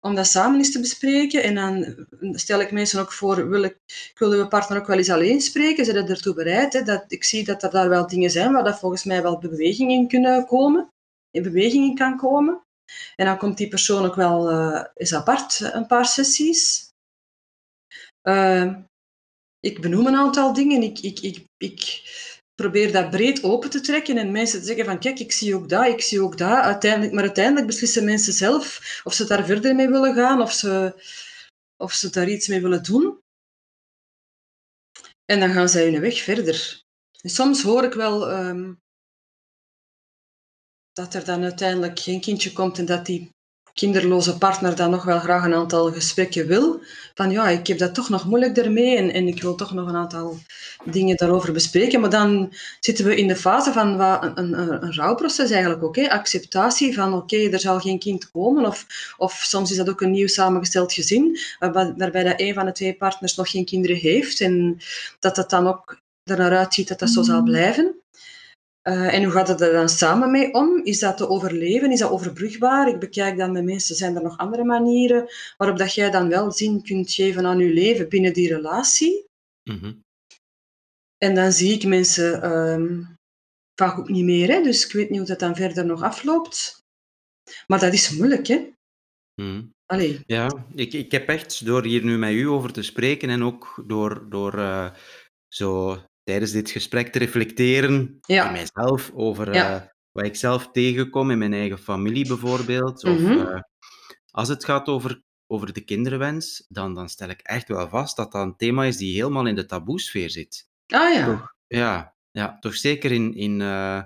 om 0.00 0.14
dat 0.14 0.26
samen 0.26 0.58
eens 0.58 0.72
te 0.72 0.80
bespreken. 0.80 1.42
En 1.42 1.54
dan 1.54 1.96
stel 2.32 2.60
ik 2.60 2.72
mensen 2.72 3.00
ook 3.00 3.12
voor, 3.12 3.48
wil 3.48 3.62
ik, 3.62 3.78
ik 3.86 4.18
wil 4.18 4.32
uw 4.32 4.48
partner 4.48 4.78
ook 4.78 4.86
wel 4.86 4.96
eens 4.96 5.10
alleen 5.10 5.40
spreken, 5.40 5.84
zijn 5.84 5.96
er 5.96 6.10
ertoe 6.10 6.34
bereid? 6.34 6.72
Hè? 6.72 6.82
Dat, 6.82 7.04
ik 7.08 7.24
zie 7.24 7.44
dat 7.44 7.62
er 7.62 7.70
daar 7.70 7.88
wel 7.88 8.06
dingen 8.06 8.30
zijn 8.30 8.52
waar 8.52 8.64
dat 8.64 8.78
volgens 8.78 9.04
mij 9.04 9.22
wel 9.22 9.38
beweging 9.38 9.90
in 9.90 10.08
kunnen 10.08 10.46
komen, 10.46 10.88
in 11.30 11.42
beweging 11.42 11.84
in 11.84 11.94
kan 11.94 12.16
komen. 12.16 12.62
En 13.16 13.26
dan 13.26 13.38
komt 13.38 13.56
die 13.56 13.68
persoon 13.68 14.04
ook 14.04 14.14
wel 14.14 14.50
eh 14.50 14.84
eens 14.94 15.14
apart, 15.14 15.60
een 15.72 15.86
paar 15.86 16.06
sessies. 16.06 16.88
Eh, 18.22 18.74
ik 19.60 19.80
benoem 19.80 20.06
een 20.06 20.16
aantal 20.16 20.52
dingen. 20.52 20.82
Ik, 20.82 20.98
ik, 20.98 21.20
ik, 21.20 21.44
ik 21.56 22.02
probeer 22.54 22.92
dat 22.92 23.10
breed 23.10 23.42
open 23.42 23.70
te 23.70 23.80
trekken 23.80 24.16
en 24.16 24.32
mensen 24.32 24.60
te 24.60 24.66
zeggen 24.66 24.84
van 24.84 24.98
kijk, 24.98 25.18
ik 25.18 25.32
zie 25.32 25.54
ook 25.54 25.68
dat, 25.68 25.86
ik 25.86 26.00
zie 26.00 26.22
ook 26.22 26.38
dat. 26.38 26.62
Uiteindelijk, 26.62 27.12
maar 27.12 27.24
uiteindelijk 27.24 27.66
beslissen 27.66 28.04
mensen 28.04 28.32
zelf 28.32 29.00
of 29.04 29.14
ze 29.14 29.26
daar 29.26 29.44
verder 29.44 29.74
mee 29.74 29.88
willen 29.88 30.14
gaan, 30.14 30.40
of 30.40 30.52
ze, 30.52 30.94
of 31.76 31.92
ze 31.92 32.10
daar 32.10 32.28
iets 32.28 32.48
mee 32.48 32.60
willen 32.60 32.82
doen. 32.82 33.18
En 35.24 35.40
dan 35.40 35.52
gaan 35.52 35.68
zij 35.68 35.90
hun 35.90 36.00
weg 36.00 36.22
verder. 36.22 36.82
En 37.20 37.30
soms 37.30 37.62
hoor 37.62 37.84
ik 37.84 37.92
wel 37.92 38.30
ehm, 38.30 38.74
dat 40.92 41.14
er 41.14 41.24
dan 41.24 41.42
uiteindelijk 41.42 41.98
geen 41.98 42.20
kindje 42.20 42.52
komt 42.52 42.78
en 42.78 42.86
dat 42.86 43.06
die 43.06 43.33
kinderloze 43.74 44.38
partner 44.38 44.76
dan 44.76 44.90
nog 44.90 45.04
wel 45.04 45.18
graag 45.18 45.44
een 45.44 45.54
aantal 45.54 45.92
gesprekken 45.92 46.46
wil. 46.46 46.82
Van 47.14 47.30
ja, 47.30 47.48
ik 47.48 47.66
heb 47.66 47.78
dat 47.78 47.94
toch 47.94 48.08
nog 48.08 48.24
moeilijk 48.24 48.56
ermee 48.56 48.96
en, 48.96 49.12
en 49.12 49.26
ik 49.26 49.42
wil 49.42 49.54
toch 49.54 49.72
nog 49.72 49.88
een 49.88 49.96
aantal 49.96 50.38
dingen 50.84 51.16
daarover 51.16 51.52
bespreken. 51.52 52.00
Maar 52.00 52.10
dan 52.10 52.52
zitten 52.80 53.04
we 53.04 53.16
in 53.16 53.28
de 53.28 53.36
fase 53.36 53.72
van 53.72 53.96
wat, 53.96 54.22
een, 54.24 54.38
een, 54.38 54.82
een 54.84 54.94
rouwproces 54.94 55.50
eigenlijk 55.50 55.82
ook. 55.82 55.96
Hè? 55.96 56.10
Acceptatie 56.10 56.94
van 56.94 57.14
oké, 57.14 57.36
er 57.50 57.60
zal 57.60 57.78
geen 57.80 57.98
kind 57.98 58.30
komen. 58.30 58.66
Of, 58.66 58.86
of 59.16 59.32
soms 59.32 59.70
is 59.70 59.76
dat 59.76 59.88
ook 59.88 60.00
een 60.00 60.10
nieuw 60.10 60.26
samengesteld 60.28 60.92
gezin, 60.92 61.38
waar- 61.58 61.94
waarbij 61.96 62.22
dat 62.22 62.40
een 62.40 62.54
van 62.54 62.66
de 62.66 62.72
twee 62.72 62.94
partners 62.94 63.34
nog 63.34 63.50
geen 63.50 63.64
kinderen 63.64 63.96
heeft. 63.96 64.40
En 64.40 64.78
dat 65.18 65.36
het 65.36 65.50
dan 65.50 65.66
ook 65.66 66.02
er 66.24 66.38
naar 66.38 66.56
uitziet 66.56 66.88
dat 66.88 66.98
dat 66.98 67.10
zo 67.10 67.22
zal 67.22 67.42
blijven. 67.42 67.94
Uh, 68.88 69.14
en 69.14 69.22
hoe 69.22 69.32
gaat 69.32 69.48
het 69.48 69.60
er 69.60 69.72
dan 69.72 69.88
samen 69.88 70.30
mee 70.30 70.52
om? 70.52 70.84
Is 70.84 70.98
dat 70.98 71.16
te 71.16 71.28
overleven? 71.28 71.90
Is 71.92 71.98
dat 71.98 72.10
overbrugbaar? 72.10 72.88
Ik 72.88 72.98
bekijk 72.98 73.36
dan 73.36 73.52
met 73.52 73.64
mensen, 73.64 73.96
zijn 73.96 74.16
er 74.16 74.22
nog 74.22 74.38
andere 74.38 74.64
manieren 74.64 75.28
waarop 75.56 75.78
dat 75.78 75.94
jij 75.94 76.10
dan 76.10 76.28
wel 76.28 76.52
zin 76.52 76.82
kunt 76.82 77.12
geven 77.12 77.46
aan 77.46 77.58
je 77.58 77.72
leven 77.72 78.08
binnen 78.08 78.32
die 78.32 78.54
relatie? 78.54 79.26
Mhm. 79.62 79.92
En 81.18 81.34
dan 81.34 81.52
zie 81.52 81.72
ik 81.72 81.84
mensen 81.84 82.52
um, 82.52 83.16
vaak 83.74 83.98
ook 83.98 84.08
niet 84.08 84.24
meer, 84.24 84.48
hè? 84.48 84.62
dus 84.62 84.86
ik 84.86 84.92
weet 84.92 85.10
niet 85.10 85.18
hoe 85.18 85.28
dat 85.28 85.38
dan 85.38 85.56
verder 85.56 85.86
nog 85.86 86.02
afloopt. 86.02 86.82
Maar 87.66 87.80
dat 87.80 87.92
is 87.92 88.10
moeilijk, 88.10 88.46
hè? 88.46 88.70
Mhm. 89.34 89.62
Allee. 89.86 90.20
Ja, 90.26 90.66
ik, 90.74 90.92
ik 90.92 91.10
heb 91.10 91.28
echt, 91.28 91.66
door 91.66 91.84
hier 91.84 92.04
nu 92.04 92.18
met 92.18 92.32
u 92.32 92.48
over 92.48 92.72
te 92.72 92.82
spreken 92.82 93.28
en 93.28 93.42
ook 93.42 93.82
door, 93.86 94.26
door 94.28 94.58
uh, 94.58 94.90
zo 95.48 95.98
tijdens 96.24 96.50
dit 96.52 96.70
gesprek 96.70 97.12
te 97.12 97.18
reflecteren 97.18 98.18
Ja. 98.20 98.46
in 98.46 98.52
mijzelf 98.52 99.10
over 99.14 99.54
Ja. 99.54 99.74
uh, 99.76 99.86
wat 100.12 100.24
ik 100.24 100.36
zelf 100.36 100.70
tegenkom 100.70 101.30
in 101.30 101.38
mijn 101.38 101.52
eigen 101.52 101.78
familie 101.78 102.26
bijvoorbeeld. 102.28 103.04
Of 103.04 103.18
Mhm. 103.18 103.30
uh, 103.32 103.60
als 104.30 104.48
het 104.48 104.64
gaat 104.64 104.86
over, 104.88 105.22
over 105.46 105.72
de 105.72 105.80
kinderwens, 105.80 106.64
dan, 106.68 106.94
dan 106.94 107.08
stel 107.08 107.28
ik 107.28 107.40
echt 107.40 107.68
wel 107.68 107.88
vast 107.88 108.16
dat 108.16 108.32
dat 108.32 108.42
een 108.42 108.56
thema 108.56 108.84
is 108.84 108.96
die 108.96 109.14
helemaal 109.14 109.46
in 109.46 109.54
de 109.54 109.66
taboesfeer 109.66 110.30
zit. 110.30 110.66
Ah 110.86 111.14
ja. 111.14 111.24
Toch, 111.26 111.54
ja, 111.66 112.14
ja, 112.30 112.56
toch 112.60 112.74
zeker 112.76 113.12
in, 113.12 113.34
in, 113.34 113.60
uh, 113.60 114.02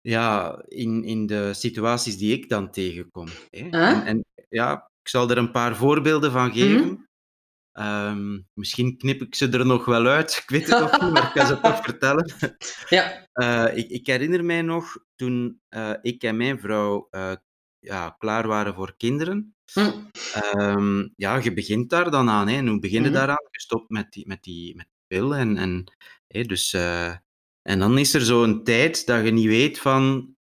ja, 0.00 0.62
in, 0.68 1.04
in 1.04 1.26
de 1.26 1.54
situaties 1.54 2.16
die 2.18 2.32
ik 2.36 2.48
dan 2.48 2.70
tegenkom. 2.70 3.26
Hè? 3.50 3.68
En, 3.70 4.04
en 4.06 4.24
ja, 4.48 4.72
ik 5.02 5.08
zal 5.08 5.30
er 5.30 5.38
een 5.38 5.50
paar 5.50 5.76
voorbeelden 5.76 6.32
van 6.32 6.52
geven. 6.52 6.86
Mhm. 6.86 6.94
Ehm, 7.78 8.38
misschien 8.54 8.96
knip 8.96 9.22
ik 9.22 9.34
ze 9.34 9.48
er 9.48 9.66
nog 9.66 9.84
wel 9.84 10.06
uit, 10.06 10.40
ik 10.42 10.50
weet 10.50 10.68
het 10.68 10.80
nog 10.80 11.00
niet, 11.00 11.12
maar 11.12 11.22
ik 11.22 11.40
ga 11.40 11.46
ze 11.46 11.60
toch 11.60 11.84
vertellen. 11.88 12.32
Ja. 12.88 13.26
Uh, 13.34 13.76
ik, 13.76 13.88
ik, 13.88 14.06
herinner 14.06 14.44
mij 14.44 14.62
nog 14.62 14.98
toen 15.16 15.60
uh, 15.70 15.94
ik 16.02 16.22
en 16.22 16.36
mijn 16.36 16.60
vrouw 16.60 17.08
uh, 17.10 17.32
ja, 17.78 18.10
klaar 18.18 18.46
waren 18.46 18.74
voor 18.74 18.96
kinderen. 18.96 19.54
Hm. 19.72 19.90
Um, 20.58 21.12
ja, 21.16 21.36
je 21.36 21.52
begint 21.52 21.90
daar 21.90 22.10
dan 22.10 22.28
aan. 22.28 22.48
Hè. 22.48 22.56
En 22.56 22.66
hoe 22.66 22.78
begin 22.78 23.02
je 23.02 23.08
Mhm. 23.08 23.18
daaraan? 23.18 23.48
Je 23.50 23.60
stopt 23.60 23.90
met 23.90 24.12
die, 24.12 24.26
met 24.26 24.42
die, 24.42 24.76
met 24.76 24.86
die 24.86 25.18
pil. 25.18 25.34
En, 25.34 25.56
en, 25.56 25.92
hè, 26.26 26.42
dus, 26.42 26.72
en 27.62 27.78
dan 27.78 27.98
is 27.98 28.14
er 28.14 28.20
zo'n 28.20 28.64
tijd 28.64 29.06
dat 29.06 29.24
je 29.24 29.30
niet 29.30 29.46
weet 29.46 29.78
van 29.78 30.34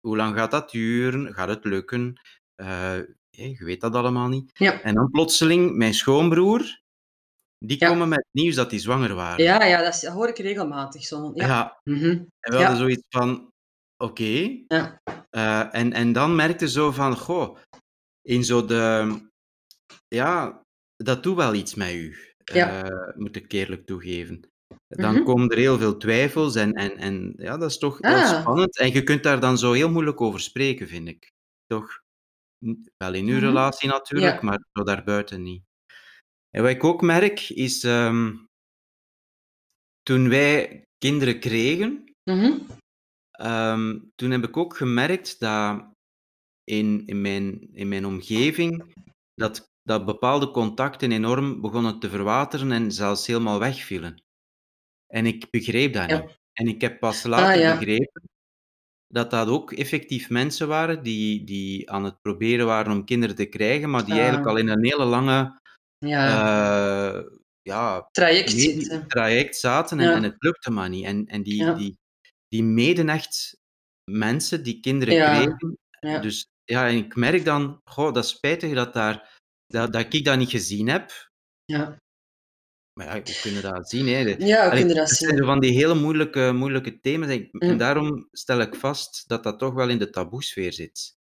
hoe 0.00 0.16
lang 0.16 0.36
gaat 0.36 0.50
dat 0.50 0.70
duren? 0.70 1.34
Gaat 1.34 1.48
het 1.48 1.64
lukken? 1.64 2.20
Je 3.30 3.64
weet 3.64 3.80
dat 3.80 3.94
allemaal 3.94 4.28
niet. 4.28 4.50
Ja. 4.58 4.82
En 4.82 4.94
dan 4.94 5.10
plotseling, 5.10 5.76
mijn 5.76 5.94
schoonbroer, 5.94 6.80
die 7.58 7.76
Ja. 7.80 7.88
komen 7.88 8.08
met 8.08 8.18
het 8.18 8.42
nieuws 8.42 8.54
dat 8.54 8.70
die 8.70 8.78
zwanger 8.78 9.14
waren. 9.14 9.44
Ja, 9.44 9.64
ja 9.64 9.82
dat, 9.82 9.94
is- 9.94 10.00
dat 10.00 10.12
hoor 10.12 10.28
ik 10.28 10.38
regelmatig. 10.38 11.04
Zo. 11.04 11.30
Ja. 11.34 11.46
Ja, 11.46 11.80
Mhm. 11.84 12.04
en 12.10 12.28
we 12.40 12.52
Ja. 12.52 12.58
hadden 12.58 12.76
zoiets 12.76 13.04
van, 13.08 13.50
oké. 13.96 14.62
Ja. 14.68 15.00
Eh, 15.30 15.74
en, 15.74 15.92
en 15.92 16.12
dan 16.12 16.34
merkte 16.34 16.68
zo 16.68 16.90
van, 16.90 17.16
goh, 17.16 17.56
in 18.22 18.44
zo 18.44 18.64
de... 18.64 19.14
Ja, 20.08 20.62
dat 20.96 21.22
doet 21.22 21.36
wel 21.36 21.54
iets 21.54 21.74
met 21.74 21.92
u, 21.92 22.16
Ja. 22.44 22.82
eh, 22.84 23.16
moet 23.16 23.36
ik 23.36 23.52
eerlijk 23.52 23.86
toegeven. 23.86 24.40
Dan 24.88 25.14
Mhm. 25.14 25.24
komen 25.24 25.48
er 25.48 25.56
heel 25.58 25.78
veel 25.78 25.96
twijfels 25.96 26.54
en, 26.54 26.72
en, 26.72 26.96
en 26.96 27.32
ja, 27.36 27.56
dat 27.56 27.70
is 27.70 27.78
toch 27.78 28.00
Ah. 28.00 28.40
spannend. 28.40 28.78
En 28.78 28.92
je 28.92 29.02
kunt 29.02 29.22
daar 29.22 29.40
dan 29.40 29.58
zo 29.58 29.72
heel 29.72 29.90
moeilijk 29.90 30.20
over 30.20 30.40
spreken, 30.40 30.88
vind 30.88 31.08
ik. 31.08 31.32
Toch? 31.66 32.00
Wel 32.96 33.14
in 33.14 33.26
uw 33.26 33.36
Mhm. 33.36 33.44
relatie 33.44 33.88
natuurlijk, 33.88 34.34
Ja. 34.40 34.42
maar 34.46 34.64
zo 34.72 34.82
daarbuiten 34.84 35.42
niet. 35.42 35.62
En 36.50 36.62
wat 36.62 36.70
ik 36.70 36.84
ook 36.84 37.02
merk, 37.02 37.48
is 37.48 37.84
ehm, 37.84 38.36
toen 40.02 40.28
wij 40.28 40.82
kinderen 40.98 41.40
kregen, 41.40 42.04
Mhm. 42.24 42.52
Ehm, 43.30 43.98
toen 44.14 44.30
heb 44.30 44.44
ik 44.44 44.56
ook 44.56 44.76
gemerkt 44.76 45.40
dat 45.40 45.84
in, 46.64 47.06
in, 47.06 47.20
mijn, 47.20 47.74
in 47.74 47.88
mijn 47.88 48.06
omgeving 48.06 48.94
dat, 49.34 49.70
dat 49.82 50.04
bepaalde 50.04 50.50
contacten 50.50 51.12
enorm 51.12 51.60
begonnen 51.60 51.98
te 52.00 52.08
verwateren 52.10 52.72
en 52.72 52.92
zelfs 52.92 53.26
helemaal 53.26 53.58
wegvielen. 53.58 54.22
En 55.06 55.26
ik 55.26 55.50
begreep 55.50 55.92
dat 55.92 56.10
Ja. 56.10 56.18
niet. 56.20 56.38
En 56.52 56.66
ik 56.68 56.80
heb 56.80 57.00
pas 57.00 57.22
later 57.24 57.60
ja. 57.60 57.78
begrepen 57.78 58.22
dat 59.12 59.30
dat 59.30 59.48
ook 59.48 59.72
effectief 59.72 60.30
mensen 60.30 60.68
waren 60.68 61.02
die, 61.02 61.44
die 61.44 61.90
aan 61.90 62.04
het 62.04 62.20
proberen 62.20 62.66
waren 62.66 62.92
om 62.92 63.04
kinderen 63.04 63.36
te 63.36 63.44
krijgen, 63.46 63.90
maar 63.90 64.04
die 64.04 64.14
eigenlijk 64.14 64.46
al 64.46 64.56
in 64.56 64.68
een 64.68 64.84
hele 64.84 65.04
lange 65.04 65.58
Ja. 65.98 66.26
eh, 67.18 67.24
ja, 67.62 68.08
Traject 68.10 68.50
zitten. 68.50 69.06
traject 69.08 69.56
zaten 69.56 69.98
en, 70.00 70.04
Ja. 70.08 70.14
en 70.14 70.22
het 70.22 70.36
lukte 70.38 70.70
maar 70.70 70.88
niet. 70.88 71.04
En, 71.04 71.26
en 71.26 71.42
die, 71.42 71.74
die, 71.74 71.96
die 72.48 72.62
meden 72.62 73.08
echt 73.08 73.56
mensen 74.10 74.62
die 74.62 74.80
kinderen 74.80 75.14
kregen. 75.14 75.78
Dus 76.22 76.46
ja, 76.64 76.88
en 76.88 76.96
ik 76.96 77.16
merk 77.16 77.44
dan, 77.44 77.80
goh, 77.84 78.12
dat 78.14 78.24
is 78.24 78.30
spijtig 78.30 78.74
dat, 78.74 78.92
daar, 78.94 79.38
dat, 79.66 79.92
dat 79.92 80.14
ik 80.14 80.24
dat 80.24 80.38
niet 80.38 80.50
gezien 80.50 80.88
heb. 80.88 81.10
Ja. 81.64 81.96
Maar 83.00 83.16
ja, 83.16 83.22
we 83.22 83.38
kunnen 83.42 83.62
dat 83.62 83.90
zien. 83.90 84.08
Hè. 84.08 84.24
De- 84.24 84.46
Ja, 84.46 84.56
we 84.64 84.70
Allee, 84.70 84.78
kunnen 84.78 84.96
dat 84.96 85.08
het 85.08 85.18
zijn 85.18 85.30
zien. 85.30 85.38
zo 85.38 85.44
van 85.46 85.60
die 85.60 85.72
hele 85.72 85.94
moeilijke, 85.94 86.52
moeilijke 86.52 87.00
thema's. 87.00 87.28
En, 87.28 87.48
Mm. 87.52 87.76
daarom 87.76 88.28
stel 88.32 88.60
ik 88.60 88.74
vast 88.74 89.24
dat 89.28 89.42
dat 89.42 89.58
toch 89.58 89.74
wel 89.74 89.88
in 89.88 89.98
de 89.98 90.10
taboesfeer 90.10 90.72
zit. 90.72 91.16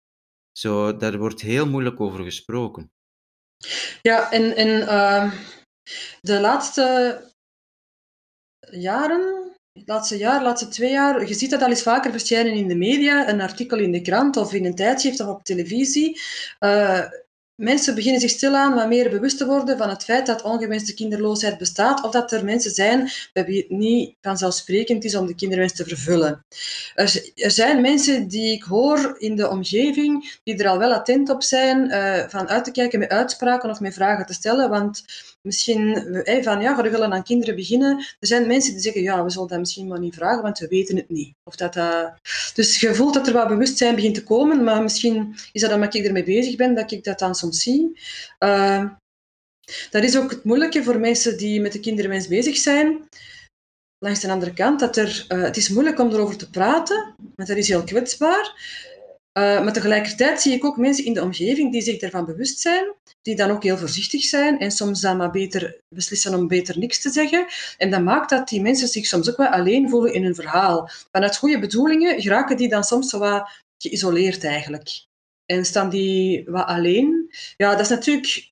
Zo, 0.52 0.98
daar 0.98 1.18
wordt 1.18 1.42
heel 1.42 1.68
moeilijk 1.68 2.00
over 2.00 2.24
gesproken. 2.24 2.92
Ja, 4.02 4.32
en, 4.32 4.56
en 4.56 4.88
ehm, 4.88 5.30
de 6.22 6.40
laatste 6.40 7.22
jaren, 8.72 9.52
het 9.74 9.88
laatste 9.88 10.18
jaar, 10.18 10.40
de 10.40 10.46
laatste 10.46 10.68
twee 10.68 10.92
jaar, 10.92 11.28
je 11.28 11.34
ziet 11.34 11.50
dat 11.50 11.62
al 11.62 11.70
eens 11.70 11.82
vaker 11.84 12.12
verschijnen 12.12 12.54
in 12.54 12.68
de 12.68 12.76
media, 12.76 13.30
een 13.30 13.42
artikel 13.42 13.78
in 13.80 13.92
de 13.92 14.02
krant 14.02 14.38
of 14.38 14.54
in 14.54 14.66
een 14.66 14.76
tijdschrift 14.76 15.20
of 15.20 15.28
op 15.28 15.44
televisie. 15.44 16.20
Eh, 16.60 17.04
mensen 17.58 17.96
beginnen 17.96 18.22
zich 18.22 18.30
stilaan 18.30 18.74
wat 18.74 18.88
meer 18.88 19.10
bewust 19.10 19.38
te 19.38 19.46
worden 19.46 19.78
van 19.78 19.90
het 19.90 20.04
feit 20.04 20.26
dat 20.26 20.42
ongewenste 20.42 20.94
kinderloosheid 20.94 21.58
bestaat 21.58 22.04
of 22.04 22.12
dat 22.12 22.32
er 22.32 22.46
mensen 22.46 22.72
zijn 22.72 23.10
bij 23.34 23.46
wie 23.46 23.58
het 23.58 23.70
niet 23.70 24.16
vanzelfsprekend 24.22 25.04
is 25.04 25.16
om 25.16 25.26
de 25.26 25.36
kinderwens 25.36 25.74
te 25.74 25.84
vervullen. 25.84 26.46
Er, 26.96 27.52
zijn 27.52 27.82
mensen 27.82 28.28
die 28.28 28.52
ik 28.52 28.64
hoor 28.64 29.16
in 29.18 29.36
de 29.36 29.50
omgeving 29.50 30.40
die 30.44 30.58
er 30.58 30.70
al 30.70 30.78
wel 30.78 30.94
attent 30.94 31.30
op 31.30 31.44
zijn 31.44 31.90
eh, 31.90 32.30
van 32.30 32.48
uit 32.48 32.64
te 32.64 32.72
kijken 32.72 33.00
met 33.00 33.10
uitspraken 33.10 33.70
of 33.70 33.80
met 33.80 33.94
vragen 33.94 34.26
te 34.26 34.34
stellen, 34.34 34.70
want 34.70 35.04
misschien 35.42 35.96
eh, 35.96 36.44
van 36.44 36.62
ja, 36.62 36.82
we 36.82 36.90
willen 36.90 37.14
aan 37.14 37.24
kinderen 37.24 37.56
beginnen. 37.56 37.98
Er 37.98 38.28
zijn 38.28 38.48
mensen 38.48 38.74
die 38.74 38.82
zeggen 38.82 39.02
ja, 39.02 39.24
we 39.24 39.30
zullen 39.30 39.48
dat 39.48 39.60
misschien 39.60 39.88
maar 39.88 40.00
niet 40.00 40.16
vragen, 40.16 40.42
want 40.42 40.60
we 40.60 40.68
weten 40.68 40.96
het 40.96 41.10
niet. 41.10 41.36
Of 41.44 41.56
dat, 41.56 41.74
dat... 41.74 42.14
Dus 42.54 42.80
je 42.80 42.96
voelt 42.96 43.14
dat 43.14 43.28
er 43.28 43.34
wat 43.34 43.48
bewustzijn 43.48 43.96
begint 43.96 44.16
te 44.16 44.24
komen, 44.24 44.64
maar 44.64 44.82
misschien 44.82 45.36
is 45.52 45.62
dat 45.62 45.74
omdat 45.74 45.94
ik 45.94 46.06
ermee 46.06 46.24
bezig 46.24 46.56
ben, 46.56 46.76
dat 46.76 46.92
ik 46.92 47.04
dat 47.04 47.20
dan 47.20 47.36
soms 47.36 47.62
zie. 47.62 48.00
Eh, 48.38 48.86
dat 49.90 50.04
is 50.04 50.18
ook 50.18 50.30
het 50.30 50.44
moeilijke 50.44 50.84
voor 50.84 51.00
mensen 51.00 51.38
die 51.38 51.62
met 51.62 51.72
de 51.72 51.80
kinderwens 51.80 52.28
bezig 52.28 52.58
zijn. 52.58 53.08
Langs 54.00 54.20
de 54.20 54.32
andere 54.32 54.54
kant, 54.54 54.80
dat 54.80 54.98
er, 54.98 55.26
eh, 55.28 55.42
het 55.42 55.58
is 55.58 55.70
moeilijk 55.70 56.00
om 56.00 56.12
erover 56.12 56.38
te 56.38 56.50
praten, 56.50 57.16
want 57.36 57.50
dat 57.50 57.58
is 57.58 57.68
heel 57.68 57.84
kwetsbaar. 57.84 58.56
Eh, 59.38 59.64
maar 59.64 59.74
tegelijkertijd 59.74 60.42
zie 60.42 60.54
ik 60.54 60.66
ook 60.66 60.78
mensen 60.78 61.06
in 61.06 61.14
de 61.14 61.22
omgeving 61.22 61.72
die 61.72 61.82
zich 61.82 61.98
ervan 61.98 62.26
bewust 62.26 62.60
zijn, 62.60 62.94
die 63.22 63.36
dan 63.36 63.52
ook 63.52 63.64
heel 63.64 63.78
voorzichtig 63.78 64.22
zijn 64.24 64.60
en 64.60 64.72
soms 64.72 65.02
dan 65.02 65.18
maar 65.18 65.32
beter 65.32 65.82
beslissen 65.90 66.34
om 66.34 66.48
beter 66.48 66.80
niks 66.80 67.02
te 67.02 67.10
zeggen. 67.10 67.46
En 67.78 67.90
dat 67.90 68.02
maakt 68.02 68.30
dat 68.30 68.48
die 68.48 68.62
mensen 68.62 68.88
zich 68.88 69.06
soms 69.06 69.30
ook 69.30 69.38
wel 69.38 69.48
alleen 69.48 69.90
voelen 69.90 70.14
in 70.14 70.24
hun 70.24 70.36
verhaal. 70.36 70.90
Vanuit 71.12 71.38
goede 71.38 71.60
bedoelingen 71.60 72.22
geraken 72.22 72.58
die 72.58 72.70
dan 72.70 72.84
soms 72.84 73.10
zo 73.10 73.20
wat 73.20 73.50
geïsoleerd 73.78 74.44
eigenlijk. 74.44 75.06
En 75.46 75.66
staan 75.66 75.90
die 75.90 76.44
wat 76.46 76.66
alleen. 76.66 77.32
Ja, 77.58 77.72
dat 77.72 77.80
is 77.80 77.90
natuurlijk 77.90 78.52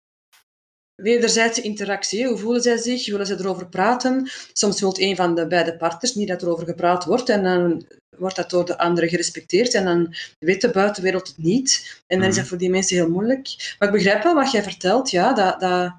wederzijdse 0.95 1.61
interactie. 1.61 2.27
Hoe 2.27 2.37
voelen 2.37 2.61
zij 2.61 2.77
zich? 2.77 3.09
Willen 3.09 3.25
ze 3.25 3.39
erover 3.39 3.67
praten? 3.67 4.29
Soms 4.53 4.79
wil 4.79 4.93
een 4.97 5.15
van 5.15 5.35
de 5.35 5.47
beide 5.47 5.77
partners 5.77 6.15
niet 6.15 6.27
dat 6.27 6.41
er 6.41 6.49
over 6.49 6.65
gepraat 6.65 7.05
wordt 7.05 7.29
en 7.29 7.43
dan 7.43 7.85
wordt 8.17 8.35
dat 8.35 8.49
door 8.49 8.65
de 8.65 8.77
andere 8.77 9.07
gerespecteerd 9.09 9.73
en 9.73 9.85
dan 9.85 10.15
weet 10.39 10.61
de 10.61 10.71
buitenwereld 10.71 11.27
het 11.27 11.37
niet. 11.37 12.01
En 12.07 12.19
dan 12.19 12.27
is 12.27 12.33
dat 12.33 12.43
Mhm. 12.43 12.49
voor 12.49 12.57
die 12.57 12.69
mensen 12.69 12.95
heel 12.95 13.09
moeilijk. 13.09 13.75
Maar 13.79 13.87
ik 13.87 13.93
begrijp 13.93 14.23
wel 14.23 14.33
wat 14.35 14.51
jij 14.51 14.63
vertelt, 14.63 15.09
ja, 15.11 15.33
dat, 15.33 15.59
dat 15.59 15.93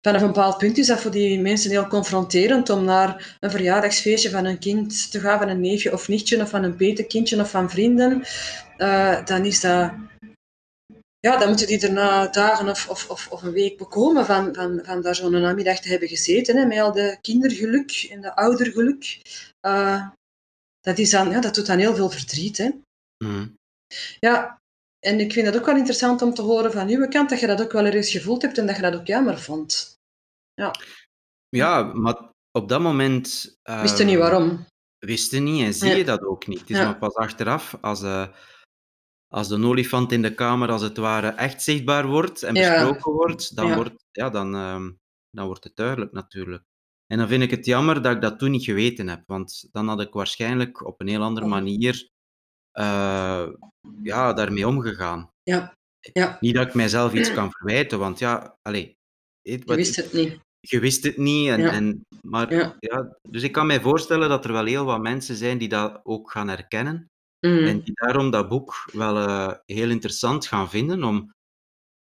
vanaf 0.00 0.20
een 0.20 0.26
bepaald 0.26 0.58
punt 0.58 0.78
is 0.78 0.86
dat 0.86 1.00
voor 1.00 1.10
die 1.10 1.40
mensen 1.40 1.70
heel 1.70 1.86
confronterend 1.86 2.70
om 2.70 2.84
naar 2.84 3.36
een 3.40 3.50
verjaardagsfeestje 3.50 4.30
van 4.30 4.44
een 4.44 4.58
kind 4.58 5.10
te 5.10 5.20
gaan, 5.20 5.38
van 5.38 5.48
een 5.48 5.60
neefje 5.60 5.92
of 5.92 6.08
nichtje, 6.08 6.40
of 6.42 6.50
van 6.50 6.62
een 6.62 6.76
petekindje 6.76 7.40
of 7.40 7.50
van 7.50 7.70
vrienden. 7.70 8.22
Eh, 8.76 9.24
dan 9.24 9.44
is 9.44 9.60
dat 9.60 9.92
ja, 11.20 11.36
dan 11.36 11.48
moeten 11.48 11.66
die 11.66 11.80
er 11.86 11.92
na 11.92 12.26
dagen 12.26 12.68
of, 12.68 12.88
of, 12.88 13.10
of, 13.10 13.28
of 13.30 13.42
een 13.42 13.52
week 13.52 13.78
bekomen 13.78 14.26
van, 14.26 14.54
van, 14.54 14.80
van 14.84 15.02
daar 15.02 15.14
zo'n 15.14 15.30
namiddag 15.40 15.80
te 15.80 15.88
hebben 15.88 16.08
gezeten, 16.08 16.56
hè, 16.56 16.66
met 16.66 16.78
al 16.78 16.92
de 16.92 17.18
kindergeluk 17.20 18.08
en 18.10 18.20
de 18.20 18.36
oudergeluk. 18.36 19.20
Eh, 19.60 20.08
dat, 20.80 20.98
is 20.98 21.10
dan, 21.10 21.30
ja, 21.30 21.40
dat 21.40 21.54
doet 21.54 21.66
dan 21.66 21.78
heel 21.78 21.94
veel 21.94 22.10
verdriet. 22.10 22.58
Hè. 22.58 22.70
Mhm. 23.24 23.48
Ja, 24.18 24.58
en 24.98 25.20
ik 25.20 25.32
vind 25.32 25.46
het 25.46 25.56
ook 25.56 25.66
wel 25.66 25.76
interessant 25.76 26.22
om 26.22 26.34
te 26.34 26.42
horen 26.42 26.72
van 26.72 26.88
uw 26.88 27.08
kant, 27.08 27.30
dat 27.30 27.40
je 27.40 27.46
dat 27.46 27.62
ook 27.62 27.72
wel 27.72 27.84
ergens 27.84 28.10
gevoeld 28.10 28.42
hebt 28.42 28.58
en 28.58 28.66
dat 28.66 28.76
je 28.76 28.82
dat 28.82 28.94
ook 28.94 29.06
jammer 29.06 29.38
vond. 29.38 29.98
Ja, 31.48 31.82
maar 31.82 32.30
op 32.52 32.68
dat 32.68 32.80
moment... 32.80 33.56
Wist 33.62 33.98
je 33.98 34.04
niet 34.04 34.12
ehm, 34.14 34.22
waarom? 34.22 34.66
wist 34.98 35.30
je 35.30 35.40
niet 35.40 35.64
en 35.64 35.74
zie 35.74 35.88
Ja. 35.88 35.96
je 35.96 36.04
dat 36.04 36.22
ook 36.22 36.46
niet. 36.46 36.60
Het 36.60 36.70
is 36.70 36.76
Ja. 36.76 36.84
maar 36.84 36.98
pas 36.98 37.14
achteraf, 37.14 37.78
als, 37.80 38.02
eh, 38.02 38.28
als 39.34 39.48
de 39.48 39.64
olifant 39.64 40.12
in 40.12 40.22
de 40.22 40.34
kamer 40.34 40.70
als 40.70 40.82
het 40.82 40.96
ware 40.96 41.28
echt 41.28 41.62
zichtbaar 41.62 42.06
wordt 42.06 42.42
en 42.42 42.54
Ja. 42.54 42.72
besproken 42.72 43.12
wordt, 43.12 43.56
dan, 43.56 43.66
Ja. 43.66 43.74
wordt, 43.74 44.04
ja, 44.10 44.30
dan, 44.30 44.54
ehm, 44.54 44.90
dan 45.30 45.46
wordt 45.46 45.64
het 45.64 45.76
duidelijk 45.76 46.12
natuurlijk. 46.12 46.62
En 47.06 47.18
dan 47.18 47.28
vind 47.28 47.42
ik 47.42 47.50
het 47.50 47.64
jammer 47.66 48.02
dat 48.02 48.14
ik 48.14 48.20
dat 48.20 48.38
toen 48.38 48.50
niet 48.50 48.64
geweten 48.64 49.08
heb, 49.08 49.22
want 49.26 49.68
dan 49.72 49.88
had 49.88 50.00
ik 50.00 50.12
waarschijnlijk 50.12 50.86
op 50.86 51.00
een 51.00 51.08
heel 51.08 51.22
andere 51.22 51.46
manier 51.46 52.08
eh, 52.72 53.46
ja, 54.02 54.32
daarmee 54.32 54.66
omgegaan. 54.68 55.30
Ja. 55.42 55.74
Ja. 56.12 56.36
Niet 56.40 56.54
dat 56.54 56.66
ik 56.66 56.74
mijzelf 56.74 57.12
iets 57.14 57.32
kan 57.32 57.50
verwijten, 57.50 57.98
want 57.98 58.18
ja, 58.18 58.56
allee, 58.62 58.96
het- 59.42 59.62
Je 59.66 59.74
wist 59.74 59.96
het 59.96 60.12
niet. 60.12 60.38
je 60.60 60.80
wist 60.80 61.04
het 61.04 61.16
niet. 61.16 61.48
En, 61.48 61.60
Ja. 61.60 61.70
en, 61.72 62.00
maar, 62.26 62.52
Ja. 62.54 62.76
ja. 62.78 63.16
dus 63.28 63.42
ik 63.42 63.52
kan 63.52 63.66
mij 63.66 63.80
voorstellen 63.80 64.28
dat 64.28 64.44
er 64.44 64.52
wel 64.52 64.64
heel 64.64 64.84
wat 64.84 65.00
mensen 65.00 65.36
zijn 65.36 65.58
die 65.58 65.68
dat 65.68 66.00
ook 66.02 66.30
gaan 66.30 66.48
herkennen. 66.48 67.06
Mm. 67.40 67.66
En 67.66 67.80
die 67.80 67.94
daarom 67.94 68.30
dat 68.30 68.48
boek 68.48 68.88
wel 68.92 69.16
eh, 69.16 69.52
heel 69.66 69.90
interessant 69.90 70.46
gaan 70.46 70.70
vinden 70.70 71.04
om 71.04 71.32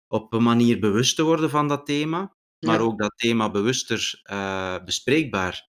op 0.09 0.33
een 0.33 0.43
manier 0.43 0.79
bewust 0.81 1.17
te 1.17 1.23
worden 1.23 1.51
van 1.51 1.69
dat 1.69 1.87
thema, 1.87 2.35
maar 2.67 2.75
Ja. 2.79 2.81
ook 2.85 2.99
dat 2.99 3.13
thema 3.17 3.51
bewuster 3.51 4.21
eh, 4.23 4.85
bespreekbaar 4.85 5.69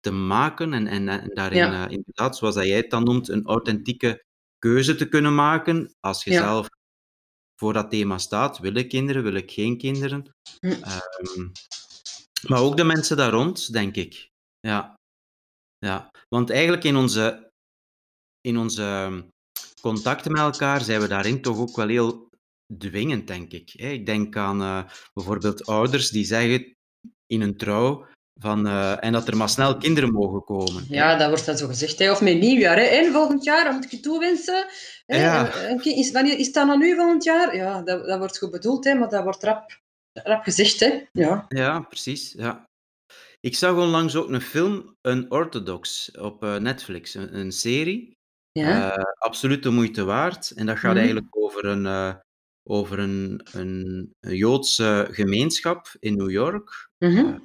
te 0.00 0.10
maken 0.10 0.72
en, 0.72 0.86
en, 0.86 1.08
en 1.08 1.30
daarin 1.34 1.58
Ja. 1.58 1.86
eh, 1.86 1.92
inderdaad, 1.92 2.36
zoals 2.36 2.54
dat 2.54 2.64
jij 2.66 2.76
het 2.76 2.90
dan 2.90 3.04
noemt, 3.04 3.28
een 3.28 3.46
authentieke 3.46 4.24
keuze 4.58 4.94
te 4.94 5.08
kunnen 5.08 5.34
maken 5.34 5.94
als 6.00 6.24
je 6.24 6.30
Ja. 6.30 6.38
zelf 6.42 6.68
voor 7.60 7.72
dat 7.72 7.90
thema 7.90 8.18
staat. 8.18 8.58
Wil 8.58 8.74
ik 8.74 8.88
kinderen, 8.88 9.22
wil 9.22 9.34
ik 9.34 9.50
geen 9.50 9.78
kinderen? 9.78 10.34
Hm. 10.60 10.66
Ehm, 10.66 11.48
maar 12.48 12.60
ook 12.60 12.76
de 12.76 12.84
mensen 12.84 13.16
daar 13.16 13.30
rond, 13.32 13.72
denk 13.72 13.96
ik. 13.96 14.28
Ja. 14.60 14.94
ja. 15.78 16.10
Want 16.28 16.50
eigenlijk 16.50 16.84
in 16.84 16.96
onze, 16.96 17.47
in 18.48 18.56
onze 18.56 19.10
contacten 19.80 20.32
met 20.32 20.40
elkaar 20.40 20.80
zijn 20.80 21.00
we 21.00 21.08
daarin 21.08 21.42
toch 21.42 21.58
ook 21.58 21.76
wel 21.76 21.88
heel 21.88 22.28
dwingend, 22.78 23.26
denk 23.26 23.52
ik. 23.52 23.74
Ik 23.74 24.06
denk 24.06 24.36
aan 24.36 24.60
uh, 24.60 24.84
bijvoorbeeld 25.14 25.66
ouders 25.66 26.10
die 26.10 26.24
zeggen 26.24 26.76
in 27.26 27.40
een 27.40 27.56
trouw 27.56 28.06
van, 28.40 28.66
uh, 28.66 29.04
en 29.04 29.12
dat 29.12 29.28
er 29.28 29.36
maar 29.36 29.48
snel 29.48 29.76
kinderen 29.76 30.12
mogen 30.12 30.44
komen. 30.44 30.84
Ja, 30.88 31.16
dat 31.16 31.28
wordt 31.28 31.46
dan 31.46 31.56
zo 31.56 31.66
gezegd. 31.66 31.98
Hè. 31.98 32.10
Of 32.10 32.20
met 32.20 32.38
nieuwjaar. 32.38 32.76
Hè. 32.76 32.82
En 32.82 33.12
volgend 33.12 33.44
jaar, 33.44 33.74
moet 33.74 33.84
ik 33.84 33.90
je 33.90 34.00
toewensen. 34.00 34.66
Hè. 35.06 35.22
Ja. 35.22 35.52
En, 35.52 35.84
is, 35.84 36.10
wanneer 36.10 36.38
is 36.38 36.52
dat 36.52 36.66
dan 36.66 36.78
nu 36.78 36.94
volgend 36.94 37.24
jaar? 37.24 37.56
Ja, 37.56 37.82
dat, 37.82 38.06
dat 38.06 38.18
wordt 38.18 38.38
goed 38.38 38.50
bedoeld, 38.50 38.84
hè, 38.84 38.94
maar 38.94 39.08
dat 39.08 39.22
wordt 39.22 39.42
rap, 39.42 39.80
rap 40.12 40.42
gezegd. 40.42 40.80
Hè. 40.80 41.06
Ja. 41.12 41.44
ja, 41.48 41.80
precies. 41.80 42.32
Ja. 42.32 42.66
Ik 43.40 43.56
zag 43.56 43.76
onlangs 43.76 44.16
ook 44.16 44.28
een 44.28 44.40
film, 44.40 44.96
Unorthodox, 45.02 46.10
op 46.10 46.44
uh, 46.44 46.56
Netflix. 46.56 47.14
Een, 47.14 47.38
een 47.38 47.52
serie. 47.52 48.17
Ja. 48.58 48.98
Uh, 48.98 49.04
absoluut 49.18 49.62
de 49.62 49.70
moeite 49.70 50.04
waard. 50.04 50.50
En 50.50 50.66
dat 50.66 50.78
gaat 50.78 50.90
Mhm. 50.90 50.98
eigenlijk 51.02 51.36
over 51.36 51.64
een, 51.64 51.84
uh, 51.84 52.14
over 52.62 52.98
een, 52.98 53.40
een, 53.52 54.12
een 54.20 54.36
Joodse 54.36 55.08
gemeenschap 55.10 55.96
in 55.98 56.16
New 56.16 56.30
York. 56.30 56.88
Mhm. 56.98 57.16
Uh, 57.16 57.36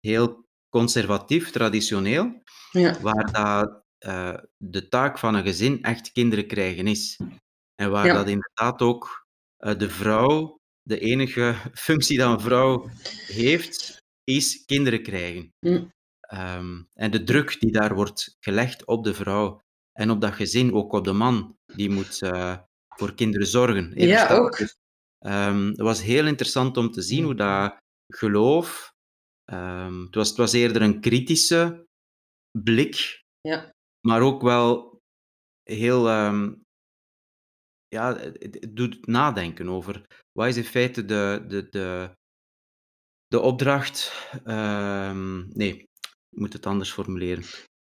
heel 0.00 0.44
conservatief, 0.68 1.50
traditioneel, 1.50 2.42
ja. 2.70 3.00
waar 3.00 3.32
dat, 3.32 3.80
de 4.56 4.88
taak 4.88 5.18
van 5.18 5.34
een 5.34 5.42
gezin 5.44 5.82
echt 5.82 6.12
kinderen 6.12 6.46
krijgen 6.46 6.86
is. 6.86 7.20
En 7.74 7.90
waar 7.90 8.06
Ja. 8.06 8.14
dat 8.14 8.28
inderdaad 8.28 8.82
ook 8.82 9.26
de 9.56 9.90
vrouw, 9.90 10.56
de 10.82 10.98
enige 10.98 11.54
functie 11.86 12.18
dat 12.18 12.32
een 12.32 12.40
vrouw 12.40 12.88
heeft, 13.26 14.00
is 14.24 14.64
kinderen 14.64 15.02
krijgen. 15.02 15.48
Mm. 15.66 15.90
Um, 16.32 16.88
en 16.94 17.10
de 17.10 17.22
druk 17.24 17.60
die 17.60 17.72
daar 17.72 17.94
wordt 17.94 18.36
gelegd 18.40 18.84
op 18.86 19.04
de 19.04 19.14
vrouw 19.14 19.60
en 19.92 20.10
op 20.10 20.20
dat 20.20 20.32
gezin, 20.32 20.72
ook 20.72 20.92
op 20.92 21.04
de 21.04 21.12
man, 21.12 21.56
die 21.74 21.90
moet 21.90 22.20
uh, 22.22 22.58
voor 22.88 23.14
kinderen 23.14 23.46
zorgen. 23.46 23.92
Ja, 23.94 24.18
verstaan? 24.18 24.38
ook. 24.38 24.56
Dus, 24.56 24.76
um, 25.26 25.66
het 25.66 25.80
was 25.80 26.02
heel 26.02 26.26
interessant 26.26 26.76
om 26.76 26.90
te 26.90 27.02
zien 27.02 27.24
hoe 27.24 27.34
dat 27.34 27.76
geloof 28.14 28.90
Um, 29.52 30.04
het, 30.04 30.14
was, 30.14 30.28
het 30.28 30.36
was 30.36 30.52
eerder 30.52 30.82
een 30.82 31.00
kritische 31.00 31.86
blik, 32.58 33.22
Ja. 33.40 33.70
maar 34.06 34.22
ook 34.22 34.42
wel 34.42 34.98
heel. 35.62 36.10
Um, 36.10 36.62
ja, 37.88 38.16
het, 38.16 38.42
het 38.42 38.76
doet 38.76 39.06
nadenken 39.06 39.68
over 39.68 40.04
wat 40.32 40.48
is 40.48 40.56
in 40.56 40.64
feite 40.64 41.04
de, 41.04 41.44
de, 41.48 41.68
de, 41.68 42.16
de 43.26 43.40
opdracht. 43.40 44.12
Nee, 45.54 45.78
ik 45.78 46.38
moet 46.38 46.52
het 46.52 46.66
anders 46.66 46.92
formuleren. 46.92 47.44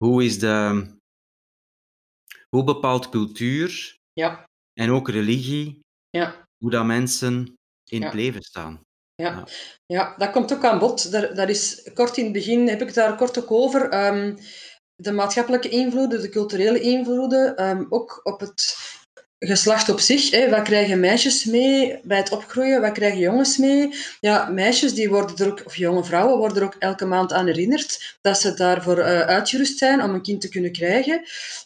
Hoe 0.04 0.24
is 0.24 0.38
de. 0.38 0.98
Hoe 2.56 2.64
bepaalt 2.64 3.08
cultuur 3.08 3.96
Ja. 4.12 4.44
en 4.72 4.90
ook 4.90 5.08
religie 5.08 5.80
Ja. 6.10 6.44
hoe 6.58 6.70
dat 6.70 6.84
mensen 6.84 7.54
in 7.90 7.98
Ja. 8.00 8.04
het 8.04 8.14
leven 8.14 8.42
staan? 8.42 8.80
Ja. 9.14 9.44
Ja. 9.86 10.14
dat 10.16 10.30
komt 10.30 10.52
ook 10.52 10.64
aan 10.64 10.78
bod. 10.78 11.10
Daar, 11.10 11.34
daar 11.34 11.48
is, 11.50 11.90
kort 11.94 12.16
in 12.16 12.24
het 12.24 12.32
begin 12.32 12.68
heb 12.68 12.82
ik 12.82 12.94
daar 12.94 13.16
kort 13.16 13.38
ook 13.38 13.50
over. 13.50 13.88
Ehm, 13.88 14.36
de 14.94 15.12
maatschappelijke 15.12 15.68
invloeden, 15.68 16.20
de 16.20 16.28
culturele 16.28 16.80
invloeden, 16.80 17.56
ehm, 17.56 17.84
ook 17.88 18.20
op 18.22 18.40
het 18.40 18.76
geslacht 19.40 19.88
op 19.88 20.00
zich. 20.00 20.30
Hè. 20.30 20.48
Wat 20.48 20.62
krijgen 20.62 21.00
meisjes 21.00 21.44
mee 21.44 22.00
bij 22.02 22.16
het 22.16 22.32
opgroeien? 22.32 22.80
Wat 22.80 22.92
krijgen 22.92 23.18
jongens 23.18 23.56
mee? 23.56 23.94
Ja, 24.20 24.48
meisjes 24.48 24.94
die 24.94 25.08
worden 25.08 25.36
er 25.36 25.50
ook, 25.50 25.62
of 25.66 25.76
jonge 25.76 26.04
vrouwen 26.04 26.38
worden 26.38 26.56
er 26.56 26.64
ook 26.64 26.76
elke 26.78 27.04
maand 27.04 27.32
aan 27.32 27.46
herinnerd 27.46 28.16
dat 28.20 28.38
ze 28.38 28.54
daarvoor 28.54 28.98
uh, 28.98 29.20
uitgerust 29.20 29.78
zijn 29.78 30.02
om 30.02 30.14
een 30.14 30.22
kind 30.22 30.40
te 30.40 30.48
kunnen 30.48 30.72
krijgen. 30.72 31.22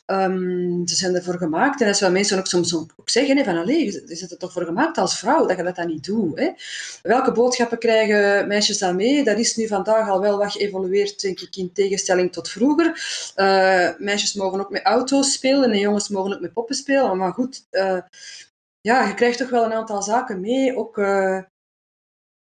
Um, 0.07 0.83
ze 0.89 0.95
zijn 0.95 1.15
ervoor 1.15 1.39
gemaakt. 1.39 1.81
En 1.81 1.87
dat 1.87 1.95
is 1.95 2.01
wat 2.01 2.11
mensen 2.11 2.39
ook 2.39 2.47
soms 2.47 2.75
ook 2.75 2.93
zeggen, 3.05 3.37
hè, 3.37 3.45
van 3.45 3.57
allee, 3.57 3.85
je 3.85 4.17
zit 4.17 4.31
er 4.31 4.39
toch 4.39 4.53
voor 4.53 4.65
gemaakt 4.65 4.99
als 4.99 5.19
vrouw, 5.19 5.47
dat 5.47 5.57
je 5.57 5.63
dat 5.63 5.77
dan 5.77 5.87
niet 5.87 6.05
doet. 6.05 6.53
Welke 7.03 7.33
boodschappen 7.33 7.79
krijgen 7.79 8.49
meisjes 8.49 8.79
dan 8.79 8.97
mee? 8.97 9.25
Dat 9.25 9.39
is 9.39 9.57
nu 9.57 9.67
vandaag 9.67 10.09
al 10.09 10.21
wel 10.21 10.39
wat 10.39 10.53
geëvolueerd, 10.53 11.21
denk 11.21 11.41
ik, 11.41 11.57
in 11.57 11.73
tegenstelling 11.73 12.33
tot 12.33 12.49
vroeger. 12.49 12.87
Uh, 13.37 13.89
meisjes 13.99 14.35
mogen 14.35 14.61
ook 14.61 14.71
met 14.71 14.83
auto's 14.83 15.33
spelen 15.33 15.71
en 15.71 15.79
jongens 15.79 16.09
mogen 16.09 16.35
ook 16.35 16.41
met 16.41 16.53
poppen 16.53 16.75
spelen. 16.75 17.17
Maar 17.17 17.33
goed, 17.33 17.64
uh, 17.71 18.01
ja, 18.81 19.09
je 19.09 19.15
krijgt 19.15 19.39
toch 19.39 19.51
wel 19.51 19.65
een 19.65 19.73
aantal 19.73 20.03
zaken 20.03 20.41
mee, 20.41 20.77
ook 20.77 20.97
uh, 20.99 21.43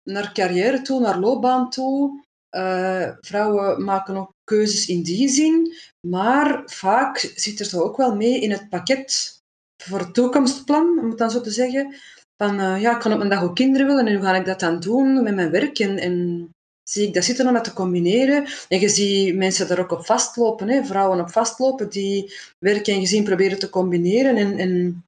naar 0.03 0.33
carrière 0.33 0.81
toe, 0.81 0.99
naar 0.99 1.19
loopbaan 1.19 1.69
toe. 1.69 2.23
Uh, 2.55 3.11
vrouwen 3.21 3.83
maken 3.83 4.15
ook 4.15 4.33
keuzes 4.43 4.87
in 4.87 5.03
die 5.03 5.29
zin, 5.29 5.73
maar 6.07 6.61
vaak 6.65 7.17
zit 7.35 7.59
er 7.59 7.69
toch 7.69 7.81
ook 7.81 7.97
wel 7.97 8.15
mee 8.15 8.39
in 8.39 8.51
het 8.51 8.69
pakket 8.69 9.41
voor 9.83 9.99
het 9.99 10.13
toekomstplan, 10.13 10.99
om 10.99 11.09
het 11.09 11.17
dan 11.17 11.31
zo 11.31 11.41
te 11.41 11.51
zeggen. 11.51 11.95
Van 12.37 12.79
ja, 12.79 12.93
ik 12.93 12.99
kan 12.99 13.13
op 13.13 13.19
een 13.19 13.29
dag 13.29 13.43
ook 13.43 13.55
kinderen 13.55 13.87
willen 13.87 14.07
en 14.07 14.13
hoe 14.15 14.23
ga 14.23 14.35
ik 14.35 14.45
dat 14.45 14.59
dan 14.59 14.79
doen 14.79 15.23
met 15.23 15.35
mijn 15.35 15.51
werk? 15.51 15.79
En, 15.79 15.97
en 15.97 16.49
zie 16.83 17.07
ik 17.07 17.13
dat 17.13 17.23
zitten 17.23 17.47
om 17.47 17.53
dat 17.53 17.63
te 17.63 17.73
combineren. 17.73 18.47
En 18.67 18.79
je 18.79 18.89
ziet 18.89 19.35
mensen 19.35 19.67
daar 19.67 19.79
ook 19.79 19.91
op 19.91 20.05
vastlopen, 20.05 20.69
hè? 20.69 20.85
vrouwen 20.85 21.19
op 21.19 21.31
vastlopen 21.31 21.89
die 21.89 22.33
werk 22.59 22.87
en 22.87 22.99
gezin 22.99 23.23
proberen 23.23 23.59
te 23.59 23.69
combineren. 23.69 24.35
En, 24.35 24.57
en 24.57 25.05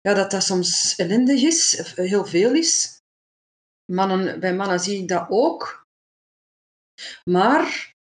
ja, 0.00 0.14
dat 0.14 0.30
dat 0.30 0.42
soms 0.42 0.94
ellendig 0.96 1.42
is, 1.42 1.76
of 1.80 1.94
heel 1.94 2.24
veel 2.24 2.54
is. 2.54 3.02
Mannen, 3.84 4.40
bij 4.40 4.54
mannen 4.54 4.80
zie 4.80 4.98
ik 4.98 5.08
dat 5.08 5.26
ook. 5.28 5.86
Maar 7.24 7.94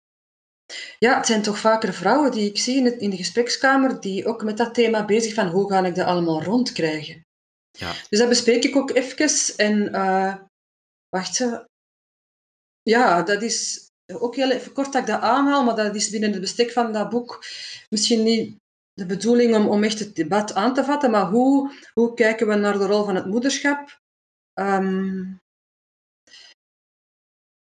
ja, 0.99 1.17
het 1.17 1.25
zijn 1.25 1.41
toch 1.41 1.59
vaker 1.59 1.93
vrouwen 1.93 2.31
die 2.31 2.49
ik 2.49 2.57
zie 2.57 2.77
in, 2.77 2.85
het, 2.85 3.01
in 3.01 3.09
de 3.09 3.17
gesprekskamer 3.17 3.99
die 3.99 4.25
ook 4.25 4.43
met 4.43 4.57
dat 4.57 4.73
thema 4.73 5.05
bezig 5.05 5.33
van 5.33 5.47
hoe 5.47 5.69
ga 5.69 5.85
ik 5.85 5.95
dat 5.95 6.05
allemaal 6.05 6.43
rondkrijgen. 6.43 7.25
Ja. 7.71 7.93
Dus 8.09 8.19
dat 8.19 8.29
bespreek 8.29 8.63
ik 8.63 8.75
ook 8.75 8.91
even. 8.91 9.57
En 9.57 9.95
uh, 9.95 10.35
wacht, 11.09 11.39
ja, 12.89 13.23
dat 13.23 13.41
is 13.41 13.91
ook 14.13 14.35
heel 14.35 14.51
even 14.51 14.73
kort 14.73 14.93
dat 14.93 15.01
ik 15.01 15.07
dat 15.07 15.21
aanhaal, 15.21 15.63
maar 15.63 15.75
dat 15.75 15.95
is 15.95 16.09
binnen 16.09 16.31
het 16.31 16.41
bestek 16.41 16.71
van 16.71 16.93
dat 16.93 17.09
boek 17.09 17.45
misschien 17.89 18.23
niet 18.23 18.59
de 18.93 19.05
bedoeling 19.05 19.55
om, 19.55 19.67
om 19.67 19.83
echt 19.83 19.99
het 19.99 20.15
debat 20.15 20.53
aan 20.53 20.73
te 20.73 20.83
vatten, 20.83 21.11
maar 21.11 21.25
hoe, 21.25 21.73
hoe 21.93 22.13
kijken 22.13 22.47
we 22.47 22.55
naar 22.55 22.77
de 22.77 22.85
rol 22.85 23.05
van 23.05 23.15
het 23.15 23.25
moederschap? 23.25 24.01
Um, 24.53 25.41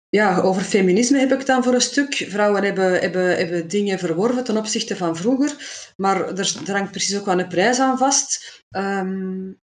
ja, 0.09 0.39
over 0.39 0.61
feminisme 0.61 1.17
heb 1.17 1.31
ik 1.31 1.45
dan 1.45 1.63
voor 1.63 1.73
een 1.73 1.81
stuk. 1.81 2.13
Vrouwen 2.13 2.63
hebben, 2.63 2.99
hebben, 2.99 3.37
hebben 3.37 3.67
dingen 3.67 3.99
verworven 3.99 4.43
ten 4.43 4.57
opzichte 4.57 4.95
van 4.95 5.15
vroeger, 5.15 5.55
maar 5.97 6.37
er, 6.37 6.61
hangt 6.65 6.91
precies 6.91 7.19
ook 7.19 7.25
wel 7.25 7.39
een 7.39 7.47
prijs 7.47 7.79
aan 7.79 7.97
vast. 7.97 8.63
Um, 8.69 9.59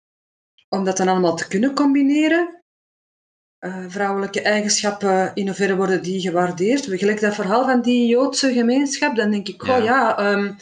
om 0.70 0.84
dat 0.84 0.98
dan 0.98 1.08
allemaal 1.08 1.36
te 1.36 1.48
kunnen 1.48 1.76
combineren. 1.76 2.65
Uh, 3.66 3.86
vrouwelijke 3.88 4.42
eigenschappen, 4.42 5.32
in 5.34 5.46
hoeverre 5.46 5.76
worden 5.76 6.04
die 6.04 6.22
gewaardeerd? 6.22 6.86
Gelijk 6.86 7.22
dat 7.22 7.36
verhaal 7.36 7.66
van 7.66 7.82
die 7.82 8.08
Joodse 8.08 8.54
gemeenschap, 8.54 9.16
dan 9.16 9.32
denk 9.32 9.48
ik, 9.48 9.62
oh 9.62 9.68
ja, 9.68 9.78
ja 9.84 10.32
um, 10.32 10.56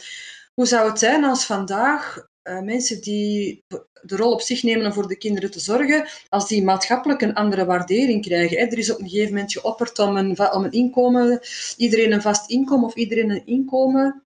hoe 0.54 0.66
zou 0.66 0.88
het 0.88 0.98
zijn 0.98 1.24
als 1.24 1.44
vandaag 1.44 2.28
uh, 2.42 2.60
mensen 2.60 3.00
die 3.00 3.64
de 4.02 4.16
rol 4.16 4.32
op 4.32 4.40
zich 4.40 4.62
nemen 4.62 4.86
om 4.86 4.92
voor 4.92 5.08
de 5.08 5.18
kinderen 5.18 5.50
te 5.50 5.60
zorgen, 5.60 6.06
als 6.28 6.48
die 6.48 6.64
maatschappelijk 6.64 7.20
een 7.20 7.34
andere 7.34 7.64
waardering 7.64 8.22
krijgen. 8.22 8.58
Hè? 8.58 8.64
Er 8.64 8.78
is 8.78 8.92
op 8.92 9.00
een 9.00 9.08
gegeven 9.08 9.34
moment 9.34 9.52
geopperd 9.52 9.98
om 9.98 10.16
een, 10.16 10.52
om 10.52 10.64
een 10.64 10.72
inkomen, 10.72 11.40
iedereen 11.76 12.12
een 12.12 12.22
vast 12.22 12.50
inkomen 12.50 12.86
of 12.86 12.94
iedereen 12.94 13.30
een 13.30 13.46
inkomen. 13.46 14.24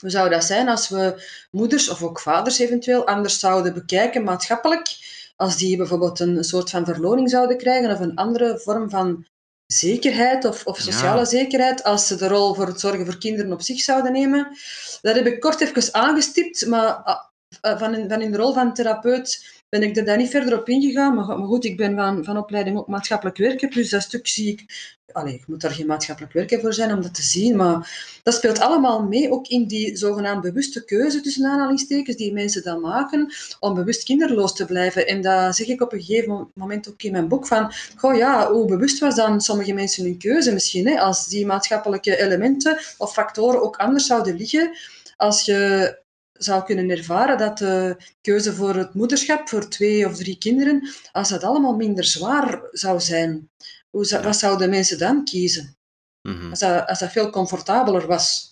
Hoe 0.00 0.10
zou 0.10 0.30
dat 0.30 0.44
zijn 0.44 0.68
als 0.68 0.88
we 0.88 1.22
moeders 1.50 1.88
of 1.88 2.02
ook 2.02 2.20
vaders 2.20 2.58
eventueel 2.58 3.06
anders 3.06 3.38
zouden 3.38 3.74
bekijken 3.74 4.24
maatschappelijk? 4.24 4.88
Als 5.40 5.56
die 5.56 5.76
bijvoorbeeld 5.76 6.20
een 6.20 6.44
soort 6.44 6.70
van 6.70 6.84
verloning 6.84 7.30
zouden 7.30 7.56
krijgen 7.56 7.92
of 7.92 8.00
een 8.00 8.14
andere 8.14 8.58
vorm 8.58 8.90
van 8.90 9.26
zekerheid 9.66 10.44
of, 10.44 10.66
of 10.66 10.78
sociale 10.78 11.18
ja. 11.18 11.24
zekerheid 11.24 11.82
als 11.82 12.06
ze 12.06 12.16
de 12.16 12.28
rol 12.28 12.54
voor 12.54 12.66
het 12.66 12.80
zorgen 12.80 13.06
voor 13.06 13.18
kinderen 13.18 13.52
op 13.52 13.62
zich 13.62 13.80
zouden 13.80 14.12
nemen. 14.12 14.56
Dat 15.00 15.14
heb 15.14 15.26
ik 15.26 15.40
kort 15.40 15.60
even 15.60 15.94
aangestipt, 15.94 16.66
maar 16.66 17.02
van 17.60 17.94
in, 17.94 18.08
van 18.08 18.22
in 18.22 18.32
de 18.32 18.38
rol 18.38 18.52
van 18.52 18.74
therapeut 18.74 19.59
ben 19.70 19.82
ik 19.82 19.96
er 19.96 20.04
daar 20.04 20.16
niet 20.16 20.30
verder 20.30 20.58
op 20.58 20.68
ingegaan. 20.68 21.14
Maar, 21.14 21.24
goed, 21.24 21.64
ik 21.64 21.76
ben 21.76 21.94
van, 21.94 22.24
van 22.24 22.38
opleiding 22.38 22.78
ook 22.78 22.86
maatschappelijk 22.86 23.36
werken, 23.36 23.70
dus 23.70 23.90
dat 23.90 24.02
stuk 24.02 24.28
zie 24.28 24.52
ik... 24.52 24.64
Allee, 25.12 25.34
ik 25.34 25.46
moet 25.46 25.60
daar 25.60 25.70
geen 25.70 25.86
maatschappelijk 25.86 26.32
werker 26.32 26.60
voor 26.60 26.74
zijn 26.74 26.92
om 26.92 27.02
dat 27.02 27.14
te 27.14 27.22
zien, 27.22 27.56
maar 27.56 28.18
dat 28.22 28.34
speelt 28.34 28.60
allemaal 28.60 29.02
mee, 29.02 29.30
ook 29.30 29.46
in 29.48 29.66
die 29.66 29.96
zogenaamd 29.96 30.42
bewuste 30.42 30.84
keuze, 30.84 31.20
tussen 31.20 31.46
aanhalingstekens, 31.46 32.16
die 32.16 32.32
mensen 32.32 32.62
dan 32.62 32.80
maken, 32.80 33.32
om 33.60 33.74
bewust 33.74 34.04
kinderloos 34.04 34.54
te 34.54 34.64
blijven. 34.64 35.06
En 35.06 35.20
dat 35.20 35.56
zeg 35.56 35.66
ik 35.66 35.80
op 35.80 35.92
een 35.92 36.02
gegeven 36.02 36.50
moment 36.54 36.88
ook 36.88 37.02
in 37.02 37.12
mijn 37.12 37.28
boek 37.28 37.46
van, 37.46 37.72
goh 37.96 38.16
ja, 38.16 38.52
hoe 38.52 38.66
bewust 38.66 38.98
was 38.98 39.14
dan 39.14 39.40
sommige 39.40 39.72
mensen 39.72 40.04
hun 40.04 40.18
keuze 40.18 40.52
misschien, 40.52 40.86
hè, 40.86 41.00
als 41.00 41.26
die 41.26 41.46
maatschappelijke 41.46 42.22
elementen 42.22 42.78
of 42.98 43.12
factoren 43.12 43.62
ook 43.62 43.76
anders 43.76 44.06
zouden 44.06 44.36
liggen, 44.36 44.76
als 45.16 45.44
je 45.44 45.98
zou 46.42 46.64
kunnen 46.64 46.90
ervaren 46.90 47.38
dat 47.38 47.58
de 47.58 47.96
keuze 48.20 48.54
voor 48.54 48.74
het 48.74 48.94
moederschap, 48.94 49.48
voor 49.48 49.68
twee 49.68 50.06
of 50.06 50.16
drie 50.16 50.38
kinderen, 50.38 50.88
als 51.12 51.28
dat 51.28 51.42
allemaal 51.44 51.76
minder 51.76 52.04
zwaar 52.04 52.68
zou 52.70 53.00
zijn, 53.00 53.48
hoe 53.90 54.04
zou, 54.04 54.22
wat 54.22 54.36
zouden 54.36 54.70
mensen 54.70 54.98
dan 54.98 55.24
kiezen? 55.24 55.76
Mhm. 56.28 56.50
Als 56.50 56.58
dat, 56.58 56.88
als 56.88 56.98
dat 56.98 57.12
veel 57.12 57.30
comfortabeler 57.30 58.06
was. 58.06 58.48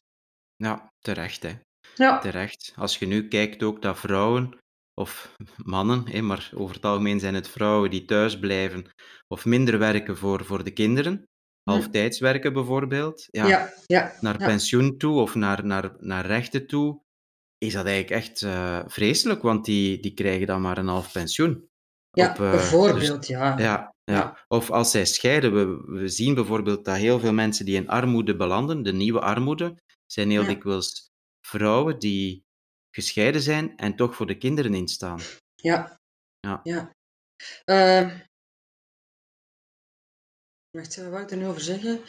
Ja, 0.56 0.92
terecht 0.98 1.42
hè. 1.42 1.58
Ja, 1.94 2.18
Terecht. 2.18 2.72
Als 2.76 2.98
je 2.98 3.06
nu 3.06 3.28
kijkt 3.28 3.62
ook 3.62 3.82
dat 3.82 3.98
vrouwen, 3.98 4.58
of 4.94 5.34
mannen, 5.64 6.08
hè, 6.08 6.20
maar 6.20 6.50
over 6.54 6.74
het 6.74 6.84
algemeen 6.84 7.20
zijn 7.20 7.34
het 7.34 7.48
vrouwen 7.48 7.90
die 7.90 8.04
thuis 8.04 8.38
blijven 8.38 8.86
of 9.34 9.44
minder 9.44 9.78
werken 9.78 10.16
voor, 10.16 10.44
voor 10.44 10.64
de 10.64 10.70
kinderen, 10.70 11.22
halftijds 11.70 12.18
werken 12.18 12.52
bijvoorbeeld, 12.52 13.26
ja, 13.30 13.42
Hm. 13.42 13.48
ja, 13.48 13.72
ja. 13.86 14.12
naar 14.20 14.40
ja. 14.40 14.46
pensioen 14.46 14.98
toe 14.98 15.20
of 15.20 15.34
naar, 15.34 15.66
naar, 15.66 15.96
naar 15.98 16.26
rechten 16.26 16.66
toe, 16.66 17.00
is 17.58 17.72
dat 17.72 17.86
eigenlijk 17.86 18.22
echt 18.22 18.42
eh, 18.42 18.82
vreselijk, 18.86 19.42
want 19.42 19.64
die, 19.64 20.00
die 20.00 20.14
krijgen 20.14 20.46
dan 20.46 20.60
maar 20.60 20.78
een 20.78 20.88
half 20.88 21.12
pensioen. 21.12 21.68
Ja, 22.10 22.30
Op, 22.30 22.40
eh, 22.40 22.50
bijvoorbeeld, 22.50 23.18
dus- 23.20 23.26
ja. 23.26 23.58
ja, 23.58 23.94
ja. 24.04 24.44
Of 24.48 24.70
als 24.70 24.90
zij 24.90 25.06
scheiden, 25.06 25.52
we, 25.54 25.92
we 26.00 26.08
zien 26.08 26.34
bijvoorbeeld 26.34 26.84
dat 26.84 26.96
heel 26.96 27.20
veel 27.20 27.32
mensen 27.32 27.64
die 27.64 27.76
in 27.76 27.88
armoede 27.88 28.36
belanden, 28.36 28.82
de 28.82 28.92
nieuwe 28.92 29.20
armoede, 29.20 29.76
zijn 30.06 30.30
heel 30.30 30.42
Ja. 30.42 30.48
dikwijls 30.48 31.06
vrouwen 31.46 31.98
die 31.98 32.44
gescheiden 32.94 33.42
zijn 33.42 33.76
en 33.76 33.96
toch 33.96 34.14
voor 34.14 34.26
de 34.26 34.38
kinderen 34.38 34.74
instaan. 34.74 35.20
Ja. 35.54 35.98
Ja. 36.40 36.60
ja. 36.62 36.90
Eh, 37.64 38.10
wacht, 40.70 40.96
wat 40.96 41.10
wou 41.10 41.22
ik 41.22 41.30
er 41.30 41.36
nu 41.36 41.46
over 41.46 41.60
zeggen? 41.60 42.00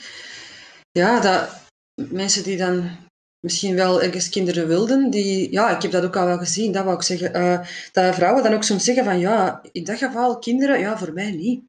Ja, 0.91 1.19
dat 1.19 1.67
mensen 2.11 2.43
die 2.43 2.57
dan 2.57 3.07
misschien 3.39 3.75
wel 3.75 4.01
ergens 4.01 4.29
kinderen 4.29 4.67
wilden, 4.67 5.09
die, 5.09 5.51
ja, 5.51 5.75
ik 5.75 5.81
heb 5.81 5.91
dat 5.91 6.03
ook 6.03 6.15
al 6.15 6.25
wel 6.25 6.37
gezien, 6.37 6.71
dat 6.71 6.83
wou 6.83 6.95
ik 6.95 7.03
zeggen, 7.03 7.33
eh, 7.33 7.67
dat 7.91 8.15
vrouwen 8.15 8.43
dan 8.43 8.53
ook 8.53 8.63
soms 8.63 8.83
zeggen 8.83 9.03
van, 9.03 9.19
ja, 9.19 9.61
in 9.71 9.83
dat 9.83 9.97
geval 9.97 10.39
kinderen, 10.39 10.79
ja, 10.79 10.97
voor 10.97 11.13
mij 11.13 11.31
niet. 11.31 11.67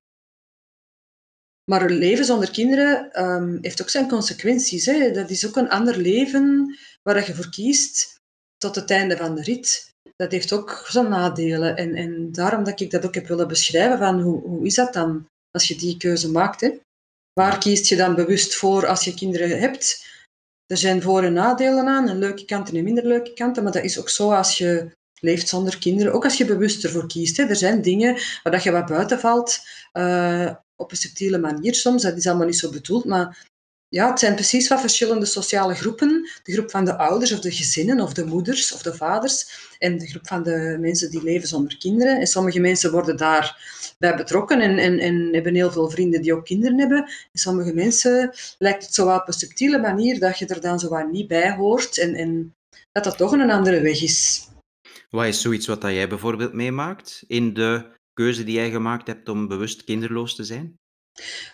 Maar 1.71 1.91
leven 1.91 2.25
zonder 2.25 2.51
kinderen 2.51 3.12
ehm, 3.12 3.59
heeft 3.61 3.83
ook 3.83 3.89
zijn 3.89 4.09
consequenties. 4.09 4.87
Hè. 4.87 5.11
Dat 5.11 5.31
is 5.31 5.47
ook 5.47 5.57
een 5.57 5.68
ander 5.68 5.97
leven 5.97 6.77
waar 7.03 7.27
je 7.27 7.35
voor 7.35 7.51
kiest 7.51 8.21
tot 8.57 8.75
het 8.75 8.91
einde 8.91 9.16
van 9.16 9.35
de 9.35 9.43
rit. 9.43 9.95
Dat 10.16 10.33
heeft 10.33 10.53
ook 10.53 10.87
zijn 10.89 11.09
nadelen. 11.09 11.77
En, 11.77 11.95
en 11.95 12.33
daarom 12.33 12.64
dat 12.64 12.81
ik 12.81 12.91
dat 12.91 13.05
ook 13.05 13.14
heb 13.14 13.27
willen 13.27 13.49
beschrijven, 13.49 13.99
van 13.99 14.21
hoe, 14.21 14.41
hoe 14.41 14.66
is 14.66 14.75
dat 14.75 14.93
dan 14.93 15.27
als 15.51 15.68
je 15.68 15.77
die 15.77 15.97
keuze 15.97 16.31
maakt? 16.31 16.61
Hè? 16.61 16.71
Waar 17.33 17.59
kiest 17.59 17.87
je 17.87 17.97
dan 17.97 18.14
bewust 18.14 18.55
voor 18.55 18.87
als 18.87 19.05
je 19.05 19.14
kinderen 19.14 19.61
hebt? 19.61 20.07
Er 20.71 20.77
zijn 20.77 21.03
voor- 21.03 21.23
en 21.23 21.33
nadelen 21.33 21.87
aan, 21.87 22.09
en 22.09 22.18
leuke 22.18 22.45
kanten 22.45 22.77
en 22.77 22.85
minder 22.85 23.07
leuke 23.07 23.33
kanten, 23.33 23.62
maar 23.62 23.73
dat 23.73 23.85
is 23.85 23.99
ook 23.99 24.09
zo 24.09 24.33
als 24.33 24.59
je 24.59 24.91
leeft 25.21 25.49
zonder 25.49 25.79
kinderen, 25.79 26.12
ook 26.12 26.25
als 26.25 26.37
je 26.37 26.45
bewust 26.45 26.85
ervoor 26.85 27.07
kiest. 27.07 27.37
Hè. 27.37 27.45
Er 27.45 27.57
zijn 27.57 27.83
dingen 27.83 28.14
waar 28.43 28.53
dat 28.53 28.62
je 28.62 28.71
wat 28.71 28.87
buiten 28.87 29.18
valt, 29.18 29.59
eh, 29.93 30.55
op 30.77 30.91
een 30.91 30.97
subtiele 30.97 31.39
manier 31.39 31.75
soms, 31.75 32.03
dat 32.03 32.16
is 32.16 32.27
allemaal 32.27 32.47
niet 32.47 32.59
zo 32.59 32.71
bedoeld, 32.71 33.05
maar 33.05 33.49
ja, 33.91 34.11
het 34.11 34.18
zijn 34.18 34.34
precies 34.34 34.68
wat 34.68 34.80
verschillende 34.80 35.26
sociale 35.26 35.74
groepen. 35.74 36.28
De 36.43 36.53
groep 36.53 36.70
van 36.70 36.84
de 36.84 36.97
ouders 36.97 37.32
of 37.32 37.41
de 37.41 37.51
gezinnen 37.51 38.01
of 38.01 38.12
de 38.12 38.24
moeders 38.24 38.72
of 38.72 38.82
de 38.82 38.95
vaders 38.95 39.68
en 39.78 39.99
de 39.99 40.07
groep 40.07 40.26
van 40.26 40.43
de 40.43 40.76
mensen 40.80 41.11
die 41.11 41.22
leven 41.22 41.49
zonder 41.49 41.78
kinderen. 41.78 42.20
En 42.20 42.26
sommige 42.26 42.61
mensen 42.61 42.91
worden 42.91 43.16
daarbij 43.16 44.16
betrokken 44.16 44.61
en, 44.61 44.78
en, 44.78 44.99
en 44.99 45.28
hebben 45.32 45.55
heel 45.55 45.72
veel 45.72 45.91
vrienden 45.91 46.22
die 46.22 46.34
ook 46.34 46.45
kinderen 46.45 46.78
hebben. 46.78 46.99
En 47.05 47.41
sommige 47.41 47.72
mensen 47.74 48.32
lijkt 48.59 48.84
het 48.84 48.95
zo 48.95 49.14
op 49.14 49.26
een 49.26 49.32
subtiele 49.32 49.78
manier 49.78 50.20
dat 50.20 50.38
je 50.38 50.47
er 50.47 50.61
dan 50.61 50.78
zo 50.78 50.88
wat 50.88 51.11
niet 51.11 51.28
bij 51.28 51.55
hoort 51.55 51.99
en, 51.99 52.14
en 52.14 52.55
dat 52.93 53.05
dat 53.05 53.16
toch 53.16 53.32
een 53.32 53.51
andere 53.51 53.80
weg 53.80 54.03
is. 54.03 54.49
Wat 55.09 55.26
is 55.26 55.41
zoiets 55.41 55.66
wat 55.66 55.80
dat 55.80 55.93
jij 55.93 56.09
bijvoorbeeld 56.09 56.53
meemaakt 56.53 57.24
in 57.26 57.55
de 57.55 57.86
keuze 58.12 58.45
die 58.45 58.55
jij 58.55 58.70
gemaakt 58.70 59.07
hebt 59.07 59.28
om 59.28 59.49
bewust 59.49 59.84
kinderloos 59.84 60.34
te 60.34 60.45
zijn? 60.45 60.74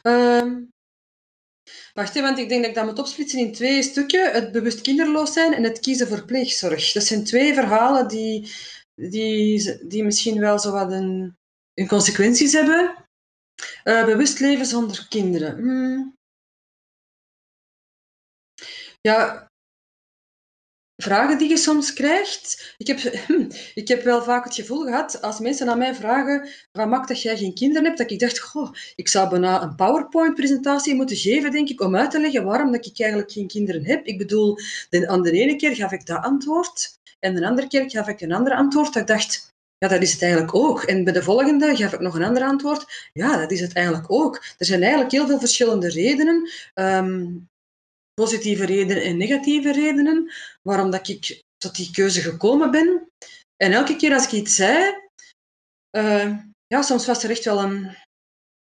Ehm, 0.03 0.55
wacht, 1.97 2.15
hè, 2.15 2.21
want 2.21 2.39
ik 2.39 2.49
denk 2.49 2.61
dat 2.61 2.71
ik 2.71 2.77
dat 2.77 2.85
moet 2.85 2.99
opsplitsen 2.99 3.39
in 3.39 3.53
twee 3.53 3.83
stukken. 3.83 4.33
Het 4.33 4.53
bewust 4.53 4.81
kinderloos 4.81 5.33
zijn 5.33 5.55
en 5.55 5.63
het 5.63 5.81
kiezen 5.81 6.09
voor 6.09 6.25
pleegzorg. 6.25 6.93
Dat 6.93 7.05
zijn 7.05 7.25
twee 7.25 7.55
verhalen 7.55 8.09
die, 8.09 8.53
die, 8.95 9.87
die 9.87 10.05
misschien 10.05 10.41
wel 10.41 10.59
zo 10.59 10.73
wat 10.73 10.93
een, 10.93 11.37
een 11.75 11.89
consequenties 11.89 12.53
hebben. 12.53 12.95
Eh, 13.85 14.05
bewust 14.05 14.41
leven 14.41 14.67
zonder 14.67 15.07
kinderen. 15.09 15.57
Hmm. 15.57 16.17
Ja, 19.01 19.51
vragen 20.97 21.39
die 21.39 21.49
je 21.49 21.57
soms 21.57 21.93
krijgt. 21.93 22.75
Ik 22.77 22.87
heb, 22.87 22.99
ik 23.75 23.89
heb 23.89 24.03
wel 24.03 24.23
vaak 24.23 24.45
het 24.45 24.55
gevoel 24.55 24.83
gehad, 24.83 25.23
als 25.23 25.39
mensen 25.39 25.69
aan 25.69 25.79
mij 25.79 25.95
vragen, 25.95 26.49
wat 26.73 26.89
maakt 26.89 27.09
dat 27.09 27.23
jij 27.23 27.37
geen 27.37 27.55
kinderen 27.55 27.85
hebt, 27.85 27.99
dat 27.99 28.11
ik 28.11 28.19
dacht, 28.19 28.39
goh, 28.39 28.73
ik 28.95 29.09
zou 29.09 29.29
bijna 29.29 29.63
een 29.63 29.75
PowerPoint-presentatie 29.75 30.95
moeten 30.95 31.17
geven, 31.17 31.51
denk 31.51 31.69
ik, 31.69 31.81
om 31.81 31.97
uit 31.97 32.11
te 32.11 32.21
leggen 32.21 32.45
waarom 32.45 32.73
dat 32.73 32.87
ik 32.87 33.01
eigenlijk 33.01 33.33
geen 33.33 33.47
kinderen 33.47 33.85
heb. 33.85 34.07
Ik 34.07 34.19
bedoel, 34.19 34.59
de, 34.91 35.09
aan 35.09 35.23
de 35.23 35.31
ene 35.31 35.57
keer 35.57 35.75
gaf 35.75 35.93
ik 35.93 36.07
dat 36.07 36.23
antwoord, 36.23 36.99
en 37.19 37.35
de 37.35 37.47
andere 37.47 37.69
keer 37.69 37.91
gaf 37.91 38.09
ik 38.09 38.21
een 38.21 38.33
ander 38.33 38.53
antwoord, 38.53 38.93
dat 38.93 39.03
ik 39.03 39.09
dacht, 39.09 39.55
ja, 39.79 39.89
dat 39.89 40.03
is 40.03 40.13
het 40.13 40.23
eigenlijk 40.23 40.55
ook. 40.55 40.83
En 40.83 41.05
bij 41.05 41.13
de 41.13 41.23
volgende 41.23 41.77
gaf 41.77 41.93
ik 41.93 42.01
nog 42.01 42.15
een 42.15 42.25
ander 42.25 42.43
antwoord, 42.43 43.11
ja, 43.13 43.37
dat 43.37 43.51
is 43.51 43.61
het 43.61 43.73
eigenlijk 43.73 44.13
ook. 44.13 44.45
Er 44.59 44.67
zijn 44.67 44.81
eigenlijk 44.81 45.13
heel 45.13 45.27
veel 45.27 45.39
verschillende 45.39 45.89
redenen. 45.89 46.51
Ehm, 46.75 47.27
positieve 48.21 48.65
redenen 48.65 49.03
en 49.03 49.17
negatieve 49.17 49.73
redenen 49.73 50.33
waarom 50.63 50.91
dat 50.91 51.09
ik 51.09 51.43
tot 51.57 51.77
die 51.77 51.91
keuze 51.91 52.21
gekomen 52.21 52.71
ben. 52.71 53.09
En 53.57 53.73
elke 53.73 53.97
keer 53.97 54.13
als 54.13 54.25
ik 54.25 54.33
iets 54.33 54.55
zei, 54.55 54.95
uh, 55.97 56.37
ja, 56.67 56.83
soms 56.83 57.07
was 57.07 57.25
er 57.25 57.31
echt 57.31 57.45
wel 57.45 57.63
een, 57.63 57.97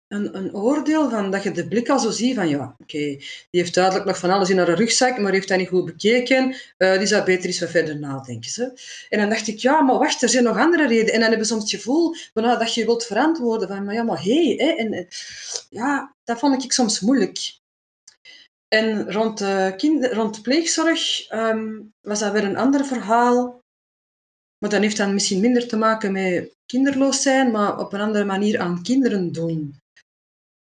een, 0.09 0.37
een, 0.37 0.55
oordeel 0.55 1.11
van 1.11 1.31
dat 1.31 1.43
je 1.43 1.51
de 1.51 1.69
blik 1.69 1.89
al 1.89 1.99
zo 1.99 2.11
ziet 2.11 2.35
van 2.35 2.49
ja, 2.49 2.77
oké, 2.79 2.99
die 2.99 3.25
heeft 3.51 3.75
duidelijk 3.75 4.05
nog 4.05 4.19
van 4.19 4.31
alles 4.31 4.51
in 4.51 4.59
haar 4.59 4.75
rugzak, 4.75 5.19
maar 5.19 5.33
heeft 5.33 5.49
dat 5.49 5.59
niet 5.59 5.69
goed 5.69 5.85
bekeken. 5.85 6.57
Uh, 6.79 6.99
die 6.99 7.07
zou 7.07 7.25
beter 7.25 7.47
eens 7.47 7.61
wat 7.61 7.71
verder 7.71 7.99
nadenken. 7.99 8.73
En 9.09 9.19
dan 9.19 9.29
dacht 9.29 9.47
ik, 9.47 9.59
ja, 9.59 9.81
maar 9.81 9.99
wacht, 9.99 10.23
er 10.23 10.29
zijn 10.29 10.45
nog 10.45 10.59
andere 10.59 10.87
redenen. 10.87 11.13
En 11.13 11.21
dan 11.21 11.31
heb 11.31 11.39
je 11.39 11.45
soms 11.45 11.63
het 11.63 11.71
gevoel 11.71 12.15
van, 12.33 12.43
nou, 12.43 12.59
dat 12.59 12.75
je 12.75 12.85
wilt 12.85 13.05
verantwoorden 13.05 13.69
van, 13.69 13.85
maar 13.85 13.95
ja, 13.95 14.03
maar 14.03 14.23
hé, 14.23 14.55
hey, 14.57 14.77
en 14.77 15.09
ja, 15.71 16.15
dat 16.25 16.39
vond 16.39 16.65
ik 16.65 16.73
soms 16.73 17.01
moeilijk. 17.01 17.57
En 18.69 19.13
rond 19.13 19.39
de, 19.39 19.75
kind, 19.77 20.07
rond 20.07 20.43
pleegzorg 20.43 21.33
um, 21.33 21.93
was 22.01 22.19
dat 22.19 22.33
weer 22.33 22.45
een 22.45 22.57
ander 22.57 22.85
verhaal. 22.85 23.61
Maar 24.59 24.71
dat 24.71 24.81
heeft 24.81 24.97
dan 24.97 25.15
misschien 25.15 25.41
minder 25.41 25.69
te 25.69 25.77
maken 25.77 26.13
met 26.13 26.55
kinderloos 26.67 27.23
zijn, 27.23 27.51
maar 27.51 27.79
op 27.79 27.93
een 27.93 28.01
andere 28.01 28.25
manier 28.25 28.59
aan 28.59 28.83
kinderen 28.83 29.33
doen. 29.33 29.79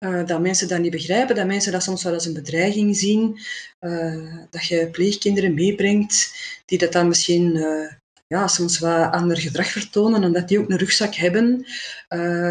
Uh, 0.05 0.25
dat 0.25 0.41
mensen 0.41 0.67
dat 0.67 0.79
niet 0.79 0.91
begrijpen, 0.91 1.35
dat 1.35 1.45
mensen 1.45 1.71
dat 1.71 1.83
soms 1.83 2.03
wel 2.03 2.13
als 2.13 2.25
een 2.25 2.33
bedreiging 2.33 2.97
zien. 2.97 3.39
Uh, 3.79 4.35
dat 4.49 4.65
je 4.65 4.89
pleegkinderen 4.91 5.53
meebrengt, 5.53 6.33
die 6.65 6.77
dat 6.77 6.91
dan 6.91 7.07
misschien 7.07 7.55
uh, 7.55 7.91
ja, 8.27 8.47
soms 8.47 8.79
wat 8.79 9.11
ander 9.11 9.37
gedrag 9.37 9.67
vertonen, 9.67 10.23
omdat 10.23 10.47
die 10.47 10.59
ook 10.59 10.69
een 10.69 10.77
rugzak 10.77 11.13
hebben. 11.15 11.65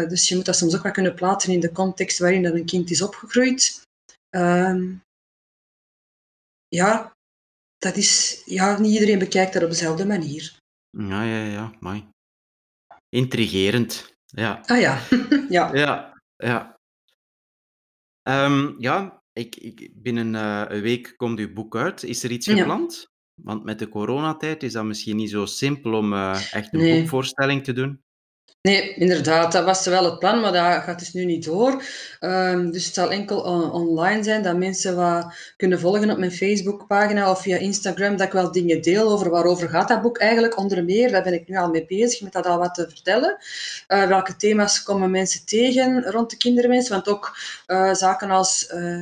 dus 0.07 0.27
je 0.27 0.35
moet 0.35 0.45
dat 0.45 0.55
soms 0.55 0.75
ook 0.75 0.83
wat 0.83 0.91
kunnen 0.91 1.13
plaatsen 1.13 1.53
in 1.53 1.59
de 1.59 1.71
context 1.71 2.19
waarin 2.19 2.43
dat 2.43 2.53
een 2.53 2.65
kind 2.65 2.91
is 2.91 3.01
opgegroeid. 3.01 3.81
Um, 4.29 5.01
ja, 6.77 7.15
dat 7.77 7.95
is, 7.95 8.41
ja, 8.45 8.79
niet 8.79 8.93
iedereen 8.93 9.19
bekijkt 9.19 9.53
dat 9.53 9.63
op 9.63 9.69
dezelfde 9.69 10.05
manier. 10.05 10.59
Ja, 10.89 11.23
ja, 11.23 11.43
ja, 11.43 11.73
mooi. 11.79 12.07
Intrigerend. 13.09 14.15
Ja. 14.25 14.61
Ah 14.65 14.79
ja, 14.79 14.99
ja. 15.57 15.73
Ja, 15.75 16.13
ja. 16.35 16.75
Um, 18.29 18.75
ja, 18.79 19.21
ik, 19.33 19.55
ik, 19.55 19.89
binnen 19.93 20.33
uh, 20.33 20.63
een 20.67 20.81
week 20.81 21.13
komt 21.17 21.39
uw 21.39 21.53
boek 21.53 21.75
uit. 21.75 22.03
Is 22.03 22.23
er 22.23 22.31
iets 22.31 22.45
Ja. 22.45 22.55
gepland? 22.57 23.05
Want 23.41 23.63
met 23.63 23.79
de 23.79 23.89
coronatijd 23.89 24.63
is 24.63 24.73
dat 24.73 24.85
misschien 24.85 25.15
niet 25.15 25.29
zo 25.29 25.45
simpel 25.45 25.93
om 25.93 26.13
uh, 26.13 26.53
echt 26.53 26.73
een 26.73 26.79
Nee. 26.79 26.99
boekvoorstelling 26.99 27.63
te 27.63 27.73
doen. 27.73 28.01
Nee, 28.67 28.93
inderdaad, 28.93 29.51
dat 29.51 29.65
was 29.65 29.85
wel 29.85 30.03
het 30.05 30.19
plan, 30.19 30.39
maar 30.39 30.51
dat 30.51 30.83
gaat 30.83 30.99
dus 30.99 31.13
nu 31.13 31.25
niet 31.25 31.43
door. 31.45 31.83
Ehm, 32.19 32.71
dus 32.71 32.85
het 32.85 32.93
zal 32.93 33.11
enkel 33.11 33.39
on- 33.39 33.71
online 33.71 34.23
zijn, 34.23 34.43
dat 34.43 34.57
mensen 34.57 34.95
wat 34.95 35.33
kunnen 35.57 35.79
volgen 35.79 36.09
op 36.11 36.17
mijn 36.17 36.31
Facebookpagina 36.31 37.31
of 37.31 37.41
via 37.41 37.57
Instagram, 37.57 38.17
dat 38.17 38.27
ik 38.27 38.33
wel 38.33 38.51
dingen 38.51 38.81
deel 38.81 39.09
over 39.11 39.29
waarover 39.29 39.69
gaat 39.69 39.87
dat 39.87 40.01
boek 40.01 40.17
eigenlijk, 40.17 40.57
onder 40.57 40.83
meer. 40.83 41.11
Daar 41.11 41.23
ben 41.23 41.33
ik 41.33 41.47
nu 41.47 41.57
al 41.57 41.69
mee 41.69 41.85
bezig, 41.85 42.21
met 42.21 42.33
dat 42.33 42.45
al 42.45 42.57
wat 42.57 42.73
te 42.73 42.89
vertellen. 42.89 43.37
Eh, 43.87 44.07
welke 44.07 44.35
thema's 44.35 44.83
komen 44.83 45.11
mensen 45.11 45.45
tegen 45.45 46.03
rond 46.11 46.29
de 46.29 46.37
kinderwens? 46.37 46.89
Want 46.89 47.07
ook 47.07 47.37
eh, 47.65 47.93
zaken 47.93 48.29
als 48.29 48.67
eh, 48.67 49.01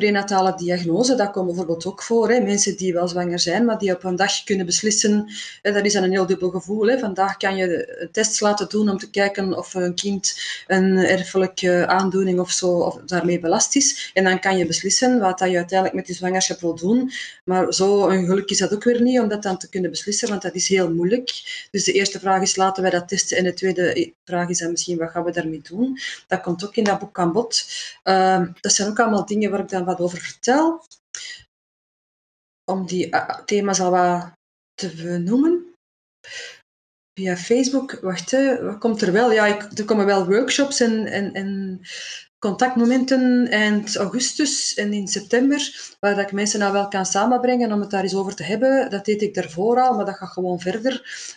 prenatale 0.00 0.54
diagnose, 0.56 1.14
dat 1.14 1.30
komt 1.30 1.46
bijvoorbeeld 1.46 1.86
ook 1.86 2.02
voor. 2.02 2.30
Hè. 2.30 2.40
Mensen 2.40 2.76
die 2.76 2.92
wel 2.92 3.08
zwanger 3.08 3.38
zijn, 3.38 3.64
maar 3.64 3.78
die 3.78 3.94
op 3.94 4.04
een 4.04 4.16
dag 4.16 4.44
kunnen 4.44 4.66
beslissen. 4.66 5.32
Hè, 5.62 5.72
dat 5.72 5.84
is 5.84 5.92
dan 5.92 6.02
een 6.02 6.10
heel 6.10 6.26
dubbel 6.26 6.50
gevoel. 6.50 6.86
Hè. 6.86 6.98
Vandaag 6.98 7.36
kan 7.36 7.56
je 7.56 8.00
een 8.00 8.10
test 8.10 8.40
laten 8.40 8.68
doen 8.68 8.88
om 8.88 8.98
te 8.98 9.10
kijken 9.10 9.58
of 9.58 9.74
een 9.74 9.94
kind 9.94 10.40
een 10.66 10.96
erfelijke 10.96 11.86
aandoening 11.86 12.40
of 12.40 12.50
zo 12.50 12.66
of 12.66 13.00
daarmee 13.06 13.40
belast 13.40 13.76
is. 13.76 14.10
En 14.14 14.24
dan 14.24 14.40
kan 14.40 14.58
je 14.58 14.66
beslissen 14.66 15.18
wat 15.18 15.38
dat 15.38 15.50
je 15.50 15.56
uiteindelijk 15.56 15.98
met 15.98 16.06
die 16.06 16.14
zwangerschap 16.14 16.60
wil 16.60 16.74
doen. 16.74 17.10
Maar 17.44 17.72
zo 17.72 18.08
een 18.08 18.26
geluk 18.26 18.50
is 18.50 18.58
dat 18.58 18.74
ook 18.74 18.84
weer 18.84 19.02
niet 19.02 19.20
om 19.20 19.28
dat 19.28 19.42
dan 19.42 19.58
te 19.58 19.68
kunnen 19.68 19.90
beslissen, 19.90 20.28
want 20.28 20.42
dat 20.42 20.54
is 20.54 20.68
heel 20.68 20.94
moeilijk. 20.94 21.30
Dus 21.70 21.84
de 21.84 21.92
eerste 21.92 22.20
vraag 22.20 22.42
is, 22.42 22.56
laten 22.56 22.82
wij 22.82 22.90
dat 22.90 23.08
testen? 23.08 23.36
En 23.36 23.44
de 23.44 23.54
tweede 23.54 24.12
vraag 24.24 24.48
is 24.48 24.58
dan 24.58 24.70
misschien, 24.70 24.98
wat 24.98 25.10
gaan 25.10 25.24
we 25.24 25.32
daarmee 25.32 25.62
doen? 25.62 25.98
Dat 26.28 26.40
komt 26.40 26.64
ook 26.64 26.76
in 26.76 26.84
dat 26.84 26.98
boek 26.98 27.18
aan 27.18 27.32
bod. 27.32 27.64
Uh, 28.04 28.42
dat 28.60 28.72
zijn 28.72 28.88
ook 28.88 29.00
allemaal 29.00 29.26
dingen 29.26 29.50
waar 29.50 29.60
ik 29.60 29.68
dan 29.68 29.84
wat 29.90 30.00
over 30.00 30.18
vertel. 30.18 30.84
Om 32.64 32.86
die 32.86 33.06
uh, 33.06 33.38
thema's 33.44 33.80
al 33.80 33.90
wat 33.90 34.32
te 34.74 34.94
benoemen. 35.02 35.74
Via 37.18 37.36
Facebook, 37.36 37.98
wacht, 38.00 38.30
wat 38.60 38.78
komt 38.78 39.02
er 39.02 39.12
wel? 39.12 39.32
Ja, 39.32 39.46
ik, 39.46 39.78
er 39.78 39.84
komen 39.84 40.06
wel 40.06 40.26
workshops 40.26 40.80
en, 40.80 41.06
en, 41.06 41.32
en 41.32 41.80
contactmomenten 42.38 43.48
eind 43.48 43.96
augustus 43.96 44.74
en 44.74 44.92
in 44.92 45.08
september, 45.08 45.94
waar 46.00 46.14
dat 46.14 46.24
ik 46.24 46.32
mensen 46.32 46.60
nou 46.60 46.72
wel 46.72 46.88
kan 46.88 47.06
samenbrengen 47.06 47.72
om 47.72 47.80
het 47.80 47.90
daar 47.90 48.02
eens 48.02 48.14
over 48.14 48.34
te 48.34 48.42
hebben. 48.42 48.90
Dat 48.90 49.04
deed 49.04 49.22
ik 49.22 49.34
daarvoor 49.34 49.80
al, 49.80 49.94
maar 49.94 50.04
dat 50.04 50.16
gaat 50.16 50.28
gewoon 50.28 50.60
verder. 50.60 50.92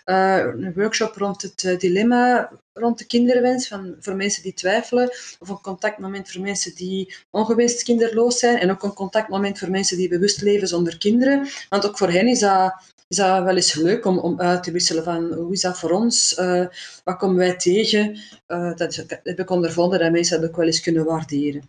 Uh, 0.06 0.38
een 0.38 0.74
workshop 0.74 1.16
rond 1.16 1.41
het 1.41 1.64
uh, 1.64 1.78
dilemma 1.78 2.51
rond 2.74 2.97
de 2.97 3.05
kinderwens, 3.05 3.67
van, 3.67 3.95
voor 3.99 4.15
mensen 4.15 4.43
die 4.43 4.53
twijfelen, 4.53 5.09
of 5.39 5.49
een 5.49 5.61
contactmoment 5.61 6.32
voor 6.32 6.41
mensen 6.41 6.76
die 6.76 7.15
ongewenst 7.30 7.84
kinderloos 7.84 8.39
zijn, 8.39 8.57
en 8.57 8.71
ook 8.71 8.84
een 8.84 8.93
contactmoment 8.93 9.59
voor 9.59 9.69
mensen 9.69 9.97
die 9.97 10.09
bewust 10.09 10.41
leven 10.41 10.67
zonder 10.67 10.97
kinderen. 10.97 11.47
Want 11.69 11.86
ook 11.86 11.97
voor 11.97 12.09
hen 12.09 12.28
is 12.28 12.39
dat 12.39 12.91
is 13.07 13.19
dat 13.19 13.43
wel 13.43 13.55
eens 13.55 13.74
leuk 13.74 14.05
om, 14.05 14.17
om 14.17 14.39
uit 14.39 14.63
te 14.63 14.71
wisselen 14.71 15.03
van 15.03 15.34
hoe 15.34 15.51
is 15.51 15.61
dat 15.61 15.80
voor 15.80 15.91
ons, 15.91 16.38
uh, 16.38 16.67
wat 17.03 17.17
komen 17.17 17.36
wij 17.36 17.57
tegen. 17.57 18.19
Uh, 18.47 18.76
dat, 18.76 18.93
dat 18.95 19.19
heb 19.24 19.39
ik 19.39 19.49
ondervonden 19.49 19.99
dat 19.99 20.11
mensen 20.11 20.41
dat 20.41 20.49
ook 20.49 20.55
wel 20.55 20.65
eens 20.65 20.82
kunnen 20.82 21.05
waarderen. 21.05 21.67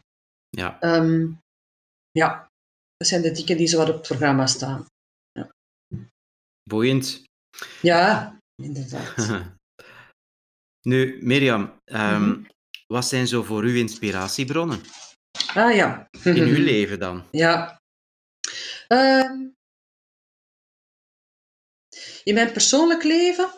Ja. 0.48 0.96
Um, 0.96 1.38
ja, 2.10 2.46
dat 2.96 3.08
zijn 3.08 3.22
de 3.22 3.30
dingen 3.30 3.56
die 3.56 3.66
zo 3.66 3.78
wat 3.78 3.88
op 3.88 3.94
het 3.94 4.06
programma 4.06 4.46
staan. 4.46 4.86
Ja. 5.32 5.50
Boeiend. 6.62 7.24
Ja, 7.80 8.36
inderdaad. 8.62 9.14
nu, 10.84 11.18
Mirjam, 11.20 11.60
um, 11.84 12.00
mm 12.00 12.22
-hmm. 12.22 12.46
wat 12.86 13.04
zijn 13.04 13.26
zo 13.26 13.42
voor 13.42 13.64
u 13.64 13.78
inspiratiebronnen? 13.78 14.80
Ah 15.54 15.74
ja. 15.74 16.08
In 16.24 16.36
uw 16.36 16.64
leven 16.72 16.98
dan? 16.98 17.24
Ja. 17.30 17.80
Uh, 18.88 19.30
in 22.24 22.34
mijn 22.34 22.52
persoonlijk 22.52 23.02
leven, 23.02 23.50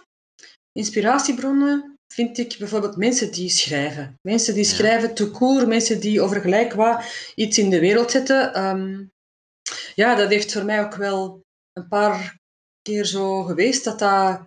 inspiratiebronnen, 0.73 1.97
vind 2.13 2.39
ik 2.39 2.57
bijvoorbeeld 2.59 2.97
mensen 2.97 3.33
die 3.33 3.49
schrijven. 3.49 4.19
Mensen 4.23 4.55
die 4.55 4.65
schrijven 4.65 5.15
te 5.15 5.31
koer, 5.31 5.69
mensen 5.69 6.01
die 6.01 6.21
over 6.21 6.41
gelijk 6.41 6.73
wat 6.73 7.05
iets 7.35 7.59
in 7.59 7.71
de 7.71 7.81
wereld 7.81 8.11
zetten. 8.11 8.65
Um, 8.65 9.11
ja, 9.95 10.15
dat 10.15 10.29
heeft 10.29 10.53
voor 10.53 10.65
mij 10.65 10.85
ook 10.85 10.95
wel 10.95 11.43
een 11.73 11.89
paar 11.89 12.39
keer 12.83 13.05
zo 13.05 13.43
geweest 13.43 13.85
dat 13.85 13.99
dat. 13.99 14.47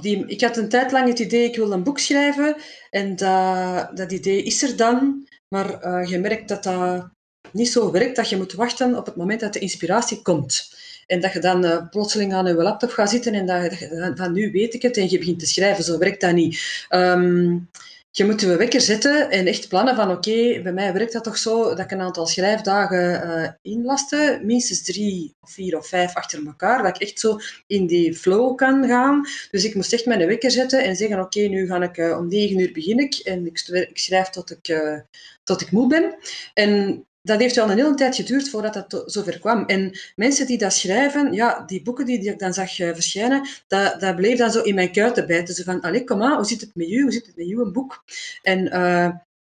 Die, 0.00 0.26
ik 0.26 0.40
had 0.40 0.56
een 0.56 0.68
tijd 0.68 0.92
lang 0.92 1.08
het 1.08 1.18
idee, 1.18 1.44
ik 1.44 1.56
wil 1.56 1.72
een 1.72 1.82
boek 1.82 1.98
schrijven. 1.98 2.56
En 2.90 3.16
dat, 3.16 3.96
dat 3.96 4.12
idee 4.12 4.42
is 4.42 4.62
er 4.62 4.76
dan. 4.76 5.28
Maar 5.48 5.84
uh, 5.84 6.10
je 6.10 6.18
merkt 6.18 6.48
dat 6.48 6.62
dat 6.62 7.10
niet 7.50 7.68
zo 7.68 7.90
werkt, 7.90 8.16
dat 8.16 8.28
je 8.28 8.36
moet 8.36 8.52
wachten 8.52 8.96
op 8.96 9.06
het 9.06 9.16
moment 9.16 9.40
dat 9.40 9.52
de 9.52 9.58
inspiratie 9.58 10.22
komt. 10.22 10.74
En 11.06 11.20
dat 11.20 11.32
je 11.32 11.38
dan 11.38 11.64
uh, 11.64 11.88
plotseling 11.90 12.34
aan 12.34 12.46
je 12.46 12.54
laptop 12.54 12.90
gaat 12.90 13.10
zitten 13.10 13.34
en 13.34 14.14
dat 14.14 14.30
nu 14.32 14.50
weet 14.50 14.74
ik 14.74 14.82
het 14.82 14.96
en 14.96 15.10
je 15.10 15.18
begint 15.18 15.38
te 15.38 15.46
schrijven. 15.46 15.84
Zo 15.84 15.98
werkt 15.98 16.20
dat 16.20 16.32
niet. 16.32 16.86
Um, 16.90 17.68
je 18.14 18.24
moet 18.24 18.40
je 18.40 18.56
wekker 18.56 18.80
zetten 18.80 19.30
en 19.30 19.46
echt 19.46 19.68
plannen 19.68 19.94
van 19.94 20.10
oké, 20.10 20.60
bij 20.62 20.72
mij 20.72 20.92
werkt 20.92 21.12
dat 21.12 21.24
toch 21.24 21.38
zo 21.38 21.68
dat 21.68 21.78
ik 21.78 21.90
een 21.90 22.00
aantal 22.00 22.26
schrijfdagen 22.26 23.26
uh, 23.26 23.48
inlaste, 23.62 24.40
minstens 24.42 24.82
drie 24.82 25.36
of 25.40 25.50
vier 25.50 25.78
of 25.78 25.86
vijf 25.86 26.14
achter 26.14 26.46
elkaar, 26.46 26.82
dat 26.82 26.96
ik 26.96 27.02
echt 27.02 27.20
zo 27.20 27.38
in 27.66 27.86
die 27.86 28.14
flow 28.14 28.56
kan 28.56 28.86
gaan. 28.86 29.26
Dus 29.50 29.64
ik 29.64 29.74
moest 29.74 29.92
echt 29.92 30.06
mijn 30.06 30.26
wekker 30.26 30.50
zetten 30.50 30.84
en 30.84 30.96
zeggen 30.96 31.20
oké, 31.20 31.40
nu 31.40 31.66
ga 31.66 31.82
ik 31.82 31.96
uh, 31.96 32.18
om 32.18 32.28
negen 32.28 32.58
uur 32.58 32.72
begin 32.72 32.98
ik 32.98 33.14
en 33.14 33.46
ik, 33.46 33.60
ik 33.68 33.98
schrijf 33.98 34.28
tot 34.28 34.50
ik, 34.50 34.68
uh, 34.68 34.98
tot 35.42 35.60
ik 35.60 35.70
moe 35.70 35.88
ben. 35.88 36.14
En 36.54 37.06
dat 37.22 37.40
heeft 37.40 37.54
wel 37.54 37.70
een 37.70 37.76
hele 37.76 37.94
tijd 37.94 38.14
geduurd 38.14 38.50
voordat 38.50 38.74
dat 38.74 39.02
zover 39.06 39.38
kwam. 39.38 39.64
En 39.66 39.98
mensen 40.16 40.46
die 40.46 40.58
dat 40.58 40.72
schrijven, 40.72 41.32
ja, 41.32 41.62
die 41.66 41.82
boeken 41.82 42.06
die, 42.06 42.30
ik 42.30 42.38
dan 42.38 42.54
zag 42.54 42.78
uh, 42.78 42.94
verschijnen, 42.94 43.48
dat, 43.66 44.00
dat 44.00 44.16
bleef 44.16 44.38
dan 44.38 44.50
zo 44.50 44.62
in 44.62 44.74
mijn 44.74 44.92
kuiten 44.92 45.26
bijten. 45.26 45.54
Zo 45.54 45.62
van, 45.62 45.80
allee, 45.80 46.04
kom 46.04 46.22
aan, 46.22 46.36
hoe 46.36 46.44
zit 46.44 46.60
het 46.60 46.74
met 46.74 46.88
u? 46.88 47.02
Hoe 47.02 47.12
zit 47.12 47.26
het 47.26 47.36
met 47.36 47.46
u, 47.46 47.60
een 47.60 47.72
boek? 47.72 48.04
En... 48.42 48.66
Uh, 48.74 49.08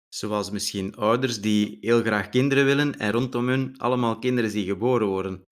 Zoals 0.08 0.50
misschien 0.50 0.94
ouders 0.96 1.40
die 1.40 1.78
heel 1.80 2.00
graag 2.00 2.28
kinderen 2.28 2.64
willen 2.64 2.98
en 2.98 3.12
rondom 3.12 3.48
hun 3.48 3.74
allemaal 3.78 4.18
kinderen 4.18 4.50
die 4.50 4.66
geboren 4.66 5.06
worden. 5.06 5.46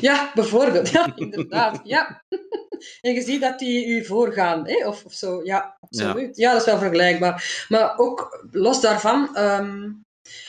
Ja, 0.00 0.30
bijvoorbeeld. 0.34 0.90
Ja, 0.96 1.12
inderdaad. 1.16 1.80
Ja. 1.84 2.22
En 3.00 3.14
je 3.14 3.22
ziet 3.22 3.40
dat 3.40 3.58
die 3.58 3.86
u 3.86 4.04
voorgaan, 4.04 4.68
hè? 4.68 4.86
Of, 4.86 5.04
of 5.04 5.12
zo. 5.12 5.40
Ja, 5.44 5.76
absoluut. 5.80 6.36
Ja. 6.36 6.46
ja. 6.46 6.52
dat 6.52 6.60
is 6.60 6.66
wel 6.66 6.78
vergelijkbaar. 6.78 7.66
Maar 7.68 7.98
ook 7.98 8.46
los 8.50 8.80
daarvan... 8.80 9.38
Um, 9.38 10.05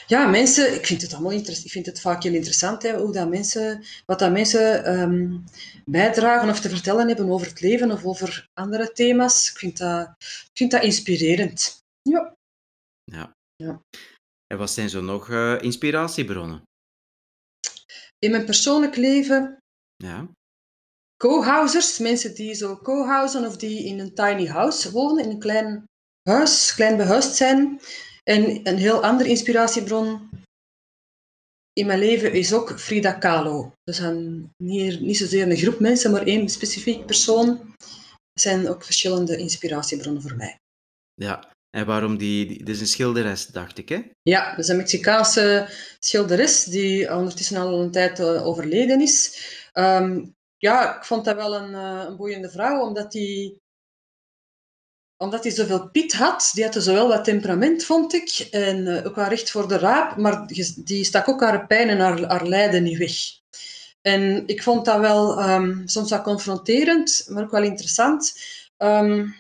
ja, 0.08 0.28
mensen, 0.28 0.74
ik 0.74 0.86
vind 0.86 1.02
het 1.02 1.14
allemaal 1.14 1.32
interessant. 1.32 1.66
Ik 1.66 1.72
vind 1.72 1.86
het 1.86 2.02
vaak 2.02 2.24
heel 2.24 2.34
interessant 2.34 2.84
hè, 2.84 2.98
hoe 2.98 3.14
dat 3.14 3.30
mensen, 3.30 3.86
wat 4.06 4.20
dat 4.20 4.32
mensen 4.32 5.00
um, 5.00 5.44
bijdragen 5.86 6.50
of 6.50 6.60
te 6.60 6.70
vertellen 6.70 7.08
hebben 7.08 7.30
over 7.30 7.48
het 7.48 7.62
leven 7.62 7.92
of 7.92 8.06
over 8.06 8.50
andere 8.54 8.92
thema's. 8.92 9.50
Ik 9.50 9.58
vind 9.58 9.78
dat, 9.78 10.16
ik 10.20 10.52
vind 10.54 10.72
dat 10.72 10.84
inspirerend. 10.84 11.84
Ja. 12.02 12.34
ja. 13.04 13.34
ja. 13.56 13.82
En 14.48 14.58
wat 14.58 14.72
zijn 14.72 14.90
zo 14.90 15.02
nog 15.02 15.30
uh, 15.30 15.62
inspiratiebronnen? 15.62 16.62
In 18.20 18.32
mijn 18.32 18.46
persoonlijk 18.46 18.96
leven. 18.96 19.58
Ja. 19.96 20.30
Co-housers, 21.18 21.98
mensen 21.98 22.36
die 22.36 22.54
zo 22.54 22.78
co-housen 22.78 23.46
of 23.46 23.58
die 23.58 23.86
in 23.86 24.00
een 24.00 24.14
tiny 24.14 24.48
house 24.48 24.92
wonen, 24.92 25.24
in 25.24 25.30
een 25.30 25.40
klein 25.40 25.84
huis, 26.30 26.74
klein 26.76 26.98
behuisd 26.98 27.36
zijn. 27.36 27.80
En 28.28 28.68
een 28.68 28.78
heel 28.78 29.04
andere 29.04 29.30
inspiratiebron 29.30 30.30
in 31.74 31.86
mijn 31.86 32.00
leven 32.00 32.34
is 32.34 32.54
ook 32.54 32.80
Frida 32.80 33.14
Kahlo. 33.14 33.74
Dus 33.84 34.00
een, 34.00 34.50
niet, 34.64 35.00
niet 35.00 35.18
zozeer 35.18 35.50
een 35.50 35.58
groep 35.58 35.80
mensen, 35.80 36.12
maar 36.12 36.26
één 36.26 36.50
specifiek 36.50 37.06
persoon. 37.06 37.48
Er 38.34 38.42
zijn 38.42 38.70
ook 38.70 38.84
verschillende 38.84 39.38
inspiratiebronnen 39.38 40.22
voor 40.22 40.36
mij. 40.36 40.60
Ja, 41.14 41.52
en 41.70 41.86
waarom 41.86 42.18
die... 42.18 42.46
die 42.46 42.58
dit 42.58 42.76
is 42.76 42.82
een 42.82 42.88
schilderes, 42.88 43.48
dacht 43.48 43.78
ik, 43.78 43.90
hè? 43.90 44.02
Ja, 44.22 44.50
dat 44.50 44.60
is 44.60 44.68
een 44.68 44.78
Mexicaanse 44.78 45.70
schilderes 46.00 46.64
die 46.64 47.16
ondertussen 47.16 47.58
al 47.58 47.82
een 47.82 47.92
tijd 47.92 48.22
overleden 48.22 49.02
is. 49.02 49.46
Um, 49.74 50.34
ja, 50.58 50.98
ik 50.98 51.06
vond 51.06 51.26
dat 51.26 51.36
wel 51.36 51.56
een, 51.56 51.74
een 51.74 52.18
boeiende 52.18 52.50
vrouw, 52.50 52.88
omdat 52.88 53.12
die 53.12 53.58
omdat 55.18 55.44
hij 55.44 55.52
zoveel 55.52 55.90
piet 55.90 56.14
had, 56.14 56.52
die 56.54 56.64
had 56.64 56.76
zowel 56.84 57.08
wat 57.08 57.24
temperament, 57.24 57.86
vond 57.86 58.14
ik, 58.14 58.48
en 58.52 58.78
uh, 58.78 59.06
ook 59.06 59.16
wel 59.16 59.28
recht 59.28 59.52
voor 59.52 59.68
de 59.68 59.78
raap, 59.78 60.18
maar 60.18 60.48
die 60.76 61.04
stak 61.04 61.30
ook 61.30 61.42
haar 61.42 61.68
pijn 61.68 61.90
en 61.90 62.00
haar, 62.00 62.48
lijden 62.48 62.84
niet 62.84 62.98
weg. 62.98 63.16
En 64.02 64.48
ik 64.48 64.64
vond 64.64 64.86
dat 64.86 65.00
wel 65.00 65.50
um, 65.50 65.88
soms 65.88 66.10
wat 66.10 66.22
confronterend, 66.22 67.26
maar 67.30 67.44
ook 67.44 67.52
wel 67.52 67.64
interessant. 67.64 68.40
Um, 68.78 69.36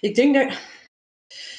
ik, 0.00 0.14
denk 0.14 0.34
dat, 0.34 0.58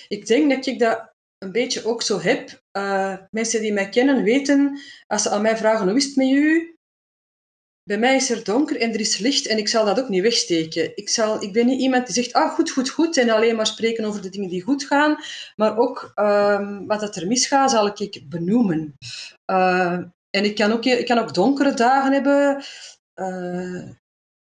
ik 0.08 0.26
denk 0.26 0.50
dat 0.50 0.66
ik 0.66 0.80
dat 0.80 1.12
een 1.38 1.52
beetje 1.52 1.86
ook 1.86 2.02
zo 2.02 2.20
heb. 2.20 2.62
Uh, 2.78 3.18
mensen 3.30 3.62
die 3.62 3.74
mij 3.74 3.90
kennen 3.90 4.24
weten, 4.24 4.80
als 5.08 5.22
ze 5.22 5.30
aan 5.30 5.42
mij 5.42 5.58
vragen 5.58 5.88
hoe 5.88 5.98
is 5.98 6.06
het 6.06 6.16
met 6.16 6.28
u, 6.28 6.76
bij 7.92 8.00
mij 8.00 8.16
is 8.16 8.30
er 8.30 8.44
donker 8.44 8.82
en 8.82 8.94
er 8.94 9.00
is 9.00 9.18
licht 9.18 9.48
en 9.48 9.58
ik 9.58 9.68
zal 9.68 9.86
dat 9.86 10.00
ook 10.00 10.10
niet 10.10 10.22
wegsteken. 10.22 10.92
Ik, 10.96 11.10
zal, 11.10 11.44
ik 11.44 11.54
ben 11.54 11.66
niet 11.66 11.82
iemand 11.82 12.06
die 12.06 12.16
zegt, 12.16 12.34
ah, 12.34 12.54
goed, 12.54 12.72
goed, 12.72 12.90
goed, 12.90 13.18
en 13.18 13.30
alleen 13.30 13.56
maar 13.56 13.68
spreken 13.68 14.06
over 14.06 14.22
de 14.22 14.30
dingen 14.30 14.50
die 14.50 14.62
goed 14.62 14.84
gaan, 14.84 15.18
maar 15.56 15.78
ook 15.78 16.12
um, 16.16 16.88
wat 16.88 17.00
dat 17.00 17.16
er 17.16 17.28
misgaat, 17.28 17.72
zal 17.72 17.88
ik 17.88 18.22
benoemen. 18.30 18.98
Uh, 19.52 20.00
en 20.30 20.44
ik 20.44 20.56
kan, 20.56 20.72
ook, 20.72 20.86
ik 20.86 21.06
kan 21.06 21.18
ook 21.18 21.34
donkere 21.34 21.74
dagen 21.74 22.14
hebben, 22.14 22.64
uh, 23.16 23.90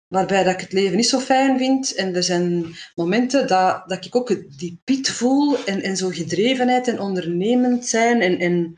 waarbij 0.09 0.45
dat 0.45 0.55
ik 0.55 0.61
het 0.61 0.72
leven 0.72 0.97
niet 0.97 1.09
zo 1.09 1.18
fijn 1.18 1.59
vind. 1.59 1.95
En 1.95 2.14
er 2.14 2.22
zijn 2.22 2.66
momenten 2.95 3.47
dat, 3.47 3.83
dat 3.87 4.05
ik 4.05 4.16
ook 4.16 4.59
die 4.59 4.80
piet 4.85 5.11
voel 5.11 5.64
en, 5.64 5.83
en 5.83 5.97
zo 5.97 6.09
gedrevenheid 6.09 6.89
en 6.89 7.01
ondernemend 7.01 7.87
zijn 7.87 8.20
en... 8.20 8.39
en 8.39 8.76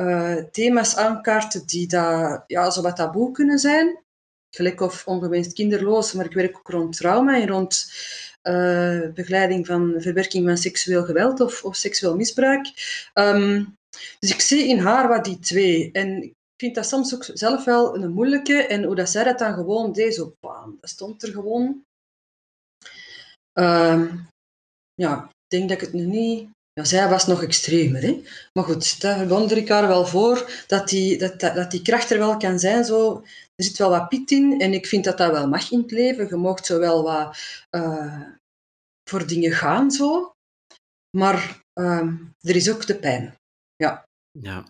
uh, 0.00 0.36
thema's 0.50 0.96
aankaarten 0.96 1.66
die 1.66 1.88
dat, 1.88 2.44
ja, 2.46 2.70
zo 2.70 2.82
wat 2.82 2.96
taboe 2.96 3.32
kunnen 3.32 3.58
zijn. 3.58 3.98
Gelijk 4.50 4.80
of 4.80 5.06
ongewenst 5.06 5.52
kinderloos, 5.52 6.12
maar 6.12 6.24
ik 6.24 6.32
werk 6.32 6.56
ook 6.58 6.68
rond 6.68 6.96
trauma 6.96 7.40
en 7.40 7.48
rond 7.48 7.92
uh, 8.42 9.12
begeleiding 9.14 9.66
van 9.66 9.94
verwerking 9.98 10.46
van 10.46 10.56
seksueel 10.56 11.04
geweld 11.04 11.40
of, 11.40 11.64
of 11.64 11.76
seksueel 11.76 12.16
misbruik. 12.16 12.66
Um, 13.14 13.76
Dus 14.18 14.30
ik 14.30 14.40
zie 14.40 14.68
in 14.68 14.78
haar 14.78 15.08
wat 15.08 15.24
die 15.24 15.38
twee. 15.38 15.92
En 15.92 16.22
ik 16.22 16.34
vind 16.56 16.74
dat 16.74 16.86
soms 16.86 17.14
ook 17.14 17.24
zelf 17.32 17.64
wel 17.64 17.96
een 17.96 18.10
moeilijke. 18.10 18.66
En 18.66 18.84
hoe 18.84 18.94
dat 18.94 19.10
zij 19.10 19.24
dat 19.24 19.38
dan 19.38 19.54
gewoon 19.54 19.92
deed, 19.92 20.14
zo 20.14 20.34
bam, 20.40 20.78
dat 20.80 20.90
stond 20.90 21.22
er 21.22 21.32
gewoon. 21.32 21.82
Ehm, 23.52 24.16
ja, 24.94 25.24
ik 25.24 25.48
denk 25.48 25.68
dat 25.68 25.78
ik 25.78 25.84
het 25.84 25.92
nu 25.92 26.06
niet... 26.06 26.50
Ja, 26.78 26.84
zij 26.84 27.08
was 27.08 27.26
nog 27.26 27.42
extremer, 27.42 28.02
hè. 28.02 28.22
Maar 28.52 28.64
goed, 28.64 29.00
daar 29.00 29.26
bewonder 29.26 29.56
ik 29.56 29.68
haar 29.68 29.88
wel 29.88 30.06
voor, 30.06 30.64
dat 30.66 30.88
die, 30.88 31.18
dat, 31.18 31.40
dat, 31.40 31.54
dat 31.54 31.70
die 31.70 31.82
kracht 31.82 32.10
er 32.10 32.18
wel 32.18 32.36
kan 32.36 32.58
zijn. 32.58 32.84
Zo. 32.84 33.22
Er 33.54 33.64
zit 33.64 33.78
wel 33.78 33.90
wat 33.90 34.08
piet 34.08 34.30
in 34.30 34.60
en 34.60 34.72
ik 34.72 34.86
vind 34.86 35.04
dat 35.04 35.18
dat 35.18 35.30
wel 35.30 35.48
mag 35.48 35.70
in 35.70 35.80
het 35.80 35.90
leven. 35.90 36.28
Je 36.28 36.36
mag 36.36 36.66
zo 36.66 36.78
wel 36.78 37.02
wat 37.02 37.38
uh, 37.70 38.22
voor 39.10 39.26
dingen 39.26 39.52
gaan, 39.52 39.90
zo. 39.90 40.32
Maar 41.16 41.62
uh, 41.80 42.12
er 42.40 42.56
is 42.56 42.70
ook 42.70 42.86
de 42.86 42.98
pijn. 42.98 43.34
Ja. 43.76 44.04
Ja. 44.30 44.64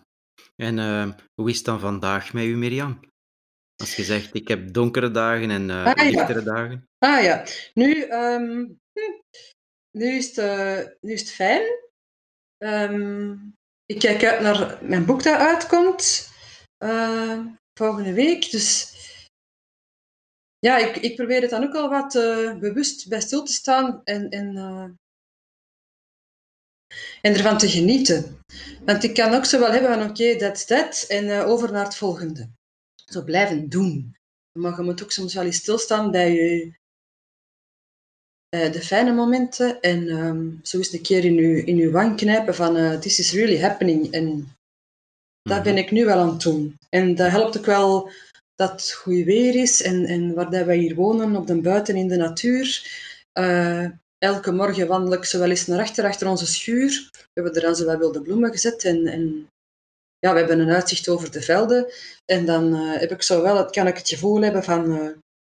En 0.55 0.77
uh, 0.77 1.09
hoe 1.35 1.49
is 1.49 1.55
het 1.55 1.65
dan 1.65 1.79
vandaag 1.79 2.33
met 2.33 2.43
u, 2.43 2.55
Mirjam? 2.55 2.99
Als 3.75 3.95
je 3.95 4.03
zegt, 4.03 4.35
ik 4.35 4.47
heb 4.47 4.73
donkere 4.73 5.11
dagen 5.11 5.49
en 5.49 5.69
uh, 5.69 5.85
ah, 5.85 6.09
lichtere 6.09 6.43
dagen. 6.43 6.87
Ah 6.97 7.23
ja, 7.23 7.45
nu, 7.73 8.11
um, 8.11 8.79
nu, 9.91 10.15
is, 10.15 10.27
het, 10.27 10.37
uh, 10.37 10.91
nu 11.01 11.13
is 11.13 11.19
het 11.19 11.31
fijn. 11.31 11.87
Um, 12.63 13.55
ik 13.85 13.99
kijk 13.99 14.23
uit 14.23 14.41
naar 14.41 14.79
mijn 14.83 15.05
boek 15.05 15.23
dat 15.23 15.37
uitkomt 15.37 16.29
uh, 16.83 17.45
volgende 17.79 18.13
week. 18.13 18.51
Dus 18.51 18.93
ja, 20.59 20.77
ik, 20.77 20.95
ik 20.95 21.15
probeer 21.15 21.41
het 21.41 21.49
dan 21.49 21.63
ook 21.63 21.75
al 21.75 21.89
wat 21.89 22.13
bewust 22.59 23.07
bij 23.09 23.21
stil 23.21 23.43
te 23.43 23.53
staan 23.53 24.01
en, 24.03 24.29
en, 24.29 24.55
en 27.21 27.33
ervan 27.33 27.57
te 27.57 27.69
genieten. 27.69 28.39
Want 28.85 29.03
ik 29.03 29.13
kan 29.13 29.33
ook 29.33 29.45
zo 29.45 29.59
wel 29.59 29.71
hebben 29.71 29.93
van 29.93 30.01
oké, 30.01 30.09
okay, 30.09 30.37
that's 30.37 30.65
that 30.65 31.05
en 31.07 31.45
over 31.45 31.71
naar 31.71 31.85
het 31.85 31.95
volgende 31.95 32.49
zo 33.09 33.23
blijven 33.23 33.69
doen. 33.69 34.15
Maar 34.59 34.75
je 34.75 34.83
moet 34.83 35.03
ook 35.03 35.11
soms 35.11 35.33
wel 35.33 35.43
eens 35.43 35.57
stilstaan 35.57 36.11
bij 36.11 36.33
je, 36.33 36.78
uh, 38.55 38.71
de 38.71 38.81
fijne 38.81 39.13
momenten 39.13 39.81
en 39.81 40.09
um, 40.09 40.59
zo 40.63 40.77
eens 40.77 40.93
een 40.93 41.01
keer 41.01 41.25
in 41.25 41.33
je, 41.33 41.63
in 41.63 41.77
uw 41.77 41.91
wang 41.91 42.15
knijpen 42.17 42.55
van 42.55 42.77
uh, 42.77 42.97
this 42.97 43.19
is 43.19 43.33
really 43.33 43.59
happening. 43.59 44.11
En 44.11 44.51
dat 45.41 45.63
ben 45.63 45.77
ik 45.77 45.91
nu 45.91 46.05
wel 46.05 46.17
aan 46.17 46.29
het 46.29 46.41
doen. 46.41 46.77
En 46.89 47.15
dat 47.15 47.31
helpt 47.31 47.57
ook 47.57 47.65
wel 47.65 48.11
dat 48.55 48.71
het 48.71 48.91
goed 48.91 49.23
weer 49.23 49.55
is 49.55 49.81
en, 49.81 50.05
en 50.05 50.33
waar 50.33 50.49
dat 50.49 50.65
wij 50.65 50.77
hier 50.77 50.95
wonen, 50.95 51.35
op 51.35 51.47
de 51.47 51.61
buiten 51.61 51.95
in 51.95 52.07
de 52.07 52.15
natuur. 52.15 52.97
Uh, 53.39 53.85
elke 54.17 54.51
morgen 54.51 54.87
wandel 54.87 55.13
ik 55.13 55.25
zo 55.25 55.39
wel 55.39 55.49
eens 55.49 55.67
naar 55.67 55.79
achter, 55.79 56.05
achter 56.05 56.27
onze 56.27 56.45
schuur. 56.45 57.09
We 57.11 57.27
hebben 57.33 57.53
er 57.53 57.61
dan 57.61 57.75
zo 57.75 57.85
wat 57.85 57.97
wilde 57.97 58.21
bloemen 58.21 58.51
gezet 58.51 58.83
en, 58.83 59.07
en 59.07 59.47
ja, 60.19 60.33
we 60.33 60.39
hebben 60.39 60.59
een 60.59 60.73
uitzicht 60.73 61.09
over 61.09 61.31
de 61.31 61.41
velden. 61.41 61.91
En 62.25 62.45
dan 62.45 62.75
uh, 62.75 62.99
heb 62.99 63.11
ik 63.11 63.21
zo 63.21 63.41
wel, 63.41 63.57
het, 63.57 63.71
kan 63.71 63.87
ik 63.87 63.97
het 63.97 64.09
gevoel 64.09 64.41
hebben 64.41 64.63
van, 64.63 64.91
uh, 64.91 65.09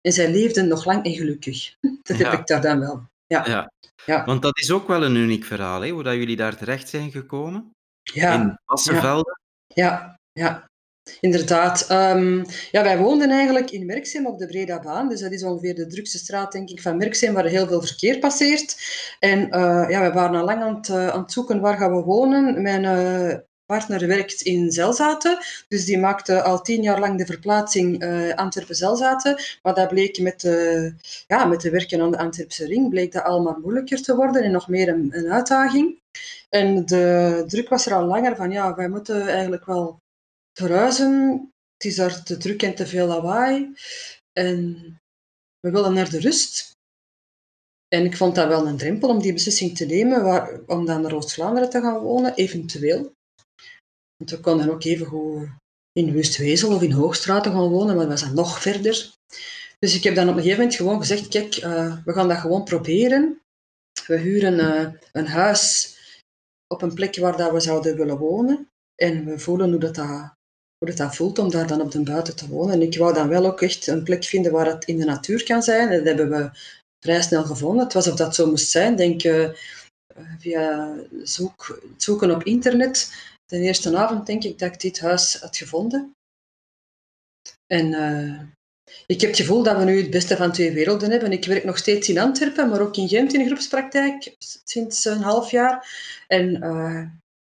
en 0.00 0.12
zij 0.12 0.30
leefden 0.30 0.68
nog 0.68 0.84
lang 0.84 1.04
en 1.04 1.12
gelukkig. 1.12 1.74
Dat 2.02 2.18
ja. 2.18 2.30
heb 2.30 2.40
ik 2.40 2.46
daar 2.46 2.60
dan 2.60 2.80
wel. 2.80 3.08
Ja. 3.26 3.46
ja. 3.46 3.72
Ja. 4.06 4.24
Want 4.24 4.42
dat 4.42 4.58
is 4.58 4.70
ook 4.70 4.86
wel 4.88 5.04
een 5.04 5.14
uniek 5.14 5.44
verhaal, 5.44 5.80
hè? 5.80 5.90
hoe 5.90 6.02
dat 6.02 6.14
jullie 6.14 6.36
daar 6.36 6.56
terecht 6.56 6.88
zijn 6.88 7.10
gekomen. 7.10 7.70
Ja. 8.02 8.34
In 8.34 8.58
Assenvelden. 8.64 9.40
Ja, 9.66 10.18
ja. 10.32 10.68
Inderdaad. 11.20 11.90
Um, 11.90 12.44
ja, 12.70 12.82
wij 12.82 12.98
woonden 12.98 13.30
eigenlijk 13.30 13.70
in 13.70 13.86
Merksem 13.86 14.26
op 14.26 14.38
de 14.38 14.46
Bredabaan. 14.46 15.08
Dus 15.08 15.20
dat 15.20 15.32
is 15.32 15.44
ongeveer 15.44 15.74
de 15.74 15.86
drukste 15.86 16.18
straat, 16.18 16.52
denk 16.52 16.68
ik, 16.68 16.82
van 16.82 16.96
Merksem, 16.96 17.34
waar 17.34 17.44
heel 17.44 17.66
veel 17.66 17.82
verkeer 17.82 18.18
passeert. 18.18 18.76
En 19.18 19.38
uh, 19.40 19.86
ja, 19.88 20.00
wij 20.00 20.12
waren 20.12 20.40
al 20.40 20.44
lang 20.44 20.62
aan 20.62 20.74
het, 20.74 20.88
uh, 20.88 21.08
aan 21.08 21.20
het 21.20 21.32
zoeken 21.32 21.60
waar 21.60 21.78
gaan 21.78 21.94
we 21.94 22.02
wonen. 22.02 22.62
Mijn 22.62 22.84
uh, 22.84 23.38
partner 23.70 24.06
werkt 24.06 24.40
in 24.40 24.70
Zelzaten, 24.70 25.38
dus 25.68 25.84
die 25.84 25.98
maakte 25.98 26.42
al 26.42 26.62
tien 26.62 26.82
jaar 26.82 27.00
lang 27.00 27.18
de 27.18 27.26
verplaatsing 27.26 28.02
uh, 28.02 28.34
Antwerpen-Zelzaten. 28.34 29.40
Maar 29.62 29.74
dat 29.74 29.88
bleek 29.88 30.20
met 30.20 30.40
de, 30.40 30.94
ja, 31.26 31.44
met 31.44 31.60
de 31.60 31.70
werken 31.70 32.00
aan 32.00 32.10
de 32.10 32.18
Antwerpse 32.18 32.66
ring, 32.66 32.88
bleek 32.88 33.12
dat 33.12 33.22
allemaal 33.22 33.58
moeilijker 33.62 34.02
te 34.02 34.16
worden 34.16 34.42
en 34.42 34.50
nog 34.50 34.68
meer 34.68 34.88
een, 34.88 35.08
een 35.12 35.32
uitdaging. 35.32 35.98
En 36.48 36.86
de 36.86 37.44
druk 37.46 37.68
was 37.68 37.86
er 37.86 37.94
al 37.94 38.04
langer 38.04 38.36
van, 38.36 38.50
ja, 38.50 38.74
wij 38.74 38.88
moeten 38.88 39.28
eigenlijk 39.28 39.64
wel 39.64 39.98
verhuizen. 40.58 41.12
Het 41.76 41.90
is 41.90 41.96
daar 41.96 42.22
te 42.22 42.36
druk 42.36 42.62
en 42.62 42.74
te 42.74 42.86
veel 42.86 43.06
lawaai. 43.06 43.74
En 44.32 44.60
we 45.60 45.70
willen 45.70 45.94
naar 45.94 46.10
de 46.10 46.20
rust. 46.20 46.72
En 47.88 48.04
ik 48.04 48.16
vond 48.16 48.34
dat 48.34 48.48
wel 48.48 48.66
een 48.66 48.76
drempel 48.76 49.08
om 49.08 49.20
die 49.20 49.32
beslissing 49.32 49.76
te 49.76 49.86
nemen, 49.86 50.22
waar, 50.22 50.60
om 50.66 50.86
dan 50.86 51.00
naar 51.02 51.14
Oost-Vlaanderen 51.14 51.70
te 51.70 51.80
gaan 51.80 51.98
wonen, 51.98 52.34
eventueel. 52.34 53.18
Want 54.20 54.30
we 54.30 54.40
konden 54.40 54.70
ook 54.70 54.84
even 54.84 55.60
in 55.92 56.12
Wustwezel 56.12 56.74
of 56.74 56.82
in 56.82 56.92
Hoogstraten 56.92 57.52
gaan 57.52 57.68
wonen, 57.68 57.96
maar 57.96 58.08
was 58.08 58.20
dan 58.20 58.34
nog 58.34 58.60
verder. 58.60 59.14
Dus 59.78 59.94
ik 59.94 60.04
heb 60.04 60.14
dan 60.14 60.28
op 60.28 60.34
een 60.34 60.42
gegeven 60.42 60.58
moment 60.58 60.76
gewoon 60.76 60.98
gezegd, 60.98 61.28
kijk, 61.28 61.56
uh, 61.56 61.96
we 62.04 62.12
gaan 62.12 62.28
dat 62.28 62.38
gewoon 62.38 62.64
proberen. 62.64 63.40
We 64.06 64.16
huren 64.16 64.54
uh, 64.58 64.86
een 65.12 65.26
huis 65.26 65.94
op 66.66 66.82
een 66.82 66.94
plek 66.94 67.16
waar 67.16 67.36
dat 67.36 67.52
we 67.52 67.60
zouden 67.60 67.96
willen 67.96 68.18
wonen. 68.18 68.68
En 68.94 69.24
we 69.24 69.38
voelen 69.38 69.70
hoe 69.70 69.80
dat, 69.80 69.94
dat, 69.94 70.34
hoe 70.78 71.10
voelt 71.10 71.38
om 71.38 71.50
daar 71.50 71.66
dan 71.66 71.80
op 71.80 71.90
de 71.90 72.02
buiten 72.02 72.36
te 72.36 72.48
wonen. 72.48 72.74
En 72.74 72.82
ik 72.82 72.98
wou 72.98 73.14
dan 73.14 73.28
wel 73.28 73.46
ook 73.46 73.60
echt 73.60 73.86
een 73.86 74.02
plek 74.02 74.24
vinden 74.24 74.52
waar 74.52 74.66
het 74.66 74.84
in 74.84 74.98
de 74.98 75.04
natuur 75.04 75.44
kan 75.44 75.62
zijn. 75.62 75.90
Dat 75.90 76.04
hebben 76.04 76.30
we 76.30 76.50
vrij 77.04 77.22
snel 77.22 77.44
gevonden. 77.44 77.84
Het 77.84 77.92
was 77.92 78.08
of 78.08 78.16
dat 78.16 78.34
zo 78.34 78.46
moest 78.46 78.70
zijn. 78.70 78.96
Denk 78.96 79.24
uh, 79.24 79.48
via 80.38 80.94
zoek, 81.22 81.80
zoeken 81.96 82.30
op 82.30 82.42
internet 82.42 83.12
de 83.50 83.58
eerste 83.58 83.96
avond 83.96 84.26
denk 84.26 84.44
ik 84.44 84.58
dat 84.58 84.72
ik 84.72 84.80
dit 84.80 85.00
huis 85.00 85.40
had 85.40 85.56
gevonden. 85.56 86.14
En 87.66 87.86
uh, 87.86 88.40
ik 89.06 89.20
heb 89.20 89.30
het 89.30 89.40
gevoel 89.40 89.62
dat 89.62 89.76
we 89.76 89.84
nu 89.84 90.00
het 90.00 90.10
beste 90.10 90.36
van 90.36 90.52
twee 90.52 90.72
werelden 90.72 91.10
hebben. 91.10 91.32
Ik 91.32 91.44
werk 91.44 91.64
nog 91.64 91.78
steeds 91.78 92.08
in 92.08 92.18
Antwerpen, 92.18 92.68
maar 92.68 92.80
ook 92.80 92.96
in 92.96 93.08
Gent 93.08 93.34
in 93.34 93.46
groepspraktijk 93.46 94.34
sinds 94.64 95.04
een 95.04 95.22
half 95.22 95.50
jaar. 95.50 95.88
En 96.26 96.64
uh, 96.64 97.06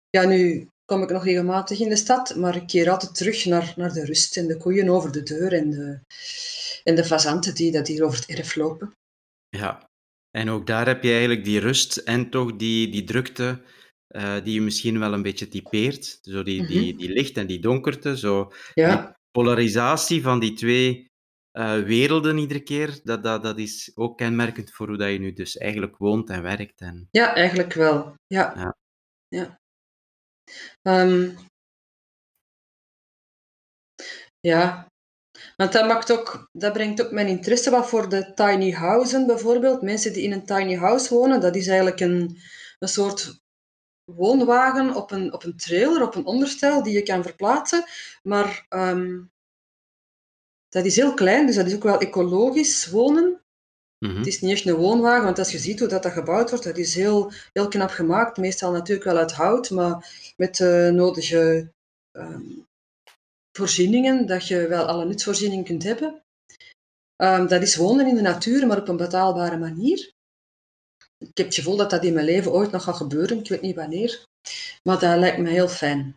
ja, 0.10 0.26
nu 0.26 0.68
kom 0.86 1.04
ik 1.04 1.10
nog 1.10 1.24
regelmatig 1.24 1.80
in 1.80 1.90
de 1.90 1.96
stad, 1.96 2.36
maar 2.36 2.56
ik 2.56 2.68
keer 2.68 2.90
altijd 2.90 3.16
terug 3.16 3.46
naar, 3.46 3.74
naar 3.76 3.94
de 3.94 4.06
rust 4.06 4.38
en 4.38 4.48
de 4.48 4.58
koeien 4.58 4.90
over 4.90 5.12
de 5.12 5.24
deur 5.24 5.54
en 5.54 5.70
de, 5.70 6.00
en 6.84 6.96
de 6.96 7.06
fazanten 7.06 7.56
die 7.56 7.72
dat 7.72 7.88
hier 7.88 8.04
over 8.04 8.20
het 8.20 8.38
erf 8.38 8.56
lopen. 8.56 8.92
Ja, 9.50 9.90
en 10.38 10.50
ook 10.50 10.68
daar 10.68 10.88
heb 10.88 11.04
je 11.04 11.12
eigenlijk 11.12 11.44
die 11.44 11.60
rust 11.60 11.98
en 11.98 12.30
toch 12.30 12.56
die, 12.56 12.90
die 12.90 13.04
drukte 13.04 13.62
uh, 14.12 14.44
die 14.44 14.54
je 14.54 14.62
misschien 14.62 15.00
wel 15.00 15.14
een 15.14 15.22
beetje 15.22 15.48
typeert. 15.48 16.20
Zo 16.22 16.44
die, 16.44 16.66
die, 16.66 16.90
mhm. 16.90 16.98
die 16.98 17.10
licht 17.10 17.38
en 17.38 17.48
die 17.48 17.60
donkerte, 17.60 18.18
zo 18.18 18.52
ja. 18.74 18.96
die 18.96 19.14
polarisatie 19.32 20.22
van 20.22 20.40
die 20.40 20.54
twee 20.54 21.10
uh, 21.54 21.84
werelden 21.84 22.38
iedere 22.38 22.64
keer, 22.64 23.00
dat, 23.04 23.24
dat, 23.24 23.44
dat 23.44 23.60
is 23.60 23.92
ook 23.96 24.18
kenmerkend 24.18 24.72
voor 24.72 24.88
hoe 24.88 24.98
dat 24.98 25.12
je 25.12 25.20
nu 25.20 25.34
dus 25.34 25.58
eigenlijk 25.58 25.98
woont 25.98 26.30
en 26.30 26.42
werkt. 26.42 26.82
En... 26.82 27.08
Ja, 27.12 27.36
eigenlijk 27.36 27.74
wel. 27.74 28.16
Ja. 28.28 28.54
Ja. 28.56 28.76
Ja. 29.28 29.60
Um, 30.82 31.38
ja. 34.40 34.90
Want 35.56 35.72
dat, 35.72 35.88
maakt 35.88 36.12
ook, 36.12 36.50
dat 36.52 36.74
brengt 36.74 37.06
ook 37.06 37.12
mijn 37.12 37.28
interesse 37.28 37.70
wat 37.70 37.90
voor 37.90 38.10
de 38.10 38.34
tiny 38.34 38.72
houses 38.72 39.26
bijvoorbeeld. 39.26 39.82
Mensen 39.82 40.14
die 40.14 40.24
in 40.24 40.32
een 40.32 40.46
tiny 40.46 40.76
house 40.76 41.14
wonen, 41.14 41.42
dat 41.42 41.56
is 41.56 41.68
eigenlijk 41.68 42.00
een, 42.00 42.38
een 42.80 42.88
soort 42.88 43.40
woonwagen 44.06 44.96
op 44.96 45.12
een, 45.12 45.34
op 45.34 45.44
een 45.44 45.58
trailer, 45.58 46.04
op 46.04 46.16
een 46.16 46.26
onderstel 46.26 46.84
die 46.84 46.94
je 46.94 47.04
kan 47.04 47.24
verplaatsen. 47.24 47.84
Maar 48.24 48.66
um, 48.70 49.32
dat 50.70 50.86
is 50.86 50.96
heel 50.96 51.14
klein, 51.14 51.46
dus 51.46 51.56
dat 51.56 51.66
is 51.66 51.76
ook 51.76 51.84
wel 51.84 52.00
ecologisch 52.00 52.90
wonen. 52.90 53.42
Mhm. 54.06 54.18
Het 54.18 54.28
is 54.28 54.42
niet 54.42 54.52
echt 54.52 54.66
een 54.66 54.76
woonwagen, 54.76 55.24
want 55.24 55.40
als 55.40 55.52
je 55.52 55.58
ziet 55.58 55.80
hoe 55.80 55.88
dat, 55.88 56.04
dat 56.04 56.12
gebouwd 56.12 56.50
wordt, 56.50 56.66
dat 56.66 56.78
is 56.78 56.96
heel, 56.96 57.32
heel 57.54 57.68
knap 57.68 57.90
gemaakt. 57.90 58.38
Meestal 58.38 58.72
natuurlijk 58.72 59.06
wel 59.06 59.18
uit 59.18 59.32
hout, 59.32 59.70
maar 59.70 60.10
met 60.38 60.56
de 60.56 60.92
nodige 60.94 61.72
um, 62.12 62.68
voorzieningen, 63.58 64.26
dat 64.28 64.48
je 64.48 64.68
wel 64.68 64.86
alle 64.86 65.06
nutsvoorzieningen 65.06 65.66
kunt 65.66 65.84
hebben. 65.84 66.24
Um, 67.24 67.48
dat 67.48 67.62
is 67.62 67.76
wonen 67.76 68.08
in 68.08 68.16
de 68.16 68.22
natuur, 68.22 68.68
maar 68.68 68.80
op 68.80 68.88
een 68.88 68.98
betaalbare 68.98 69.58
manier 69.58 70.14
ik 71.22 71.38
heb 71.38 71.46
het 71.46 71.56
gevoel 71.56 71.76
dat 71.76 71.90
dat 71.90 72.04
in 72.04 72.14
mijn 72.14 72.26
leven 72.26 72.52
ooit 72.52 72.72
nog 72.72 72.84
gaat 72.84 72.96
gebeuren. 72.96 73.40
Ik 73.40 73.50
weet 73.50 73.62
niet 73.62 73.76
wanneer. 73.76 74.24
Maar 74.84 75.00
dat 75.00 75.20
lijkt 75.20 75.38
me 75.38 75.50
heel 75.50 75.68
fijn. 75.68 76.16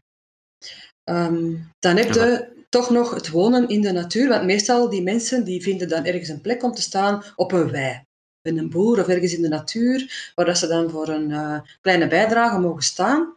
Um, 1.11 1.71
dan 1.79 1.97
heb 1.97 2.13
je 2.13 2.53
toch 2.69 2.91
nog 2.91 3.15
het 3.15 3.29
wonen 3.29 3.69
in 3.69 3.81
de 3.81 3.93
natuur. 3.93 4.29
Want 4.29 4.45
meestal 4.45 4.89
die 4.89 5.03
mensen 5.03 5.45
die 5.45 5.63
vinden 5.63 5.89
dan 5.89 6.05
ergens 6.05 6.29
een 6.29 6.41
plek 6.41 6.63
om 6.63 6.73
te 6.73 6.83
staan 6.83 7.23
op 7.37 7.53
een 7.53 7.71
wei. 7.71 8.03
In 8.43 8.59
een 8.59 8.71
boer 8.71 9.01
of 9.01 9.09
ergens 9.09 9.35
in 9.35 9.43
de 9.43 9.49
natuur, 9.49 10.31
waar 10.35 10.47
dat 10.47 10.59
ze 10.59 10.67
dan 10.67 10.91
voor 10.91 11.09
een 11.09 11.31
uh, 11.31 11.61
kleine 11.81 12.09
bijdrage 12.09 12.59
mogen 12.59 12.83
staan. 12.83 13.37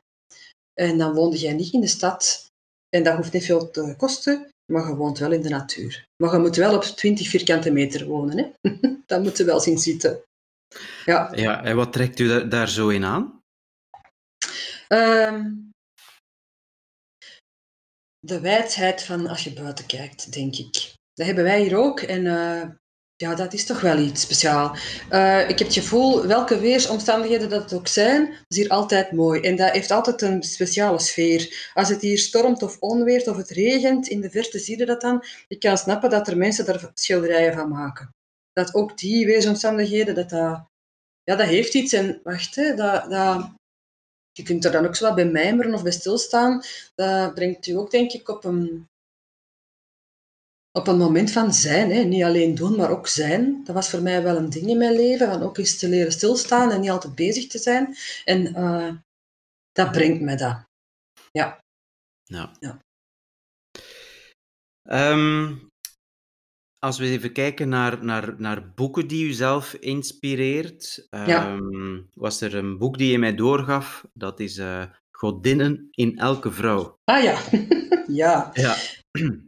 En 0.74 0.98
dan 0.98 1.14
woonde 1.14 1.38
jij 1.38 1.54
niet 1.54 1.74
in 1.74 1.82
de 1.82 1.88
stad. 1.88 2.46
En 2.90 3.04
dat 3.04 3.16
hoeft 3.16 3.34
niet 3.34 3.46
veel 3.46 3.72
te 3.72 3.94
kosten, 3.98 4.50
maar 4.72 4.88
je 4.88 4.96
woont 4.96 5.20
wel 5.20 5.32
in 5.32 5.42
de 5.42 5.50
natuur. 5.50 6.06
Maar 6.24 6.34
je 6.34 6.40
moet 6.40 6.56
wel 6.56 6.76
op 6.76 6.84
20 6.84 7.28
vierkante 7.28 7.72
meter 7.72 8.06
wonen. 8.06 8.38
Hè? 8.38 8.72
dat 9.06 9.24
moet 9.24 9.38
je 9.38 9.44
wel 9.44 9.60
zien 9.60 9.78
zitten. 9.78 10.22
Ja. 11.08 11.32
ja, 11.36 11.64
en 11.64 11.76
wat 11.76 11.94
trekt 11.94 12.20
u 12.20 12.28
daar, 12.28 12.50
daar 12.50 12.70
zo 12.70 12.88
in 12.88 13.04
aan? 13.04 13.42
Um, 14.88 15.72
de 18.20 18.40
wijdheid 18.40 19.04
van 19.04 19.28
als 19.28 19.44
je 19.44 19.54
buiten 19.54 19.86
kijkt, 19.86 20.34
denk 20.34 20.56
ik. 20.56 20.94
Dat 21.14 21.26
hebben 21.26 21.44
wij 21.44 21.62
hier 21.62 21.78
ook. 21.78 22.00
En 22.00 22.26
uh, 22.26 22.70
ja, 23.16 23.36
dat 23.36 23.54
is 23.54 23.66
toch 23.66 23.82
wel 23.82 23.98
iets 23.98 24.22
speciaals. 24.22 25.02
Uh, 25.12 25.50
ik 25.50 25.60
heb 25.60 25.68
het 25.68 25.78
gevoel, 25.78 26.26
welke 26.26 26.60
weersomstandigheden 26.60 27.50
dat 27.50 27.64
het 27.64 27.74
ook 27.74 27.88
zijn, 27.88 28.34
is 28.48 28.58
hier 28.58 28.70
altijd 28.70 29.12
mooi. 29.12 29.42
En 29.42 29.56
dat 29.56 29.72
heeft 29.72 29.92
altijd 29.92 30.22
een 30.22 30.44
speciale 30.44 31.00
sfeer. 31.00 31.72
Als 31.74 31.90
het 31.90 32.02
hier 32.02 32.18
stormt 32.18 32.64
of 32.64 32.80
onweert 32.80 33.28
of 33.28 33.38
het 33.38 33.50
regent, 33.50 34.08
in 34.08 34.22
de 34.22 34.30
verte 34.30 34.60
zie 34.60 34.78
je 34.78 34.86
dat 34.86 35.02
dan. 35.02 35.24
Ik 35.48 35.60
kan 35.60 35.78
snappen 35.78 36.10
dat 36.10 36.28
er 36.28 36.38
mensen 36.38 36.66
daar 36.66 36.92
schilderijen 36.94 37.54
van 37.54 37.70
maken. 37.70 38.10
Dat 38.54 38.74
ook 38.74 38.98
die 38.98 39.26
weersomstandigheden, 39.26 40.16
dat 40.16 40.30
dat... 40.30 40.76
Ja, 41.30 41.36
dat 41.36 41.48
heeft 41.48 41.74
iets. 41.74 41.94
En 41.94 42.20
wacht, 42.24 42.56
hè, 42.56 42.76
dat, 42.76 43.10
dat, 43.10 43.52
je 44.32 44.44
kunt 44.44 44.66
er 44.66 44.72
dan 44.72 44.86
ook 44.86 44.96
zo 44.96 45.06
wat 45.06 45.16
bij 45.16 45.26
mijmeren 45.26 45.74
of 45.74 45.84
bij 45.84 45.92
stilstaan. 45.92 46.64
Dat 46.96 47.34
brengt 47.34 47.68
u 47.68 47.74
ook, 47.74 47.92
denk 47.92 48.12
ik, 48.12 48.30
op 48.30 48.44
een, 48.44 48.88
op 50.72 50.88
een 50.88 50.98
moment 50.98 51.32
van 51.32 51.54
zijn. 51.54 51.92
Hè. 51.92 52.04
Niet 52.04 52.24
alleen 52.24 52.56
doen, 52.56 52.76
maar 52.76 52.90
ook 52.90 53.08
zijn. 53.08 53.64
Dat 53.64 53.76
was 53.76 53.90
voor 53.90 54.02
mij 54.02 54.24
wel 54.24 54.38
een 54.38 54.50
ding 54.50 54.68
in 54.68 54.78
mijn 54.78 54.96
leven, 54.96 55.28
van 55.28 55.42
ook 55.42 55.58
eens 55.58 55.80
te 55.80 55.90
leren 55.90 56.12
stilstaan 56.12 56.72
en 56.72 56.82
niet 56.82 56.90
altijd 56.90 57.16
bezig 57.16 57.48
te 57.48 57.58
zijn. 57.58 57.96
En 58.26 58.60
uh, 58.60 58.94
dat 59.72 59.92
brengt 59.92 60.22
me 60.22 60.36
dat. 60.36 60.66
Ja. 61.32 61.60
Ja. 62.24 62.52
ja. 62.60 62.80
Um, 65.12 65.67
als 66.80 66.98
we 66.98 67.06
even 67.06 67.32
kijken 67.32 67.70
naar, 67.70 68.04
naar, 68.06 68.36
naar 68.38 68.74
boeken 68.74 69.08
die 69.08 69.26
u 69.28 69.32
zelf 69.32 69.74
inspireert, 69.74 71.08
Ja. 71.10 71.26
ehm, 71.26 72.02
was 72.14 72.42
er 72.42 72.56
een 72.56 72.78
boek 72.78 72.98
die 72.98 73.12
je 73.12 73.20
mij 73.20 73.36
doorgaf, 73.36 74.06
dat 74.14 74.40
is 74.40 74.58
eh, 74.58 74.84
Godinnen 75.12 75.88
in 75.92 76.18
elke 76.18 76.52
vrouw. 76.52 77.00
Ah 77.04 77.24
ja, 77.24 77.40
ja. 78.22 78.50
Ja. 78.54 78.76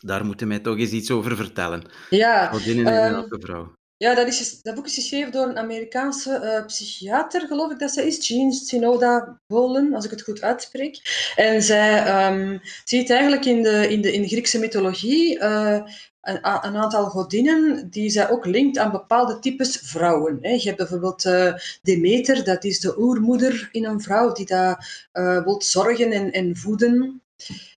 Daar 0.00 0.24
moeten 0.24 0.48
mij 0.48 0.58
toch 0.58 0.78
eens 0.78 0.90
iets 0.90 1.10
over 1.10 1.36
vertellen. 1.36 1.82
Ja, 2.10 2.46
Godinnen 2.46 2.86
in 2.86 2.92
ehm, 2.92 3.14
elke 3.14 3.40
vrouw. 3.40 3.72
Ja 4.04 4.14
dat, 4.14 4.26
is, 4.26 4.62
dat 4.62 4.74
boek 4.74 4.86
is 4.86 4.94
geschreven 4.94 5.32
door 5.32 5.48
een 5.48 5.58
Amerikaanse 5.58 6.34
eh, 6.34 6.66
psychiater, 6.66 7.40
geloof 7.40 7.70
ik 7.72 7.78
dat 7.78 7.90
zij 7.90 8.06
is, 8.06 8.28
Jean 8.28 8.52
Sinoda 8.52 9.40
Bolen, 9.46 9.94
als 9.94 10.04
ik 10.04 10.10
het 10.10 10.22
goed 10.22 10.42
uitspreek. 10.42 11.00
En 11.36 11.62
zij 11.62 12.04
ehm, 12.04 12.58
ziet 12.84 13.10
eigenlijk 13.10 13.44
in 13.44 13.62
de, 13.62 13.88
in 13.88 14.00
de, 14.00 14.12
in 14.12 14.28
Griekse 14.28 14.58
mythologie 14.58 15.38
eh, 15.38 15.82
een, 16.20 16.44
aantal 16.44 17.04
godinnen 17.04 17.90
die 17.90 18.10
zij 18.10 18.30
ook 18.30 18.46
linkt 18.46 18.78
aan 18.78 18.90
bepaalde 18.90 19.38
types 19.38 19.76
vrouwen. 19.82 20.38
hè. 20.40 20.50
Je 20.50 20.64
hebt 20.64 20.76
bijvoorbeeld 20.76 21.24
eh, 21.24 21.54
Demeter, 21.82 22.44
dat 22.44 22.64
is 22.64 22.80
de 22.80 22.98
oermoeder 22.98 23.68
in 23.72 23.84
een 23.84 24.00
vrouw 24.00 24.32
die 24.32 24.46
daar 24.46 25.08
eh 25.12 25.44
wil 25.44 25.62
zorgen 25.62 26.12
en, 26.12 26.32
en 26.32 26.56
voeden. 26.56 27.23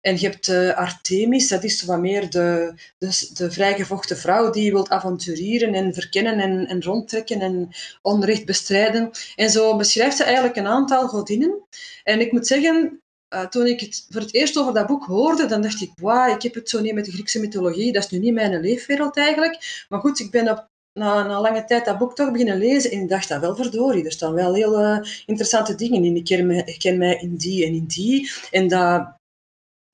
En 0.00 0.20
je 0.20 0.28
hebt 0.28 0.48
eh, 0.48 0.76
Artemis, 0.76 1.48
dat 1.48 1.64
is 1.64 1.82
wat 1.82 1.98
meer 1.98 2.30
de, 2.30 2.74
de, 2.98 3.30
de 3.34 3.50
vrijgevochten 3.50 4.16
vrouw 4.16 4.50
die 4.50 4.72
wil 4.72 4.88
avontureren 4.88 5.74
en 5.74 5.94
verkennen 5.94 6.38
en, 6.38 6.66
en 6.66 6.82
rondtrekken 6.82 7.40
en 7.40 7.68
onrecht 8.02 8.44
bestrijden. 8.44 9.10
En 9.36 9.50
zo 9.50 9.76
beschrijft 9.76 10.16
ze 10.16 10.24
eigenlijk 10.24 10.56
een 10.56 10.66
aantal 10.66 11.08
godinnen. 11.08 11.62
En 12.02 12.20
ik 12.20 12.32
moet 12.32 12.46
zeggen, 12.46 13.00
uh, 13.34 13.46
toen 13.46 13.66
ik 13.66 13.80
het 13.80 14.06
voor 14.10 14.20
het 14.20 14.34
eerst 14.34 14.58
over 14.58 14.74
dat 14.74 14.86
boek 14.86 15.04
hoorde, 15.04 15.46
dan 15.46 15.62
dacht 15.62 15.80
ik, 15.80 15.90
wauw, 15.96 16.34
ik 16.34 16.42
heb 16.42 16.54
het 16.54 16.70
zo 16.70 16.80
niet 16.80 16.94
met 16.94 17.04
de 17.04 17.12
Griekse 17.12 17.40
mythologie, 17.40 17.92
dat 17.92 18.04
is 18.04 18.10
nu 18.10 18.18
niet 18.18 18.34
mijn 18.34 18.60
leefwereld 18.60 19.16
eigenlijk. 19.16 19.84
Maar 19.88 20.00
goed, 20.00 20.20
ik 20.20 20.30
ben 20.30 20.50
op, 20.50 20.68
na, 20.92 21.22
na 21.22 21.40
lange 21.40 21.64
tijd 21.64 21.84
dat 21.84 21.98
boek 21.98 22.14
toch 22.14 22.30
beginnen 22.30 22.58
lezen 22.58 22.90
en 22.90 23.00
ik 23.00 23.08
dacht, 23.08 23.28
dat 23.28 23.40
wel 23.40 23.56
verdorie, 23.56 24.04
er 24.04 24.12
staan 24.12 24.34
wel 24.34 24.54
heel 24.54 24.82
uh, 24.82 24.98
interessante 25.26 25.74
dingen 25.74 26.04
in. 26.04 26.16
Ik 26.16 26.24
ken, 26.24 26.46
mij, 26.46 26.62
ik 26.64 26.78
ken 26.78 26.98
mij 26.98 27.18
in 27.20 27.36
die 27.36 27.66
en 27.66 27.72
in 27.72 27.86
die. 27.86 28.30
En 28.50 28.68
dat 28.68 29.22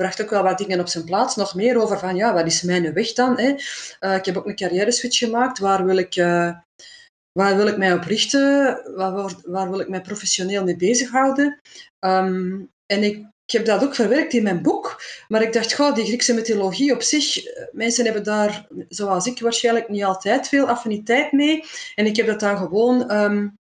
bracht 0.01 0.23
ook 0.23 0.31
wel 0.31 0.43
wat 0.43 0.59
dingen 0.59 0.81
op 0.81 0.89
zijn 0.89 1.05
plaats. 1.05 1.37
Nog 1.37 1.55
meer 1.55 1.83
over 1.83 1.99
van, 1.99 2.17
ja, 2.17 2.33
wat 2.35 2.47
is 2.47 2.63
mijn 2.63 2.93
weg 2.93 3.13
dan? 3.13 3.39
Hè? 3.39 3.55
Uh, 4.01 4.15
ik 4.15 4.25
heb 4.25 4.37
ook 4.37 4.47
een 4.47 4.57
carrière 4.57 4.93
switch 4.93 5.19
gemaakt. 5.19 5.59
Waar 5.59 5.85
wil 5.85 5.97
ik, 5.97 6.17
uh, 6.17 6.53
waar 7.33 7.57
wil 7.57 7.67
ik 7.67 7.77
mij 7.77 7.93
op 7.93 8.03
richten? 8.03 8.81
Waar, 9.45 9.71
wil 9.71 9.81
ik 9.81 9.89
mij 9.89 10.01
professioneel 10.01 10.65
mee 10.65 10.77
bezighouden? 10.77 11.61
Um, 12.01 12.71
en 12.87 13.03
ik, 13.03 13.29
heb 13.45 13.65
dat 13.65 13.85
ook 13.85 13.95
verwerkt 13.95 14.33
in 14.33 14.43
mijn 14.43 14.63
boek. 14.63 15.03
Maar 15.29 15.43
ik 15.43 15.53
dacht, 15.53 15.75
goh, 15.75 15.95
die 15.95 16.05
Griekse 16.05 16.35
mythologie 16.35 16.93
op 16.93 17.03
zich, 17.03 17.43
mensen 17.73 18.05
hebben 18.05 18.25
daar, 18.25 18.67
zoals 18.89 19.27
ik 19.27 19.41
waarschijnlijk, 19.41 19.89
niet 19.89 20.05
altijd 20.05 20.49
veel 20.49 20.69
affiniteit 20.69 21.33
mee. 21.33 21.65
En 21.95 22.07
ik 22.07 22.17
heb 22.17 22.27
dat 22.27 22.41
dan 22.41 22.57
gewoon 22.57 23.11
um, 23.17 23.59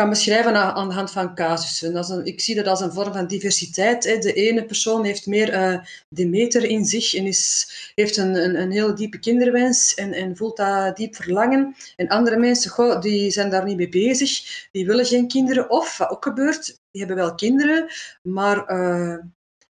kan 0.00 0.08
beschrijven 0.10 0.56
aan 0.56 0.88
de 0.88 0.94
hand 0.94 1.10
van 1.10 1.34
casussen. 1.34 2.24
Ik 2.24 2.40
zie 2.40 2.54
dat 2.54 2.66
als 2.66 2.80
een 2.80 2.92
vorm 2.92 3.12
van 3.12 3.26
diversiteit. 3.26 4.04
Hè. 4.04 4.18
De 4.18 4.32
ene 4.32 4.64
persoon 4.64 5.04
heeft 5.04 5.26
meer 5.26 5.54
uh, 5.54 5.78
Demeter 6.08 6.64
in 6.64 6.84
zich 6.84 7.14
en 7.14 7.26
is, 7.26 7.70
heeft 7.94 8.16
een, 8.16 8.34
een, 8.34 8.60
een 8.60 8.70
hele 8.70 8.92
diepe 8.92 9.18
kinderwens 9.18 9.94
en, 9.94 10.12
en 10.12 10.36
voelt 10.36 10.56
dat 10.56 10.96
diep 10.96 11.14
verlangen. 11.14 11.74
En 11.96 12.08
andere 12.08 12.36
mensen 12.36 12.70
goh, 12.70 13.00
die 13.00 13.30
zijn 13.30 13.50
daar 13.50 13.64
niet 13.64 13.76
mee 13.76 13.88
bezig, 13.88 14.30
die 14.72 14.86
willen 14.86 15.04
geen 15.04 15.28
kinderen. 15.28 15.70
Of, 15.70 15.98
wat 15.98 16.10
ook 16.10 16.24
gebeurt, 16.24 16.80
die 16.90 17.04
hebben 17.04 17.16
wel 17.16 17.34
kinderen, 17.34 17.86
maar 18.22 18.70
uh, 18.72 19.16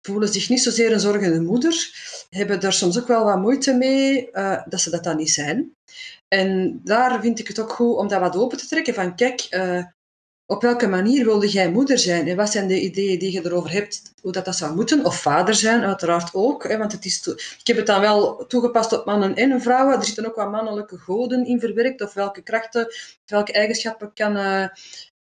voelen 0.03 0.29
zich 0.29 0.49
niet 0.49 0.63
zozeer 0.63 0.93
een 0.93 1.01
zorgende 1.01 1.41
moeder, 1.41 1.91
hebben 2.31 2.61
daar 2.61 2.73
soms 2.73 2.99
ook 2.99 3.09
wel 3.09 3.25
wat 3.25 3.41
moeite 3.41 3.73
mee 3.73 4.29
uh, 4.33 4.63
dat 4.69 4.81
ze 4.81 4.91
dat 4.91 5.05
dan 5.05 5.17
niet 5.17 5.31
zijn. 5.31 5.75
En 6.29 6.81
daar 6.85 7.21
vind 7.21 7.39
ik 7.39 7.49
het 7.49 7.59
ook 7.59 7.73
goed 7.73 7.97
om 7.97 8.09
dat 8.09 8.21
wat 8.21 8.37
open 8.37 8.59
te 8.59 8.67
trekken. 8.67 8.95
Van 8.95 9.17
kijk, 9.17 9.47
op 10.47 10.63
welke 10.63 10.87
manier 10.87 11.25
wilde 11.25 11.49
jij 11.49 11.71
moeder 11.71 11.99
zijn? 11.99 12.29
En 12.29 12.37
wat 12.37 12.51
zijn 12.51 12.69
de 12.69 12.81
ideeën 12.81 13.19
die 13.19 13.33
je 13.33 13.45
erover 13.45 13.71
hebt, 13.71 14.13
hoe 14.21 14.33
dat, 14.33 14.45
dat 14.45 14.57
zou 14.57 14.75
moeten? 14.75 15.05
Of 15.05 15.21
vader 15.21 15.55
zijn, 15.55 15.85
uiteraard 15.85 16.35
ook. 16.35 16.69
Hè, 16.69 16.79
want 16.79 16.93
het 16.93 17.05
is. 17.05 17.27
Ik 17.59 17.67
heb 17.67 17.77
het 17.77 17.87
dan 17.87 18.01
wel 18.01 18.47
toegepast 18.47 18.93
op 18.93 19.05
mannen 19.05 19.35
en 19.35 19.61
vrouwen. 19.61 19.99
Er 19.99 20.05
zitten 20.05 20.27
ook 20.27 20.35
wat 20.35 20.51
mannelijke 20.51 20.99
goden 20.99 21.47
in 21.47 21.61
verwerkt. 21.61 22.01
Of 22.01 22.15
welke 22.15 22.43
krachten, 22.43 22.87
welke 23.27 23.53
eigenschappen 23.53 24.13
kan, 24.15 24.37
uh, 24.37 24.67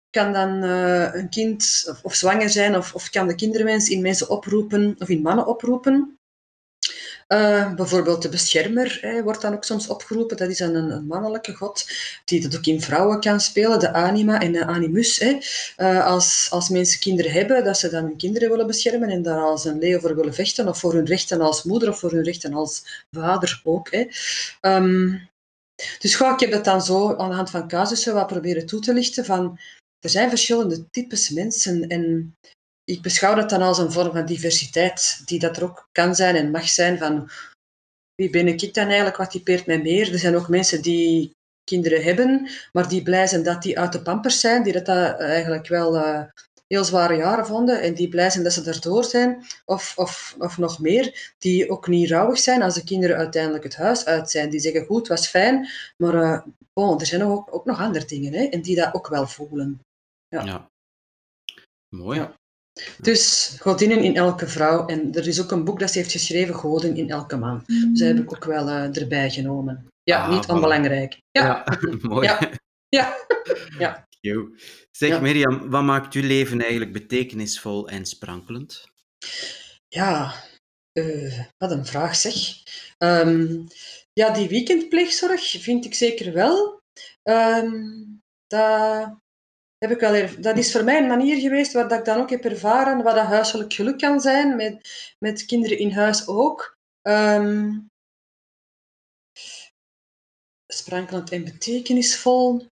kan 0.09 0.33
dan 0.33 0.63
uh, 0.63 1.13
een 1.13 1.29
kind 1.29 1.85
of, 1.89 2.03
of, 2.03 2.13
zwanger 2.13 2.49
zijn? 2.49 2.77
Of, 2.77 2.93
of 2.93 3.09
kan 3.09 3.27
de 3.27 3.35
kinderwens 3.35 3.89
in 3.89 4.01
mensen 4.01 4.29
oproepen 4.29 4.95
of 4.99 5.09
in 5.09 5.21
mannen 5.21 5.47
oproepen? 5.47 6.19
Uh, 7.33 7.73
bijvoorbeeld 7.73 8.21
de 8.21 8.29
beschermer 8.29 9.21
wordt 9.23 9.41
dan 9.41 9.53
ook 9.53 9.63
soms 9.63 9.87
opgeroepen. 9.87 10.37
Dat 10.37 10.49
is 10.49 10.59
een, 10.59 10.75
een, 10.75 11.05
mannelijke 11.05 11.53
god 11.53 11.87
die 12.25 12.41
dat 12.41 12.57
ook 12.57 12.65
in 12.65 12.81
vrouwen 12.81 13.19
kan 13.19 13.39
spelen, 13.39 13.79
de 13.79 13.93
anima 13.93 14.41
en 14.41 14.51
de 14.51 14.65
animus. 14.65 15.21
Uh, 15.21 16.05
als, 16.05 16.47
als 16.51 16.69
mensen 16.69 16.99
kinderen 16.99 17.31
hebben, 17.31 17.63
dat 17.63 17.77
ze 17.77 17.89
dan 17.89 18.03
hun 18.03 18.17
kinderen 18.17 18.49
willen 18.49 18.67
beschermen 18.67 19.09
en 19.09 19.21
daar 19.21 19.41
als 19.41 19.65
een 19.65 19.79
leeuw 19.79 19.99
voor 19.99 20.15
willen 20.15 20.33
vechten, 20.33 20.67
of 20.67 20.79
voor 20.79 20.93
hun 20.93 21.05
rechten 21.05 21.41
als 21.41 21.63
moeder 21.63 21.89
of 21.89 21.99
voor 21.99 22.11
hun 22.11 22.23
rechten 22.23 22.53
als 22.53 23.05
vader 23.11 23.61
ook. 23.63 23.89
Um, 24.61 25.29
dus 25.99 26.15
goh, 26.15 26.31
ik 26.33 26.39
heb 26.39 26.51
dat 26.51 26.65
dan 26.65 26.81
zo 26.81 27.15
aan 27.15 27.29
de 27.29 27.35
hand 27.35 27.49
van 27.49 27.67
casussen 27.67 28.13
wat 28.13 28.27
proberen 28.27 28.65
toe 28.65 28.79
te 28.79 28.93
lichten 28.93 29.25
van 29.25 29.59
er 29.99 30.09
zijn 30.09 30.29
verschillende 30.29 30.89
types 30.89 31.29
mensen 31.29 31.87
en 31.87 32.35
ik 32.85 33.01
beschouw 33.01 33.35
dat 33.35 33.49
dan 33.49 33.61
als 33.61 33.77
een 33.77 33.91
vorm 33.91 34.11
van 34.11 34.25
diversiteit, 34.25 35.21
die 35.25 35.39
dat 35.39 35.57
er 35.57 35.63
ook 35.63 35.89
kan 35.91 36.15
zijn 36.15 36.35
en 36.35 36.51
mag 36.51 36.69
zijn 36.69 36.97
van 36.97 37.29
wie 38.15 38.29
ben 38.29 38.47
ik 38.47 38.73
dan 38.73 38.87
eigenlijk, 38.87 39.17
wat 39.17 39.31
typeert 39.31 39.65
mij 39.65 39.81
meer. 39.81 40.11
Er 40.11 40.19
zijn 40.19 40.35
ook 40.35 40.49
mensen 40.49 40.81
die 40.81 41.31
kinderen 41.63 42.03
hebben, 42.03 42.49
maar 42.71 42.87
die 42.87 43.03
blij 43.03 43.27
zijn 43.27 43.43
dat 43.43 43.61
die 43.61 43.79
uit 43.79 43.91
de 43.91 44.01
pampers 44.01 44.39
zijn, 44.39 44.63
die 44.63 44.73
dat 44.73 44.87
eigenlijk 45.19 45.67
wel 45.67 45.95
uh, 45.95 46.23
heel 46.67 46.83
zware 46.83 47.15
jaren 47.15 47.45
vonden 47.45 47.81
en 47.81 47.93
die 47.93 48.09
blij 48.09 48.29
zijn 48.29 48.43
dat 48.43 48.53
ze 48.53 48.63
erdoor 48.63 49.03
zijn, 49.03 49.43
of, 49.65 49.97
of, 49.97 50.35
of 50.39 50.57
nog 50.57 50.79
meer, 50.79 51.33
die 51.37 51.69
ook 51.69 51.87
niet 51.87 52.09
rouwig 52.09 52.37
zijn 52.37 52.61
als 52.61 52.73
de 52.73 52.83
kinderen 52.83 53.17
uiteindelijk 53.17 53.63
het 53.63 53.75
huis 53.75 54.05
uit 54.05 54.31
zijn. 54.31 54.49
Die 54.49 54.59
zeggen, 54.59 54.85
goed, 54.85 55.07
was 55.07 55.27
fijn, 55.27 55.69
maar 55.97 56.13
uh, 56.13 56.41
bon, 56.73 56.99
er 56.99 57.05
zijn 57.05 57.23
ook, 57.23 57.55
ook 57.55 57.65
nog 57.65 57.79
andere 57.79 58.05
dingen 58.05 58.33
hè, 58.33 58.43
en 58.43 58.61
die 58.61 58.75
dat 58.75 58.93
ook 58.93 59.07
wel 59.07 59.27
voelen. 59.27 59.79
Ja. 60.27 60.43
ja. 60.43 60.69
Mooi. 61.89 62.19
Ja. 62.19 62.33
Dus 62.97 63.55
godinnen 63.59 64.03
in 64.03 64.15
elke 64.15 64.47
vrouw. 64.47 64.85
En 64.85 65.13
er 65.13 65.27
is 65.27 65.41
ook 65.41 65.51
een 65.51 65.63
boek 65.63 65.79
dat 65.79 65.91
ze 65.91 65.97
heeft 65.97 66.11
geschreven, 66.11 66.55
Goden 66.55 66.95
in 66.95 67.09
elke 67.09 67.37
man. 67.37 67.63
Dus 67.65 67.99
dat 67.99 68.07
heb 68.07 68.17
ik 68.17 68.33
ook 68.35 68.45
wel 68.45 68.67
uh, 68.67 68.97
erbij 68.97 69.29
genomen. 69.29 69.87
Ja, 70.03 70.23
Ah, 70.23 70.29
niet 70.31 70.45
voilà. 70.45 70.49
onbelangrijk. 70.49 71.19
Ja, 71.31 71.43
Ja, 71.65 71.77
mooi. 72.09 72.27
Ja. 72.27 72.39
ja. 72.89 73.15
ja. 73.79 74.07
Zeg 74.91 75.09
Ja. 75.09 75.19
Mirjam, 75.19 75.69
wat 75.69 75.83
maakt 75.83 76.13
uw 76.13 76.21
leven 76.21 76.61
eigenlijk 76.61 76.93
betekenisvol 76.93 77.87
en 77.89 78.05
sprankelend? 78.05 78.87
Ja, 79.87 80.33
eh, 80.91 81.39
wat 81.57 81.71
een 81.71 81.85
vraag 81.85 82.15
zeg. 82.15 82.35
Ehm, 82.97 83.61
ja, 84.13 84.29
die 84.29 84.47
weekendpleegzorg 84.47 85.49
vind 85.49 85.85
ik 85.85 85.93
zeker 85.93 86.33
wel. 86.33 86.81
Ehm, 87.23 88.03
dat, 88.47 89.19
heb 89.77 89.91
ik 89.91 89.99
wel 89.99 90.29
dat 90.39 90.57
is 90.57 90.71
voor 90.71 90.83
mij 90.83 90.97
een 90.97 91.07
manier 91.07 91.39
geweest 91.39 91.73
waar 91.73 91.87
dat 91.87 91.99
ik 91.99 92.05
dan 92.05 92.19
ook 92.19 92.29
heb 92.29 92.43
ervaren 92.43 93.03
wat 93.03 93.15
dat 93.15 93.25
huiselijk 93.25 93.73
geluk 93.73 93.97
kan 93.97 94.19
zijn, 94.21 94.55
met, 94.55 94.89
met 95.19 95.45
kinderen 95.45 95.77
in 95.77 95.91
huis 95.91 96.27
ook. 96.27 96.77
Ehm, 97.01 97.71
sprankelend 100.67 101.31
en 101.31 101.43
betekenisvol. 101.43 102.67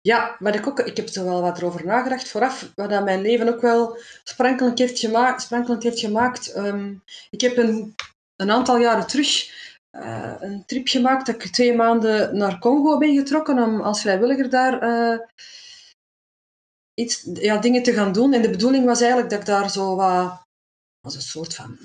Ja, 0.00 0.36
wat 0.38 0.54
ik, 0.54 0.66
ook, 0.66 0.80
ik 0.80 0.96
heb 0.96 1.08
er 1.08 1.24
wel 1.24 1.40
wat 1.40 1.62
over 1.62 1.84
nagedacht 1.86 2.28
vooraf, 2.28 2.72
wat 2.74 2.90
dat 2.90 3.04
mijn 3.04 3.20
leven 3.20 3.48
ook 3.48 3.60
wel 3.60 3.98
sprankelend 4.24 4.78
heeft 4.78 4.98
gemaakt. 4.98 5.42
Sprankelend 5.42 5.82
heeft 5.82 5.98
gemaakt. 5.98 6.52
Ehm, 6.52 6.94
ik 7.30 7.40
heb 7.40 7.56
een, 7.56 7.94
een 8.36 8.50
aantal 8.50 8.78
jaren 8.78 9.06
terug 9.06 9.56
uh, 9.92 10.34
een 10.40 10.64
trip 10.66 10.88
gemaakt 10.88 11.26
dat 11.26 11.34
ik 11.34 11.52
twee 11.52 11.74
maanden 11.74 12.36
naar 12.36 12.58
Congo 12.58 12.98
ben 12.98 13.14
getrokken 13.14 13.58
om 13.58 13.80
als 13.80 14.00
vrijwilliger 14.00 14.50
daar 14.50 14.82
uh, 14.82 15.18
iets, 16.98 17.28
ja, 17.34 17.58
dingen 17.58 17.82
te 17.82 17.92
gaan 17.92 18.12
doen. 18.12 18.32
En 18.32 18.42
de 18.42 18.50
bedoeling 18.50 18.84
was 18.84 19.00
eigenlijk 19.00 19.30
dat 19.30 19.40
ik 19.40 19.46
daar 19.46 19.70
zo 19.70 19.96
wat, 19.96 20.46
als 21.00 21.14
een 21.14 21.20
soort 21.20 21.54
van 21.54 21.78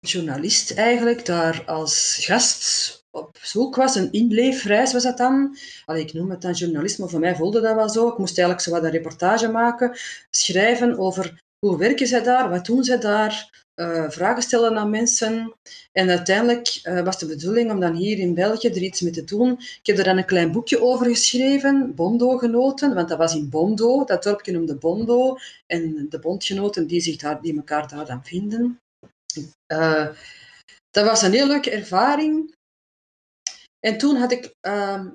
journalist 0.00 0.70
eigenlijk, 0.70 1.26
daar 1.26 1.64
als 1.66 2.16
gast 2.20 3.04
op 3.10 3.38
zoek 3.42 3.76
was. 3.76 3.94
Een 3.94 4.12
inleefreis 4.12 4.92
was 4.92 5.02
dat 5.02 5.16
dan. 5.16 5.56
Allee, 5.84 6.02
ik 6.02 6.12
noem 6.12 6.30
het 6.30 6.42
dan 6.42 6.52
journalisme, 6.52 7.08
voor 7.08 7.20
mij 7.20 7.36
voelde 7.36 7.60
dat 7.60 7.74
wel 7.74 7.88
zo. 7.88 8.08
Ik 8.08 8.18
moest 8.18 8.38
eigenlijk 8.38 8.68
zo 8.68 8.72
wat 8.72 8.84
een 8.84 8.90
reportage 8.90 9.48
maken, 9.48 9.98
schrijven 10.30 10.98
over 10.98 11.43
hoe 11.64 11.78
werken 11.78 12.06
zij 12.06 12.22
daar, 12.22 12.50
wat 12.50 12.66
doen 12.66 12.84
zij 12.84 12.98
daar, 12.98 13.64
uh, 13.80 14.10
vragen 14.10 14.42
stellen 14.42 14.76
aan 14.76 14.90
mensen. 14.90 15.54
En 15.92 16.10
uiteindelijk 16.10 16.80
uh, 16.82 17.02
was 17.02 17.18
de 17.18 17.26
bedoeling 17.26 17.70
om 17.70 17.80
dan 17.80 17.94
hier 17.94 18.18
in 18.18 18.34
België 18.34 18.68
er 18.68 18.82
iets 18.82 19.00
mee 19.00 19.12
te 19.12 19.24
doen. 19.24 19.50
Ik 19.60 19.86
heb 19.86 19.98
er 19.98 20.04
dan 20.04 20.16
een 20.16 20.24
klein 20.24 20.52
boekje 20.52 20.80
over 20.82 21.06
geschreven, 21.06 21.94
Bondo-genoten, 21.94 22.94
want 22.94 23.08
dat 23.08 23.18
was 23.18 23.34
in 23.34 23.48
Bondo, 23.48 24.04
dat 24.04 24.22
dorpje 24.22 24.52
noemde 24.52 24.76
Bondo. 24.76 25.36
En 25.66 26.06
de 26.08 26.18
bondgenoten 26.18 26.86
die, 26.86 27.00
zich 27.00 27.16
daar, 27.16 27.40
die 27.40 27.56
elkaar 27.56 27.88
daar 27.88 28.06
dan 28.06 28.24
vinden. 28.24 28.80
Uh, 29.72 30.08
dat 30.90 31.04
was 31.04 31.22
een 31.22 31.32
heel 31.32 31.46
leuke 31.46 31.70
ervaring. 31.70 32.54
En 33.80 33.98
toen 33.98 34.16
had 34.16 34.32
ik 34.32 34.54
ehm, 34.60 35.10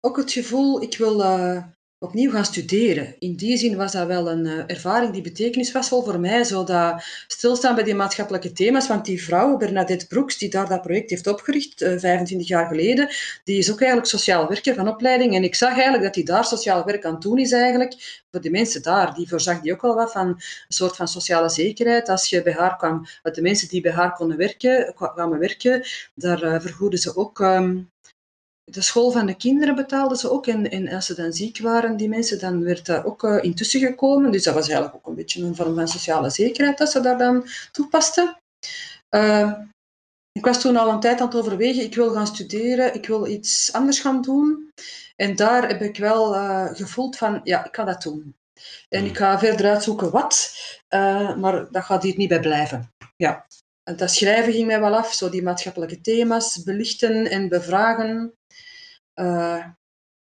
ook 0.00 0.16
het 0.16 0.32
gevoel, 0.32 0.82
ik 0.82 0.96
wil 0.96 1.22
opnieuw 2.06 2.30
gaan 2.30 2.44
studeren. 2.44 3.14
In 3.18 3.36
die 3.36 3.56
zin 3.56 3.76
was 3.76 3.92
dat 3.92 4.06
wel 4.06 4.30
een 4.30 4.44
uh, 4.44 4.62
ervaring 4.66 5.12
die 5.12 5.22
betekenisvol 5.22 6.02
voor 6.02 6.20
mij, 6.20 6.44
zodat 6.44 7.04
stilstaan 7.26 7.74
bij 7.74 7.84
die 7.84 7.94
maatschappelijke 7.94 8.52
thema's, 8.52 8.88
want 8.88 9.04
die 9.04 9.22
vrouw, 9.22 9.56
Bernadette 9.56 10.06
Broeks, 10.06 10.38
die 10.38 10.50
daar 10.50 10.68
dat 10.68 10.82
project 10.82 11.10
heeft 11.10 11.26
opgericht, 11.26 11.82
uh, 11.82 11.94
eh, 11.94 12.00
25 12.00 12.48
jaar 12.48 12.66
geleden, 12.66 13.08
die 13.44 13.58
is 13.58 13.70
ook 13.70 13.80
eigenlijk 13.80 14.10
sociaal 14.10 14.48
werker 14.48 14.74
van 14.74 14.88
opleiding 14.88 15.34
en 15.34 15.44
ik 15.44 15.54
zag 15.54 15.72
eigenlijk 15.72 16.02
dat 16.02 16.14
die 16.14 16.24
daar 16.24 16.44
sociaal 16.44 16.84
werk 16.84 17.04
aan 17.04 17.12
het 17.12 17.22
doen 17.22 17.38
is 17.38 17.52
eigenlijk, 17.52 18.24
voor 18.30 18.40
de 18.40 18.50
mensen 18.50 18.82
daar, 18.82 19.14
die 19.14 19.28
voorzag 19.28 19.60
die 19.60 19.72
ook 19.72 19.82
wel 19.82 19.94
wat 19.94 20.12
van 20.12 20.26
een 20.28 20.42
soort 20.68 20.96
van 20.96 21.08
sociale 21.08 21.48
zekerheid. 21.48 22.08
Als 22.08 22.30
je 22.30 22.42
bij 22.42 22.52
haar 22.52 22.76
kwam, 22.76 23.06
de 23.22 23.42
mensen 23.42 23.68
die 23.68 23.80
bij 23.80 23.92
haar 23.92 24.12
konden 24.12 24.36
werken, 24.36 24.94
kwamen 24.94 25.38
werken, 25.38 25.86
daar 26.14 26.44
uh, 26.44 26.60
vergoeden 26.60 26.98
ze 26.98 27.16
ook 27.16 27.38
um, 27.38 27.90
de 28.72 28.82
school 28.82 29.10
van 29.10 29.26
de 29.26 29.34
kinderen 29.36 29.74
betaalden 29.74 30.16
ze 30.16 30.30
ook. 30.30 30.46
En, 30.46 30.88
als 30.88 31.06
ze 31.06 31.14
dan 31.14 31.32
ziek 31.32 31.58
waren, 31.58 31.96
die 31.96 32.08
mensen, 32.08 32.38
dan 32.38 32.64
werd 32.64 32.86
daar 32.86 33.04
ook 33.04 33.22
uh, 33.22 33.42
intussen 33.42 33.80
gekomen. 33.80 34.32
Dus 34.32 34.42
dat 34.42 34.54
was 34.54 34.68
eigenlijk 34.68 34.96
ook 34.96 35.06
een 35.06 35.14
beetje 35.14 35.42
een 35.42 35.56
vorm 35.56 35.74
van 35.74 35.88
sociale 35.88 36.30
zekerheid 36.30 36.78
dat 36.78 36.90
ze 36.90 37.00
daar 37.00 37.18
dan 37.18 37.48
toepasten. 37.72 38.36
Uh, 39.14 39.52
ik 40.32 40.44
was 40.44 40.60
toen 40.60 40.76
al 40.76 40.90
een 40.90 41.00
tijd 41.00 41.20
aan 41.20 41.26
het 41.26 41.36
overwegen, 41.36 41.82
ik 41.82 41.94
wil 41.94 42.10
gaan 42.10 42.26
studeren, 42.26 42.94
ik 42.94 43.06
wil 43.06 43.26
iets 43.26 43.72
anders 43.72 44.00
gaan 44.00 44.22
doen. 44.22 44.70
En 45.16 45.36
daar 45.36 45.68
heb 45.68 45.82
ik 45.82 45.96
wel 45.96 46.34
uh, 46.34 46.66
gevoeld 46.72 47.16
van, 47.16 47.40
ja, 47.44 47.64
ik 47.64 47.76
ga 47.76 47.84
dat 47.84 48.02
doen. 48.02 48.34
En 48.88 49.04
ik 49.04 49.16
ga 49.16 49.38
verder 49.38 49.70
uitzoeken 49.70 50.10
wat, 50.10 50.56
maar 51.38 51.70
dat 51.70 51.84
gaat 51.84 52.02
hier 52.02 52.16
niet 52.16 52.28
bij 52.28 52.40
blijven. 52.40 52.92
Ja. 53.16 53.46
Dat 53.82 54.10
schrijven 54.10 54.52
ging 54.52 54.66
mij 54.66 54.80
wel 54.80 54.96
af, 54.96 55.12
zo 55.12 55.28
die 55.28 55.42
maatschappelijke 55.42 56.00
thema's 56.00 56.62
belichten 56.62 57.30
en 57.30 57.48
bevragen. 57.48 58.32
Uh, 59.20 59.66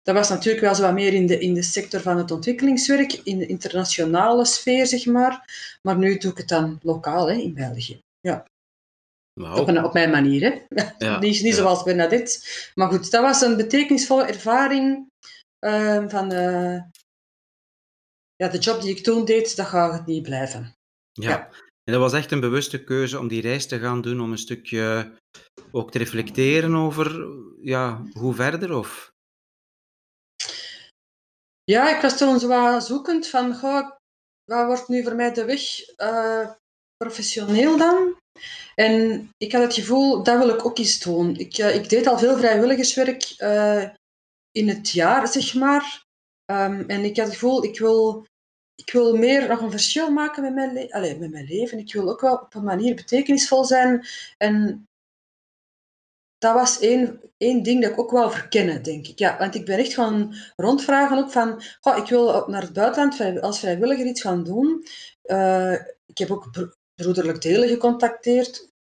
dat 0.02 0.16
was 0.16 0.30
natuurlijk 0.30 0.64
wel 0.64 0.76
zo 0.76 0.82
wat 0.82 0.94
meer 0.94 1.14
in 1.14 1.28
de, 1.28 1.40
in 1.40 1.54
de 1.54 1.62
sector 1.62 2.02
van 2.02 2.18
het 2.18 2.32
ontwikkelingswerk, 2.32 3.14
in 3.14 3.38
de 3.38 3.46
internationale 3.46 4.46
sfeer, 4.46 4.88
zeg 4.88 5.06
maar. 5.06 5.46
Maar 5.82 5.98
nu 5.98 6.18
doe 6.18 6.32
ik 6.32 6.38
het 6.38 6.48
dan 6.48 6.80
lokaal, 6.82 7.30
hè, 7.30 7.36
in 7.36 7.54
België. 7.54 8.00
Ja. 8.20 8.46
Wow. 9.34 9.58
Op, 9.58 9.68
een, 9.68 9.84
op 9.84 9.94
mijn 9.94 10.10
manier, 10.10 10.42
hè. 10.42 10.82
Ja, 10.98 11.20
niet 11.20 11.42
niet 11.42 11.56
ja. 11.56 11.62
zoals 11.62 11.84
Bernadette. 11.84 12.40
Maar 12.76 12.88
goed, 12.88 13.12
dat 13.12 13.22
was 13.22 13.42
een 13.42 13.58
betekenisvolle 13.58 14.26
ervaring 14.26 15.10
uh, 15.60 16.04
van... 16.08 16.34
Uh, 16.34 16.82
ja, 18.36 18.48
de 18.48 18.58
job 18.58 18.82
die 18.82 18.96
ik 18.96 19.04
toen 19.04 19.26
deed, 19.26 19.56
dat 19.56 19.66
gaat 19.66 19.94
het 19.94 20.06
niet 20.06 20.24
blijven. 20.24 20.76
Ja. 21.12 21.30
ja. 21.30 21.50
En 21.84 21.94
dat 21.94 22.02
was 22.02 22.14
echt 22.14 22.32
een 22.32 22.40
bewuste 22.40 22.84
keuze 22.84 23.20
om 23.20 23.28
die 23.28 23.42
reis 23.42 23.68
te 23.68 23.80
gaan 23.80 24.02
doen, 24.02 24.22
om 24.22 24.32
een 24.32 24.38
stukje 24.38 25.14
ook 25.72 25.92
te 25.92 25.98
reflecteren 25.98 26.76
over 26.76 27.28
ja, 27.62 28.04
hoe 28.14 28.34
verder? 28.34 28.74
Of? 28.74 29.12
Ja, 31.64 31.96
ik 31.96 32.02
was 32.02 32.18
toen 32.18 32.40
zo 32.40 32.80
zoekend 32.80 33.28
van, 33.28 33.56
goh, 33.56 33.90
wat 34.46 34.66
wordt 34.66 34.88
nu 34.88 35.04
voor 35.04 35.16
mij 35.16 35.34
de 35.34 35.46
weg 35.46 35.62
uh, 35.98 36.52
professioneel 36.98 37.78
dan? 37.78 38.16
En 38.76 39.30
ik 39.38 39.52
had 39.52 39.62
het 39.62 39.74
gevoel, 39.74 40.24
dat 40.24 40.38
wil 40.38 40.50
ik 40.50 40.66
ook 40.66 40.78
eens 40.78 41.00
doen. 41.00 41.36
Ik, 41.36 41.58
uh, 41.58 41.76
ik 41.76 41.90
deed 41.90 42.08
al 42.08 42.18
veel 42.18 42.38
vrijwilligerswerk 42.38 43.36
uh, 43.38 43.90
in 44.52 44.68
het 44.68 44.90
jaar, 44.90 45.28
zeg 45.28 45.54
maar. 45.54 46.04
Um, 46.52 46.90
en 46.90 47.04
ik 47.04 47.18
had 47.18 47.26
het 47.26 47.36
gevoel, 47.36 47.64
ik 47.64 47.80
wil, 47.80 48.26
ik 48.76 48.92
wil 48.92 49.18
meer 49.18 49.48
nog 49.48 49.62
een 49.62 49.72
verschil 49.72 50.12
maken 50.12 50.44
met 50.44 50.54
mijn, 50.54 51.20
met 51.20 51.32
mijn 51.32 51.46
leven. 51.46 51.78
Ik 51.78 51.94
wil 51.94 52.10
ook 52.10 52.22
wel 52.22 52.36
op 52.36 52.54
een 52.54 52.64
manier 52.64 52.96
betekenisvol 52.96 53.66
zijn. 53.66 54.06
En 54.38 54.88
dat 56.38 56.54
was 56.54 56.80
één, 56.80 57.22
één 57.38 57.64
ding 57.64 57.82
dat 57.82 57.92
ik 57.92 58.00
ook 58.00 58.12
wel 58.12 58.32
verkennen, 58.32 58.84
denk 58.84 59.08
ik. 59.08 59.20
Ja, 59.20 59.38
want 59.38 59.56
ik 59.56 59.66
ben 59.66 59.78
echt 59.78 59.94
gaan 59.94 60.36
rondvragen 60.56 61.18
ook 61.18 61.32
van, 61.32 61.62
oh, 61.82 61.98
ik 61.98 62.08
wil 62.08 62.48
naar 62.48 62.62
het 62.62 62.74
buitenland 62.74 63.42
als 63.42 63.60
vrijwilliger 63.60 64.06
iets 64.06 64.22
gaan 64.22 64.44
doen. 64.44 64.86
Uh, 65.24 65.74
ik 66.06 66.18
heb 66.18 66.32
ook 66.32 66.72
broederlijk 66.96 67.42
delen 67.42 67.70
gecontacteerd. 67.70 68.73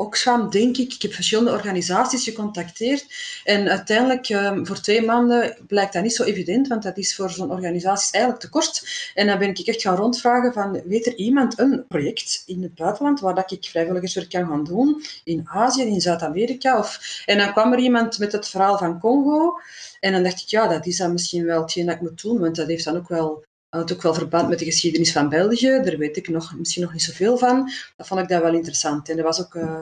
Oxfam, 0.00 0.50
denk 0.50 0.76
ik. 0.76 0.92
Ik 0.92 1.02
heb 1.02 1.12
verschillende 1.12 1.50
organisaties 1.50 2.24
gecontacteerd. 2.24 3.06
En 3.44 3.68
uiteindelijk, 3.68 4.28
um, 4.28 4.66
voor 4.66 4.80
twee 4.80 5.04
maanden, 5.04 5.56
blijkt 5.66 5.92
dat 5.92 6.02
niet 6.02 6.14
zo 6.14 6.22
evident, 6.22 6.68
want 6.68 6.82
dat 6.82 6.98
is 6.98 7.14
voor 7.14 7.30
zo'n 7.30 7.50
organisatie 7.50 8.12
eigenlijk 8.12 8.42
te 8.44 8.50
kort. 8.50 9.10
En 9.14 9.26
dan 9.26 9.38
ben 9.38 9.48
ik 9.48 9.58
echt 9.58 9.82
gaan 9.82 9.96
rondvragen 9.96 10.52
van, 10.52 10.82
weet 10.84 11.06
er 11.06 11.14
iemand 11.14 11.58
een 11.58 11.84
project 11.88 12.42
in 12.46 12.62
het 12.62 12.74
buitenland 12.74 13.20
waar 13.20 13.34
dat 13.34 13.50
ik 13.50 13.64
vrijwilligerswerk 13.64 14.30
kan 14.30 14.48
gaan 14.48 14.64
doen? 14.64 15.02
In 15.24 15.48
Azië, 15.48 15.82
in 15.82 16.00
Zuid-Amerika? 16.00 16.78
Of... 16.78 17.22
En 17.26 17.38
dan 17.38 17.52
kwam 17.52 17.72
er 17.72 17.78
iemand 17.78 18.18
met 18.18 18.32
het 18.32 18.48
verhaal 18.48 18.78
van 18.78 19.00
Congo. 19.00 19.60
En 20.00 20.12
dan 20.12 20.22
dacht 20.22 20.40
ik, 20.40 20.48
ja, 20.48 20.68
dat 20.68 20.86
is 20.86 20.96
dan 20.96 21.12
misschien 21.12 21.44
wel 21.44 21.60
hetgeen 21.60 21.86
dat 21.86 21.94
ik 21.94 22.00
moet 22.00 22.22
doen, 22.22 22.38
want 22.38 22.56
dat 22.56 22.66
heeft 22.66 22.84
dan 22.84 22.96
ook 22.96 23.08
wel 23.08 23.44
houdt 23.68 23.92
ook 23.92 24.02
wel 24.02 24.14
verband 24.14 24.48
met 24.48 24.58
de 24.58 24.64
geschiedenis 24.64 25.12
van 25.12 25.28
België. 25.28 25.80
Daar 25.84 25.96
weet 25.96 26.16
ik 26.16 26.28
nog, 26.28 26.54
misschien 26.56 26.82
nog 26.82 26.92
niet 26.92 27.02
zoveel 27.02 27.38
van. 27.38 27.70
Dat 27.96 28.06
vond 28.06 28.20
ik 28.20 28.28
dat 28.28 28.42
wel 28.42 28.54
interessant. 28.54 29.08
En 29.08 29.16
dat 29.16 29.24
was 29.24 29.40
ook 29.40 29.54
uh, 29.54 29.80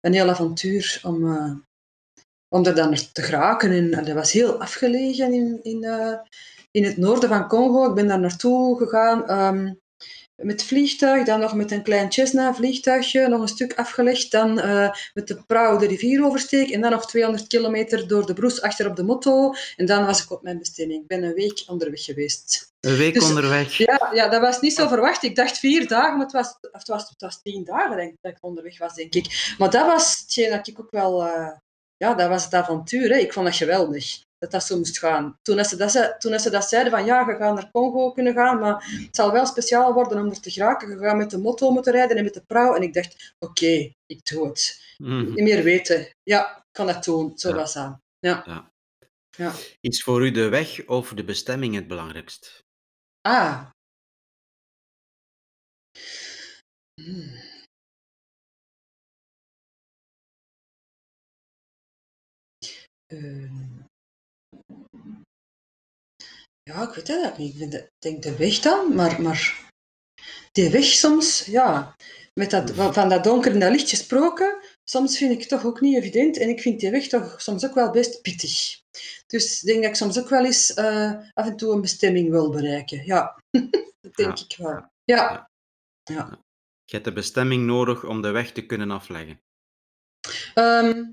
een 0.00 0.12
heel 0.12 0.28
avontuur 0.28 1.00
om, 1.02 1.24
uh, 1.24 1.52
om 2.48 2.62
daar 2.62 2.74
dan 2.74 2.94
te 3.12 3.22
geraken. 3.22 3.70
En, 3.70 4.04
dat 4.04 4.14
was 4.14 4.32
heel 4.32 4.60
afgelegen 4.60 5.32
in, 5.32 5.58
in, 5.62 5.84
uh, 5.84 6.18
in 6.70 6.84
het 6.84 6.96
noorden 6.96 7.28
van 7.28 7.48
Congo. 7.48 7.88
Ik 7.88 7.94
ben 7.94 8.06
daar 8.06 8.20
naartoe 8.20 8.78
gegaan. 8.78 9.30
Um, 9.30 9.78
met 10.42 10.64
vliegtuig, 10.64 11.24
dan 11.24 11.40
nog 11.40 11.54
met 11.54 11.70
een 11.70 11.82
klein 11.82 12.12
Cessna 12.12 12.54
vliegtuigje, 12.54 13.28
nog 13.28 13.40
een 13.40 13.48
stuk 13.48 13.74
afgelegd, 13.74 14.30
dan 14.30 14.58
uh, 14.58 14.90
met 15.14 15.28
de 15.28 15.42
prauw 15.46 15.78
de 15.78 15.86
rivier 15.86 16.24
oversteken 16.24 16.74
en 16.74 16.80
dan 16.80 16.90
nog 16.90 17.06
200 17.06 17.46
kilometer 17.46 18.08
door 18.08 18.26
de 18.26 18.32
broes 18.32 18.60
achter 18.60 18.86
op 18.86 18.96
de 18.96 19.02
motto. 19.02 19.54
En 19.76 19.86
dan 19.86 20.06
was 20.06 20.22
ik 20.22 20.30
op 20.30 20.42
mijn 20.42 20.58
bestemming. 20.58 21.02
Ik 21.02 21.06
ben 21.06 21.22
een 21.22 21.34
week 21.34 21.62
onderweg 21.66 22.04
geweest. 22.04 22.72
Een 22.80 22.96
week 22.96 23.14
dus, 23.14 23.28
onderweg? 23.28 23.76
Ja, 23.76 24.10
ja, 24.14 24.28
dat 24.28 24.40
was 24.40 24.60
niet 24.60 24.74
zo 24.74 24.88
verwacht. 24.88 25.22
Ik 25.22 25.36
dacht 25.36 25.58
vier 25.58 25.88
dagen, 25.88 26.12
maar 26.16 26.26
het 26.26 26.32
was, 26.32 26.58
het 26.72 26.88
was, 26.88 27.08
het 27.08 27.20
was 27.20 27.42
tien 27.42 27.64
dagen 27.64 27.96
denk 27.96 28.14
dat 28.20 28.32
ik 28.32 28.38
onderweg 28.40 28.78
was, 28.78 28.94
denk 28.94 29.14
ik. 29.14 29.54
Maar 29.58 29.70
dat 29.70 29.86
was 29.86 30.18
hetgeen 30.18 30.50
dat 30.50 30.66
ik 30.66 30.80
ook 30.80 30.90
wel... 30.90 31.26
Uh, 31.26 31.50
ja, 31.96 32.14
dat 32.14 32.28
was 32.28 32.44
het 32.44 32.54
avontuur. 32.54 33.08
Hè. 33.08 33.16
Ik 33.16 33.32
vond 33.32 33.46
dat 33.46 33.56
geweldig 33.56 34.26
dat 34.38 34.50
dat 34.50 34.64
zo 34.64 34.76
moest 34.76 34.98
gaan. 34.98 35.38
Toen 35.42 35.64
ze 35.64 35.76
dat, 35.76 36.16
toen 36.18 36.38
ze 36.38 36.50
dat 36.50 36.68
zeiden 36.68 36.92
van 36.92 37.04
ja, 37.04 37.26
we 37.26 37.36
gaan 37.36 37.54
naar 37.54 37.70
Congo 37.70 38.12
kunnen 38.12 38.34
gaan, 38.34 38.58
maar 38.58 38.84
het 39.06 39.16
zal 39.16 39.32
wel 39.32 39.46
speciaal 39.46 39.92
worden 39.92 40.18
om 40.18 40.30
er 40.30 40.40
te 40.40 40.50
geraken. 40.50 40.98
We 40.98 41.04
gaan 41.04 41.16
met 41.16 41.30
de 41.30 41.38
motto 41.38 41.70
moeten 41.70 41.92
rijden 41.92 42.16
en 42.16 42.24
met 42.24 42.34
de 42.34 42.44
prauw. 42.46 42.74
En 42.74 42.82
ik 42.82 42.94
dacht, 42.94 43.34
oké, 43.38 43.92
ik 44.06 44.24
doe 44.24 44.46
het. 44.46 44.94
Mm. 44.96 45.34
Niet 45.34 45.44
meer 45.44 45.62
weten. 45.62 46.08
Ja, 46.22 46.56
ik 46.56 46.64
kan 46.72 46.86
dat 46.86 47.04
doen. 47.04 47.38
Zo 47.38 47.48
ja. 47.48 47.54
was 47.54 47.72
dat. 47.72 47.98
Ja. 48.18 48.42
ja. 48.46 48.72
ja. 49.36 49.52
Is 49.80 50.02
voor 50.02 50.26
u 50.26 50.30
de 50.30 50.48
weg 50.48 50.86
of 50.86 51.12
de 51.14 51.24
bestemming 51.24 51.74
het 51.74 51.88
belangrijkst? 51.88 52.64
Ah. 53.20 53.66
Hmm. 56.94 57.46
Uh, 63.12 63.67
ja, 66.68 66.82
ik 66.82 66.94
weet 66.94 67.08
het 67.08 67.22
eigenlijk 67.22 67.38
niet. 67.38 67.74
Ik 67.74 67.90
denk 67.98 68.22
de 68.22 68.36
weg 68.36 68.58
dan, 68.58 68.94
maar, 68.94 69.22
maar 69.22 69.70
die 70.52 70.70
weg 70.70 70.84
soms, 70.84 71.44
ja, 71.44 71.96
met 72.34 72.50
dat, 72.50 72.70
van 72.70 73.08
dat 73.08 73.24
donker 73.24 73.52
en 73.52 73.60
dat 73.60 73.70
licht 73.70 73.88
gesproken, 73.88 74.60
soms 74.84 75.18
vind 75.18 75.32
ik 75.32 75.38
het 75.38 75.48
toch 75.48 75.64
ook 75.64 75.80
niet 75.80 75.96
evident. 75.96 76.38
En 76.38 76.48
ik 76.48 76.60
vind 76.60 76.80
die 76.80 76.90
weg 76.90 77.06
toch 77.06 77.40
soms 77.40 77.66
ook 77.66 77.74
wel 77.74 77.90
best 77.90 78.22
pittig. 78.22 78.80
Dus 79.26 79.60
ik 79.60 79.66
denk 79.66 79.82
dat 79.82 79.90
ik 79.90 79.96
soms 79.96 80.18
ook 80.18 80.28
wel 80.28 80.44
eens 80.44 80.74
eh, 80.74 81.12
af 81.34 81.46
en 81.46 81.56
toe 81.56 81.72
een 81.72 81.80
bestemming 81.80 82.30
wil 82.30 82.50
bereiken. 82.50 83.06
Ja, 83.06 83.42
dat 84.00 84.14
denk 84.14 84.38
Ja, 84.38 84.44
ik 84.48 84.56
wel. 84.56 84.90
Ja. 85.04 85.48
Je 86.84 86.94
hebt 86.94 87.04
de 87.04 87.12
bestemming 87.12 87.66
nodig 87.66 88.04
om 88.04 88.22
de 88.22 88.30
weg 88.30 88.52
te 88.52 88.66
kunnen 88.66 88.90
afleggen. 88.90 89.40
Ehm, 90.54 91.04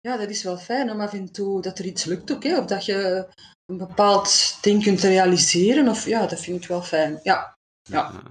ja, 0.00 0.16
dat 0.16 0.30
is 0.30 0.42
wel 0.42 0.56
fijn 0.56 0.90
om 0.90 1.00
af 1.00 1.12
en 1.12 1.32
toe 1.32 1.62
dat 1.62 1.78
er 1.78 1.84
iets 1.84 2.04
lukt 2.04 2.32
ook. 2.32 2.44
Hè? 2.44 2.58
Of 2.58 2.66
dat 2.66 2.84
je 2.84 3.28
een 3.66 3.78
bepaald 3.78 4.58
ding 4.62 4.82
kunt 4.82 5.00
realiseren. 5.00 5.88
Of, 5.88 6.06
ja, 6.06 6.26
dat 6.26 6.40
vind 6.40 6.62
ik 6.62 6.68
wel 6.68 6.82
fijn. 6.82 7.20
Ja. 7.22 7.58
Ja. 7.82 8.22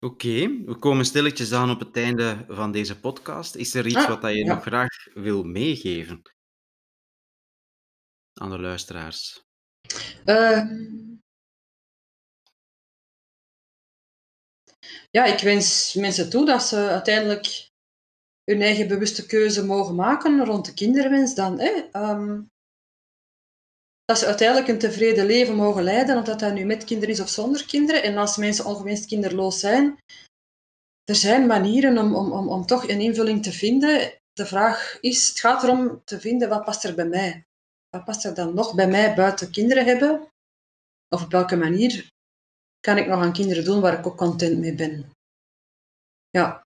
Oké, 0.00 0.64
we 0.64 0.76
komen 0.78 1.04
stilletjes 1.04 1.52
aan 1.52 1.70
op 1.70 1.80
het 1.80 1.96
einde 1.96 2.44
van 2.48 2.72
deze 2.72 3.00
podcast. 3.00 3.54
Is 3.54 3.74
er 3.74 3.86
iets 3.86 3.96
Ah, 3.96 4.08
wat 4.08 4.22
je 4.22 4.44
ja. 4.44 4.54
nog 4.54 4.62
graag 4.62 5.06
wil 5.14 5.42
meegeven 5.42 6.22
aan 8.40 8.50
de 8.50 8.58
luisteraars? 8.58 9.42
Ehm, 10.24 11.16
ja, 15.10 15.24
ik 15.24 15.40
wens 15.40 15.94
mensen 15.94 16.30
toe 16.30 16.46
dat 16.46 16.62
ze 16.62 16.76
uiteindelijk 16.76 17.70
hun 18.44 18.62
eigen 18.62 18.88
bewuste 18.88 19.26
keuze 19.26 19.64
mogen 19.64 19.94
maken 19.94 20.44
rond 20.44 20.64
de 20.66 20.74
kinderwens 20.74 21.34
dan. 21.34 21.58
Hè? 21.60 21.70
Ehm, 21.92 22.42
dat 24.04 24.18
ze 24.18 24.26
uiteindelijk 24.26 24.68
een 24.68 24.78
tevreden 24.78 25.26
leven 25.26 25.54
mogen 25.54 25.82
leiden, 25.82 26.18
of 26.18 26.24
dat 26.24 26.40
dat 26.40 26.54
nu 26.54 26.64
met 26.64 26.84
kinderen 26.84 27.14
is 27.14 27.20
of 27.20 27.28
zonder 27.28 27.66
kinderen. 27.66 28.02
En 28.02 28.16
als 28.16 28.36
mensen 28.36 28.64
ongewenst 28.64 29.06
kinderloos 29.06 29.60
zijn, 29.60 29.98
er 31.04 31.14
zijn 31.14 31.46
manieren 31.46 31.98
om, 31.98 32.14
om, 32.14 32.32
om, 32.32 32.48
om 32.48 32.66
toch 32.66 32.88
een 32.88 33.00
invulling 33.00 33.42
te 33.42 33.52
vinden. 33.52 34.12
De 34.32 34.46
vraag 34.46 35.00
is, 35.00 35.28
het 35.28 35.40
gaat 35.40 35.62
erom 35.62 36.04
te 36.04 36.20
vinden 36.20 36.48
wat 36.48 36.64
past 36.64 36.84
er 36.84 36.94
bij 36.94 37.06
mij. 37.08 37.44
Wat 37.88 38.04
past 38.04 38.24
er 38.24 38.34
dan 38.34 38.54
nog 38.54 38.74
bij 38.74 38.88
mij 38.88 39.14
buiten 39.14 39.50
kinderen 39.50 39.84
hebben? 39.84 40.26
Of 41.08 41.24
op 41.24 41.30
welke 41.30 41.56
manier 41.56 42.08
kan 42.80 42.96
ik 42.96 43.06
nog 43.06 43.20
aan 43.20 43.32
kinderen 43.32 43.64
doen 43.64 43.80
waar 43.80 43.98
ik 43.98 44.06
ook 44.06 44.16
content 44.16 44.58
mee 44.58 44.74
ben? 44.74 45.10
Ja, 46.30 46.62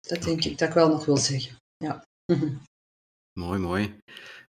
dat 0.00 0.22
denk 0.22 0.44
ik 0.44 0.58
dat 0.58 0.68
ik 0.68 0.74
wel 0.74 0.88
nog 0.88 1.04
wil 1.04 1.16
zeggen. 1.16 1.56
Ja. 1.76 2.04
Mooi, 3.40 3.58
mooi. 3.58 3.98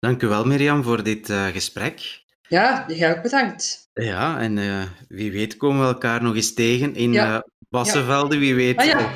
Dank 0.04 0.22
u 0.22 0.26
wel, 0.26 0.44
Mirjam, 0.44 0.82
voor 0.82 1.02
dit 1.02 1.30
eh, 1.30 1.46
gesprek. 1.46 2.22
Ja, 2.48 2.84
jij 2.88 3.16
ook 3.16 3.22
bedankt. 3.22 3.88
Ja, 3.94 4.38
en 4.40 4.58
eh, 4.58 4.82
wie 5.08 5.32
weet 5.32 5.56
komen 5.56 5.80
we 5.80 5.86
elkaar 5.86 6.22
nog 6.22 6.34
eens 6.34 6.54
tegen 6.54 6.94
in 6.94 7.12
Ja. 7.12 7.34
eh 7.34 7.40
Bassenvelde, 7.70 8.38
wie 8.38 8.54
weet, 8.54 8.76
Ah, 8.76 8.84
ja. 8.84 8.98
of 8.98 9.10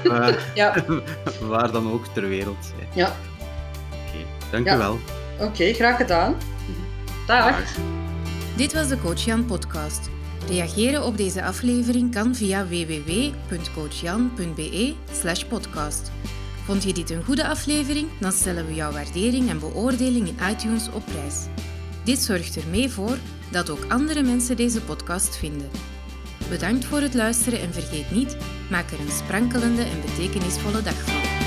Ja, 0.55 0.85
waar 1.49 1.73
dan 1.73 1.93
ook 1.93 2.07
ter 2.07 2.29
wereld. 2.29 2.73
ja. 2.95 3.17
Oké, 3.91 4.25
dank 4.51 4.67
Ja. 4.67 4.75
u 4.75 4.79
wel. 4.79 4.99
oké, 5.41 5.73
graag 5.73 5.97
gedaan. 5.97 6.37
Dag. 7.27 7.45
Dag. 7.51 7.75
Dit 8.57 8.73
was 8.73 8.89
de 8.89 9.01
Coach 9.01 9.25
Jan 9.25 9.45
podcast. 9.45 10.09
Reageren 10.49 11.05
op 11.05 11.17
deze 11.17 11.45
aflevering 11.45 12.15
kan 12.15 12.35
via 12.35 12.67
www.coachjan.be 12.67 14.95
podcast. 15.49 16.11
Vond 16.69 16.83
je 16.83 16.93
dit 16.93 17.11
een 17.11 17.25
goede 17.25 17.47
aflevering? 17.47 18.09
Dan 18.21 18.33
stellen 18.33 18.67
we 18.67 18.75
jouw 18.75 18.93
waardering 18.93 19.49
en 19.49 19.59
beoordeling 19.59 20.29
in 20.29 20.37
iTunes 20.51 20.89
op 20.93 21.05
prijs. 21.05 21.47
Dit 22.05 22.19
zorgt 22.19 22.57
er 22.57 22.67
mee 22.71 22.91
voor 22.91 23.19
dat 23.51 23.71
ook 23.71 23.85
andere 23.89 24.23
mensen 24.23 24.57
deze 24.57 24.81
podcast 24.81 25.37
vinden. 25.37 25.71
Bedankt 26.49 26.85
voor 26.85 27.01
het 27.01 27.15
luisteren 27.15 27.61
en 27.61 27.73
vergeet 27.73 28.11
niet, 28.11 28.37
maak 28.71 28.91
er 28.91 29.01
een 29.01 29.11
sprankelende 29.11 29.83
en 29.83 30.01
betekenisvolle 30.01 30.83
dag 30.83 31.03
van. 31.03 31.38